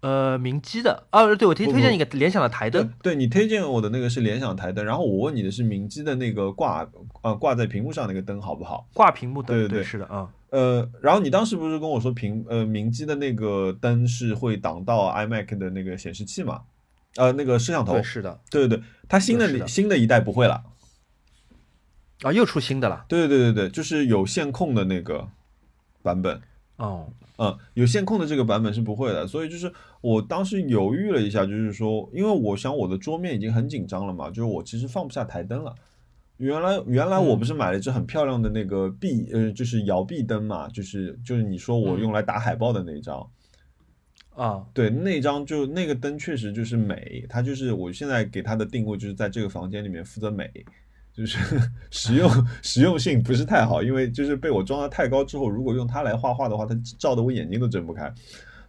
[0.02, 6.88] 呃，明基的，啊，对我推不推荐一个联想的台灯，对，你推荐我的那个是联想台灯，然后我问你的是明基的那个挂
[7.24, 8.88] 呃挂在屏幕上那个灯好不好？
[8.94, 9.84] 挂屏幕灯，对对对。
[9.84, 16.62] 是的，啊、呃，然后你当时不是跟我说屏呃明基的那个灯是会挡到 iMac 的那个显示器嘛？
[17.16, 17.94] 呃，那个摄像头？
[17.94, 20.64] 对，，是的，对对对，它新的新的一代不会了，
[22.22, 25.28] 啊，又出新的了，对对对对对，就是有线控的那个
[26.04, 26.40] 版本。
[26.76, 27.08] 哦，
[27.38, 35.76] 嗯，有线控的这个版本是不会的，所以就是我当时犹豫了一下，就是说，因为我想我的桌面已经很紧张了嘛，就是我其实放不下台灯了。
[36.38, 43.28] 原来原来我不是买了一只很漂亮的那个壁呃，就是摇臂灯嘛，就是就是你说我用来打海报的那一张，
[44.36, 50.48] 啊，对，那张就那个灯确实就是美，它就是我现在给它的定位就是在这个房间里面负责美，
[51.18, 51.40] 就是
[51.90, 52.30] 实用
[52.62, 58.14] 实用性不是太好，因为就是被我装的太高之后，如果用它来画画的话，它照的我眼睛都睁不开，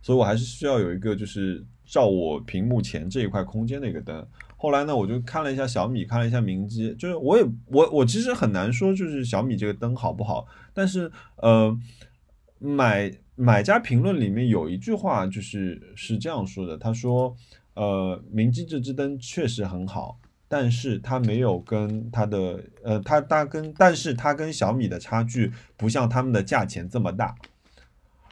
[0.01, 4.27] 所以我还是需要有一个就是照我屏幕前这一块空间的一个灯。
[4.57, 11.79] 后来呢，我就看了一下小米，看了一下明基，就是我也我我其实很难说就是小米这个灯好不好，但是呃，
[12.59, 17.37] 买买家评论里面有一句话就是是这样说的，他说
[17.75, 20.19] 呃，明基这支灯确实很好。
[20.49, 27.35] 但是它没有跟它的呃，它它跟但是它跟小米的差距不像他们的价钱这么大。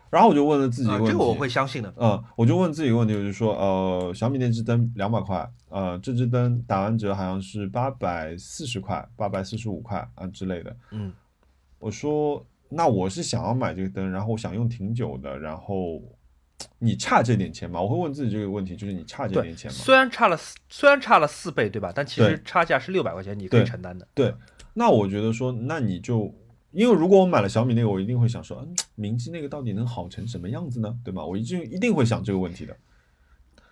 [0.08, 10.74] 然后我就问了自己一啊个问题，这个我会相信的，嗯，我就问自己一个问题，我就说，呃，小米那只灯两百块，呃，这只灯打完折好像是八百四十块、八百四十五块啊之类的。
[10.92, 11.12] 嗯，
[11.80, 16.00] 我说，那我是想要买这个灯，然后我想用挺久的，然后
[16.78, 17.80] 你差这点钱吗？
[17.80, 19.76] 我会问自己这个问题，就是你差这点钱吗？
[19.76, 21.92] 虽然差了四虽然差了四倍，对吧？
[21.94, 24.34] 但其实差价是六百块钱，你可以承担的，对，
[24.74, 26.34] 那我觉得说，那你就，
[26.72, 30.94] 因为如果我买了小米那个，我一定会想说，嗯，明基那个到底能好成什么样子呢？
[31.04, 31.24] 对吗？
[31.24, 32.76] 我一定一定会想这个问题的。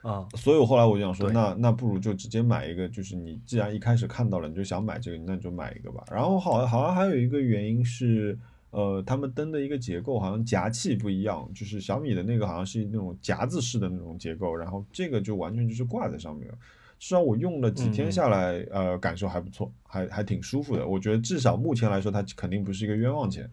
[0.02, 6.05] 啊，所以我后来我就想说，那那不如就直接买一个，就是你既然一开始看到了，你就想买这个，那你就买一个吧。
[6.11, 8.39] 然后好好像还有一个原因是，
[8.74, 16.55] 呃，他们灯的一个结构好像夹器不一样，就是小米的那个好像是那种夹子式的那种结构，然后这个就完全就是挂在上面了。
[16.98, 20.84] 至少我用了几天下来，呃，感受还不错，还还挺舒服的。
[20.84, 23.48] 我觉得至少目前来说，它肯定不是一个冤枉钱，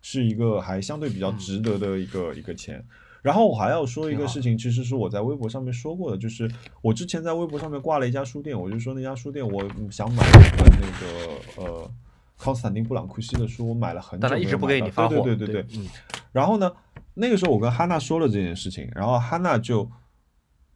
[0.00, 2.82] 是一个还相对比较值得的一个一个钱。
[3.20, 6.50] 然后我还要说一个事情，其实是我在微博上面说过的，就是
[6.80, 11.90] 我之前在微博上面挂了一家书店，我就说那家书店我想买一本那个呃
[12.38, 15.88] 康斯坦丁布朗库西的书，我买了很久，但他一直不给你发货，对对对对，嗯。
[16.32, 16.72] 然后呢，
[17.14, 19.90] 那个时候我跟哈娜说了这件事情，然后哈娜就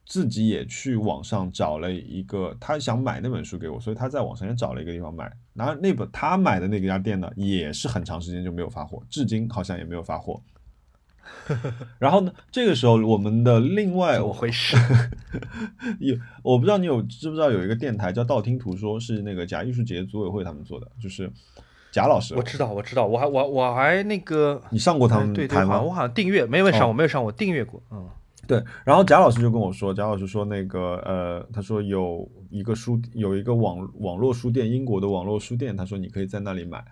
[0.04, 5.30] 自己也去网上找了一个，她想买那本书给我，所以她在网上也找了一个地方买。
[5.54, 10.42] 然后那本她买的那家店呢，也是很长时间就没有发货，至今好像也没有发货。
[11.98, 12.32] 然后呢？
[12.50, 14.76] 这个时候，我们的另外怎么回事？
[15.98, 21.30] 有我不知道你有知不知道有一个电台叫道听途说，是那个假艺术节组委会他们做的，就是
[21.90, 22.34] 贾老师。
[22.34, 25.80] 我知道，我知道，我还我我还那个你上过他们台吗？
[25.80, 27.82] 我好像订阅没有上，我没有上，我订阅过。
[27.90, 28.08] 嗯，
[28.46, 28.62] 对。
[28.84, 36.84] 然后贾老师就跟我说，贾老师说那个呃，他说有一个书，有一个网网络书店，英国的网络书店，他说你可以在那里买。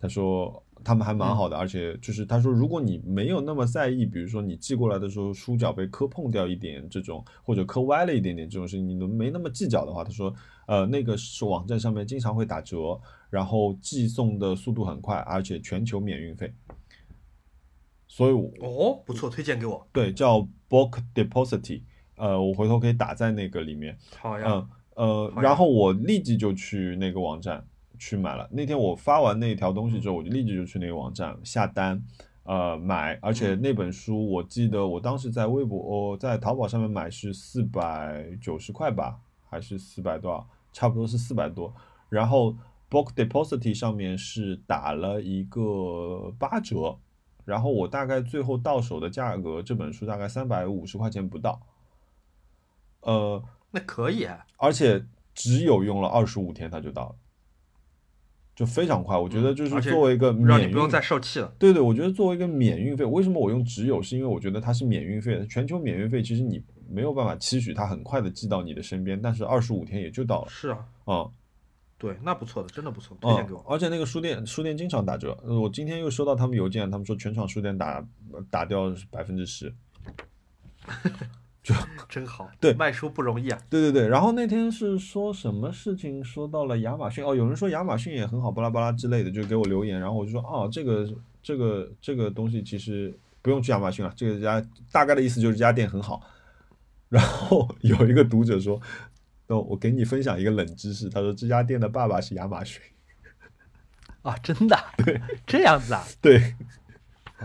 [0.00, 0.62] 他说。
[0.84, 10.34] 他们还蛮好的，而且就是他说，如果你没有那么在意，比如说你寄过来的时候书角被磕碰掉一点这种，或者磕歪了一点点这种事情，你都没那么计较的话，他说，
[10.66, 13.00] 呃，那个是网站上面经常会打折，
[13.30, 16.52] 然后寄送的速度很快，而且全球免运费。
[18.08, 19.88] 所以哦，不错，推荐给我。
[19.92, 21.82] 对，叫 Book Deposit，
[22.16, 23.96] 呃，我回头可以打在那个里面。
[24.18, 24.46] 好呀。
[24.48, 27.66] 嗯呃，然后我立即就去那个网站。
[28.02, 28.48] 去买了。
[28.50, 32.02] 那天我发完那条东西之后，我就立即就去那个网站下单，
[32.42, 33.16] 呃，买。
[33.22, 40.48] 而且那本书，我记得我当时在微博，哦在淘宝上面买是四百九十块吧，还是四百多少？
[40.72, 41.72] 差不多是四百多。
[42.08, 42.56] 然后
[42.90, 46.98] Book Deposit 上面是打了一个八折，
[47.44, 51.60] 然后我大概最后到手的价格，这本书大概三百五十块钱不到。
[53.02, 54.44] 呃，那可以啊。
[54.56, 57.14] 而且只有用了二十五天，它就到了。
[58.62, 61.52] 就非常快，我觉得就是作为一个免不用再受气了。
[61.58, 64.00] 对对，我觉得作为一个免运费，为什么我用只有？
[64.00, 70.48] 是因为我觉得它是免运费的，全球免运费，其实你没有办法期许它很快的寄到你的身边，但是二十五天也就到了。
[70.48, 71.28] 是啊，嗯，
[71.98, 73.64] 对，那不错的，真的不错，推荐给我。
[73.68, 75.36] 而且那个书店，书店经常打折。
[75.44, 78.06] 我今天又收到他们邮件，他们说全场书店打
[78.48, 79.74] 打掉百分之十。
[81.62, 81.74] 就
[82.08, 83.58] 真好，对，卖书不容易啊。
[83.70, 86.22] 对对对，然后那天是说什么事情？
[86.24, 91.08] 说到了亚马逊哦，有人说亚马逊也很好，巴拉巴拉之类的，就给我留言，然后我就说哦，这个
[91.42, 94.60] 这个这个东西其实不用去亚马逊了，这个家
[94.90, 96.20] 大概的意思就是这家店很好。
[97.08, 98.80] 然后 有一个读者说，
[99.46, 102.82] 哦，我给你分享一个冷知识，他说这家店的爸爸是亚马逊。
[104.22, 104.76] 啊，真的？
[105.04, 106.04] 对，这样子啊？
[106.20, 106.54] 对。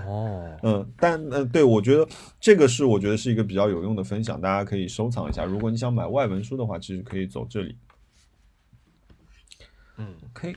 [0.05, 2.07] 哦，嗯，但嗯，对我觉得
[2.39, 5.45] 这个是我觉得是一个比较有用的分享，大家可以收藏一下。
[5.45, 7.77] 如果你想买外文书的话，其实可以走这里。
[9.97, 10.55] 嗯，OK，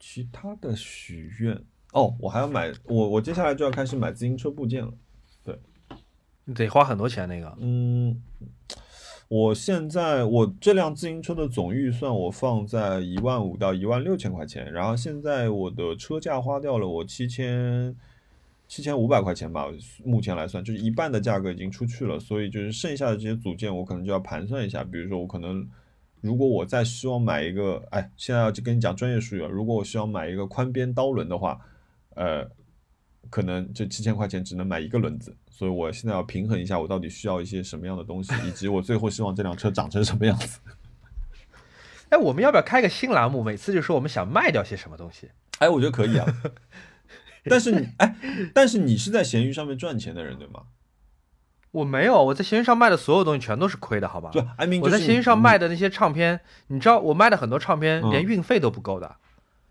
[0.00, 4.92] 其他的许愿哦，我还要买，我我接下来就要开始买自行车部件了。
[5.44, 5.58] 对，
[6.44, 7.56] 你得花很多钱那个。
[7.60, 8.20] 嗯，
[9.28, 17.94] 我现在我这辆自行车的总预算我放在一万五到一万六千块钱，然后现在我的车价花掉了我七千。
[18.66, 19.66] 七千五百块钱吧，
[20.04, 24.82] 目前来算就是一半的价格已经出去了，所以就是剩下的这些组件我可能就要盘算一下。
[24.82, 25.68] 比如说我可能
[26.20, 29.48] 如果我再希望买一个，哎，现在要跟你讲专业术语了。
[29.48, 31.60] 如果我希望买一个宽边刀轮的话，
[32.14, 32.48] 呃，
[33.30, 40.58] 可能这七千块钱只能买一个轮子，所以我现在要平衡一下我到底需要一些什么样的东西，以及我最后希望这辆车长成什么样子。
[42.08, 43.42] 哎，我们要不要开个新栏目？
[43.42, 45.30] 每次就说我们想卖掉些什么东西？
[45.58, 46.26] 哎，我觉得可以啊。
[47.44, 48.16] 但是你哎，
[48.54, 50.62] 但是你是在闲鱼上面赚钱的人对吗？
[51.72, 54.30] 我没有，我在闲鱼上卖的所有东西全都是亏的，好吧？
[54.32, 59.16] 对，I mean，我在闲鱼上卖的那些唱片，你知道我卖的很多唱片连运费都不够的。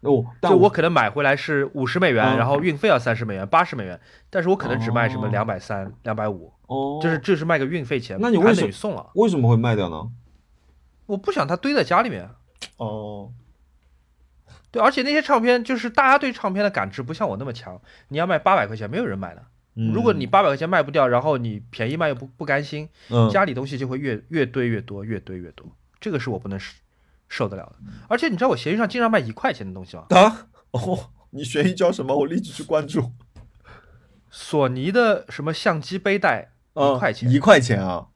[0.01, 3.97] 哦，就我可能买回来是五十美元，然后运费要三十美元、八十美元，
[4.29, 9.11] 但是我可能只卖什么两百三、两百五，哦，就是这是卖个运费钱，那你为什么送了？
[9.15, 10.09] 为什么会卖掉呢？
[11.05, 12.29] 我不想它堆在家里面。
[12.75, 13.31] 哦。
[14.73, 17.79] 对，而且那些唱片就是大家对唱片的感知不像我那么强。
[18.07, 19.45] 你要卖八百块钱，没有人买的。
[19.93, 22.89] 如果你八百块钱卖不掉，然后你便宜卖又不不甘心，
[23.31, 25.65] 家里东西就会越越堆越多，越堆越多。
[25.99, 26.73] 这个是我不能受
[27.29, 27.75] 受得了的。
[28.07, 30.07] 而且你知道我闲鱼上经常卖一块钱的东西吗？
[30.09, 32.15] 啊，哦，你闲鱼叫什么？
[32.17, 33.11] 我立即去关注。
[34.31, 37.31] 索尼的什么相机背带一块钱？
[37.31, 38.07] 一块钱啊！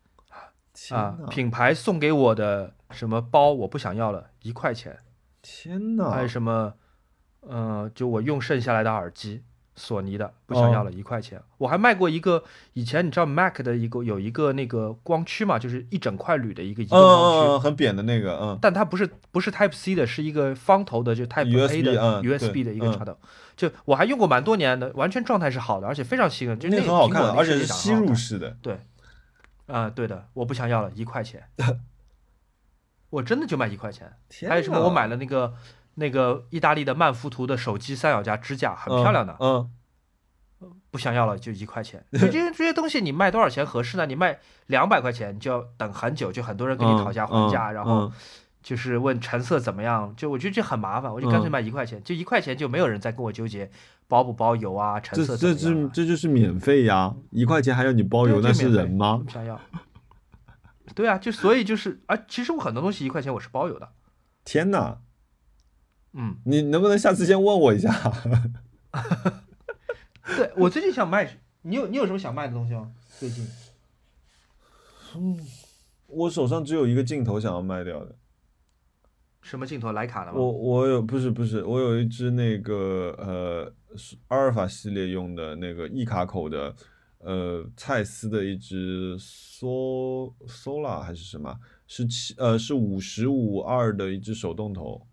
[0.91, 4.97] 啊，品牌送给我的什么包我不想要了，一块钱。
[5.41, 6.09] 天哪！
[6.09, 6.73] 还有什么？
[7.41, 9.41] 呃，就我用剩下来的耳机，
[9.75, 11.41] 索尼的，不想要哦了，一块钱。
[11.59, 12.43] 我还卖过一个，
[12.73, 23.17] 以前你知道 Mac 的一个有一个那个光驱嘛，就是一整块铝的一个移嗯动光驱，嗯嗯，很扁的那个，嗯，但它不是不是 Type C 的，是一个方头的，就 Type A 的、嗯 USB 的一个嗯插头。
[23.55, 28.57] 就我还用过蛮多年的，完全状态是好的，而且非常新颖，就那个个很好看，苹果那而且是吸入式的。
[29.67, 31.43] 啊、对的，我不想要了，一块钱，
[33.09, 34.11] 我真的就卖一块钱。
[34.47, 34.79] 还有什么？
[34.83, 35.53] 我买了那个
[35.95, 39.69] 那个意大利的曼福图的手机三脚架支架，很嗯漂亮的，嗯，
[40.91, 42.03] 不想要了就一块钱。
[42.13, 44.05] 就这些这些东西你卖多少钱合适呢？
[44.05, 48.11] 你卖两百块钱，你就要等很久，就很多人跟你讨价还价，嗯然后嗯
[48.61, 53.69] 就是问成色怎么样，就我觉得这很麻烦，我就干脆嗯卖一块钱，就一块钱就没有人再跟我纠结
[54.07, 59.31] 包不包邮啊，成色怎这么样啊、是这就是免费呀，一块钱还要你包邮，那是人吗不？
[59.31, 59.59] 想要。
[60.95, 63.91] 对啊，就所以就是啊，其实我很多东西一块钱我是包邮的，
[64.43, 64.99] 天哪！
[66.13, 67.91] 嗯，你能不能下次先问我一下？
[70.35, 72.91] 对我最近想卖，你有你有什么想卖的东西吗？
[73.19, 73.47] 最近
[75.15, 75.39] 嗯
[76.07, 78.15] 我手上只有一个镜头想要卖掉的。
[79.41, 79.93] 什么镜头？
[79.93, 80.37] 徕卡的吗？
[80.39, 86.75] 我我有不是不是，我有一只那个呃是阿尔法系列用的那个一卡口的
[87.19, 91.59] 呃蔡司的一只 So Sola 还是什么？
[91.87, 95.07] 是七呃是五十五二的一只手动头。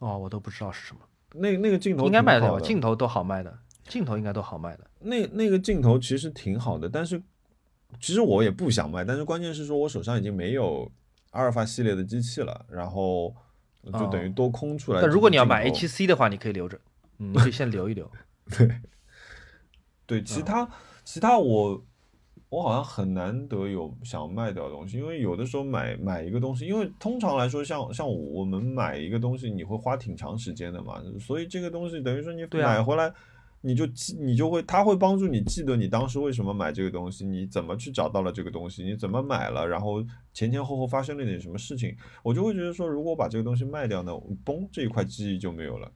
[0.00, 1.00] 哦，我都不知道是什么，
[1.34, 2.60] 那那个镜头应该卖得掉吧？
[2.60, 3.58] 镜头都好卖的，
[3.88, 4.90] 镜头应该都好卖的。
[5.00, 7.20] 那那个镜头其实挺好的，但是
[8.00, 10.90] 其实我也不想卖，但是关键是说我手上已经没有
[11.30, 13.34] 阿尔法系列的机器了，然后
[13.92, 14.98] 就等于多空出来。
[14.98, 16.78] 哦但如果你要买镜头 HC 的话，你可以留着，
[17.18, 18.10] 嗯，你可以先留一留。
[20.06, 20.68] 对，其他、
[21.04, 21.84] 其他我
[22.48, 33.12] 我好像很难得有想卖掉的东西，因为有的时候买买一个东西，因为通常来说像像我们买一个东西，你会花挺长时间的嘛，所以这个东西等于说你买回来。
[33.66, 40.04] 你就记，你就会，他会帮助你记得你当时为什么买这个东西，你怎么去找到了这个东西，你怎么买了，然后
[40.34, 44.12] 前前后后发生了点什么事情，我就会觉得说，如果我把这个东西卖掉呢，
[44.44, 45.90] 嘣，这一块记忆就没有了。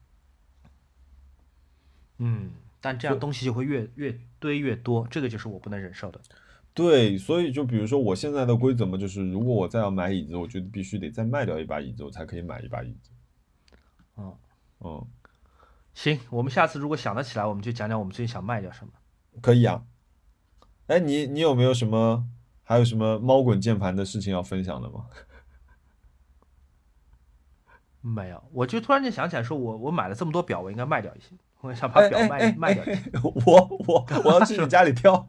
[2.16, 6.20] 嗯，但这样东西就会越越堆越多，这个就是我不能忍受的。
[6.74, 13.10] 对，所以就比如说我现在的规则嘛，就是如果我再要买椅子，我觉得必须得再卖掉一把椅子，我才可以买一把椅子。
[14.16, 14.36] 嗯
[14.80, 15.06] 嗯，
[15.94, 18.92] 行，我们下次如果想得起来，我们就讲讲我们最近想卖掉什么。
[19.40, 19.84] 可以啊。
[20.86, 22.28] 哎，你你有没有什么
[22.62, 25.06] 还有什么猫滚键盘的事情要分享的吗？
[28.00, 32.84] 没有，我就突然间想起来，说我我买了这么多表，我应该卖掉一些，我想把表卖、哎哎哎卖掉。
[33.22, 35.26] 我我 我要去你家里挑。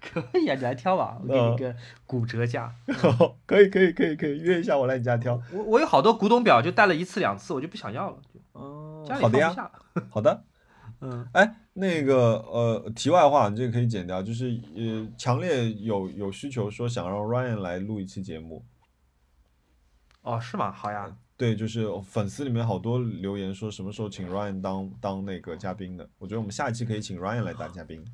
[0.00, 1.76] 可以啊，你来挑吧，我给你嗯个
[2.06, 2.74] 骨折价。
[3.46, 5.40] 可以可以可以可以，约一下我来你家挑。
[5.52, 9.54] 我我有好多古董表，就戴了一次两次，我就不想要了，就哦好的呀。
[10.08, 10.44] 好的。
[11.02, 18.64] 嗯，哎，那个呃，题外话，你这个可以剪掉，就是呃，强烈有有需求说想让 Ryan 来录一期节目。
[20.20, 20.70] 哦，是吗？
[20.70, 21.10] 好呀，
[21.40, 28.04] 对，就是粉丝里面好多留言说什么时候请 Ryan 当当那个嘉宾的，我觉得我们下一期可以请 Ryan 来当嘉宾。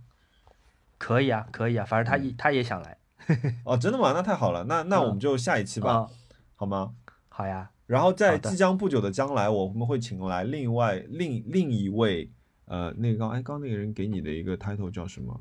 [0.96, 2.96] 可以啊，可以啊，反正他嗯也他也想来。
[3.66, 4.12] 哦，真的吗？
[4.12, 6.08] 那太好了，那那我们就下一期吧，啊，
[6.54, 6.94] 好吗？
[7.28, 12.30] 好呀，然后在即将不久的将来，我们会请来另外另另一位
[12.66, 15.40] 呃，那个刚哎刚那个人给你的一个 title 叫什么？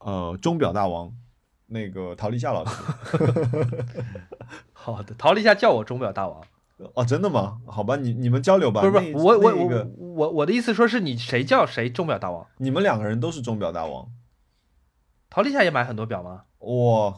[0.00, 1.16] 呃，钟表大王，
[1.72, 2.82] 那个陶立夏老师。
[4.72, 5.14] 好的。
[5.16, 6.44] 陶立夏叫我钟表大王，
[6.94, 7.60] 哦，真的吗？
[7.66, 8.80] 好吧，你你们交流吧。
[8.80, 12.46] 不是不是，我我我那个我我的意思说是你谁叫谁钟表大王？
[12.58, 14.08] 你们两个人都是钟表大王。
[15.30, 16.42] 陶立夏也买很多表吗？
[16.58, 17.14] 哇，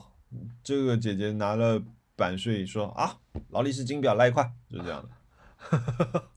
[0.62, 1.82] 这个姐姐拿了
[2.16, 3.16] 版税说啊，
[3.50, 5.08] 劳力士金表来一块，就是这样的。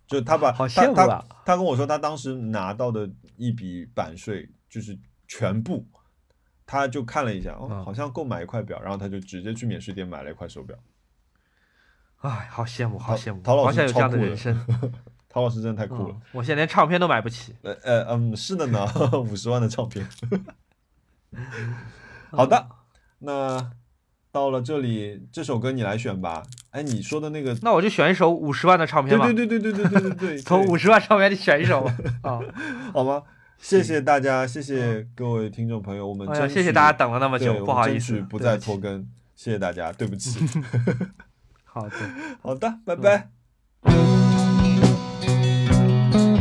[0.08, 5.86] 就她把 好羡慕啊她跟我说，她当时拿到的一笔版税就是全部，
[6.68, 10.78] 她就看了一下，哦，嗯好像够买一块表，然后他就直接去免税店买了一块手表。
[12.20, 14.54] 哎，好羡慕，好羡慕，陶老师有这样的人生。
[15.30, 17.56] 陶老师真的太酷了嗯，我现在连唱片都买不起。
[17.62, 18.86] 呃呃嗯，是的呢，
[19.22, 20.06] 五十万的唱片。
[22.32, 22.68] 好的，
[23.20, 23.72] 那
[24.32, 26.44] 到了这里，这首歌你来选吧。
[26.72, 29.26] 哎，你说的那个，那我就选一首五十万的唱片吧。
[29.26, 31.96] 对对对对对对对对 对，从五十万唱片里选一首吧。
[32.24, 32.40] 啊，
[32.94, 33.22] 好吗？
[33.60, 39.06] 谢谢大家，谢谢各位听众朋友，我们谢谢大家等了那么对久，不好意思不再拖更，
[39.36, 40.40] 谢谢大家，对不起。
[41.66, 41.96] 好的。
[42.42, 43.30] 好的，拜拜。
[46.14, 46.40] Oh,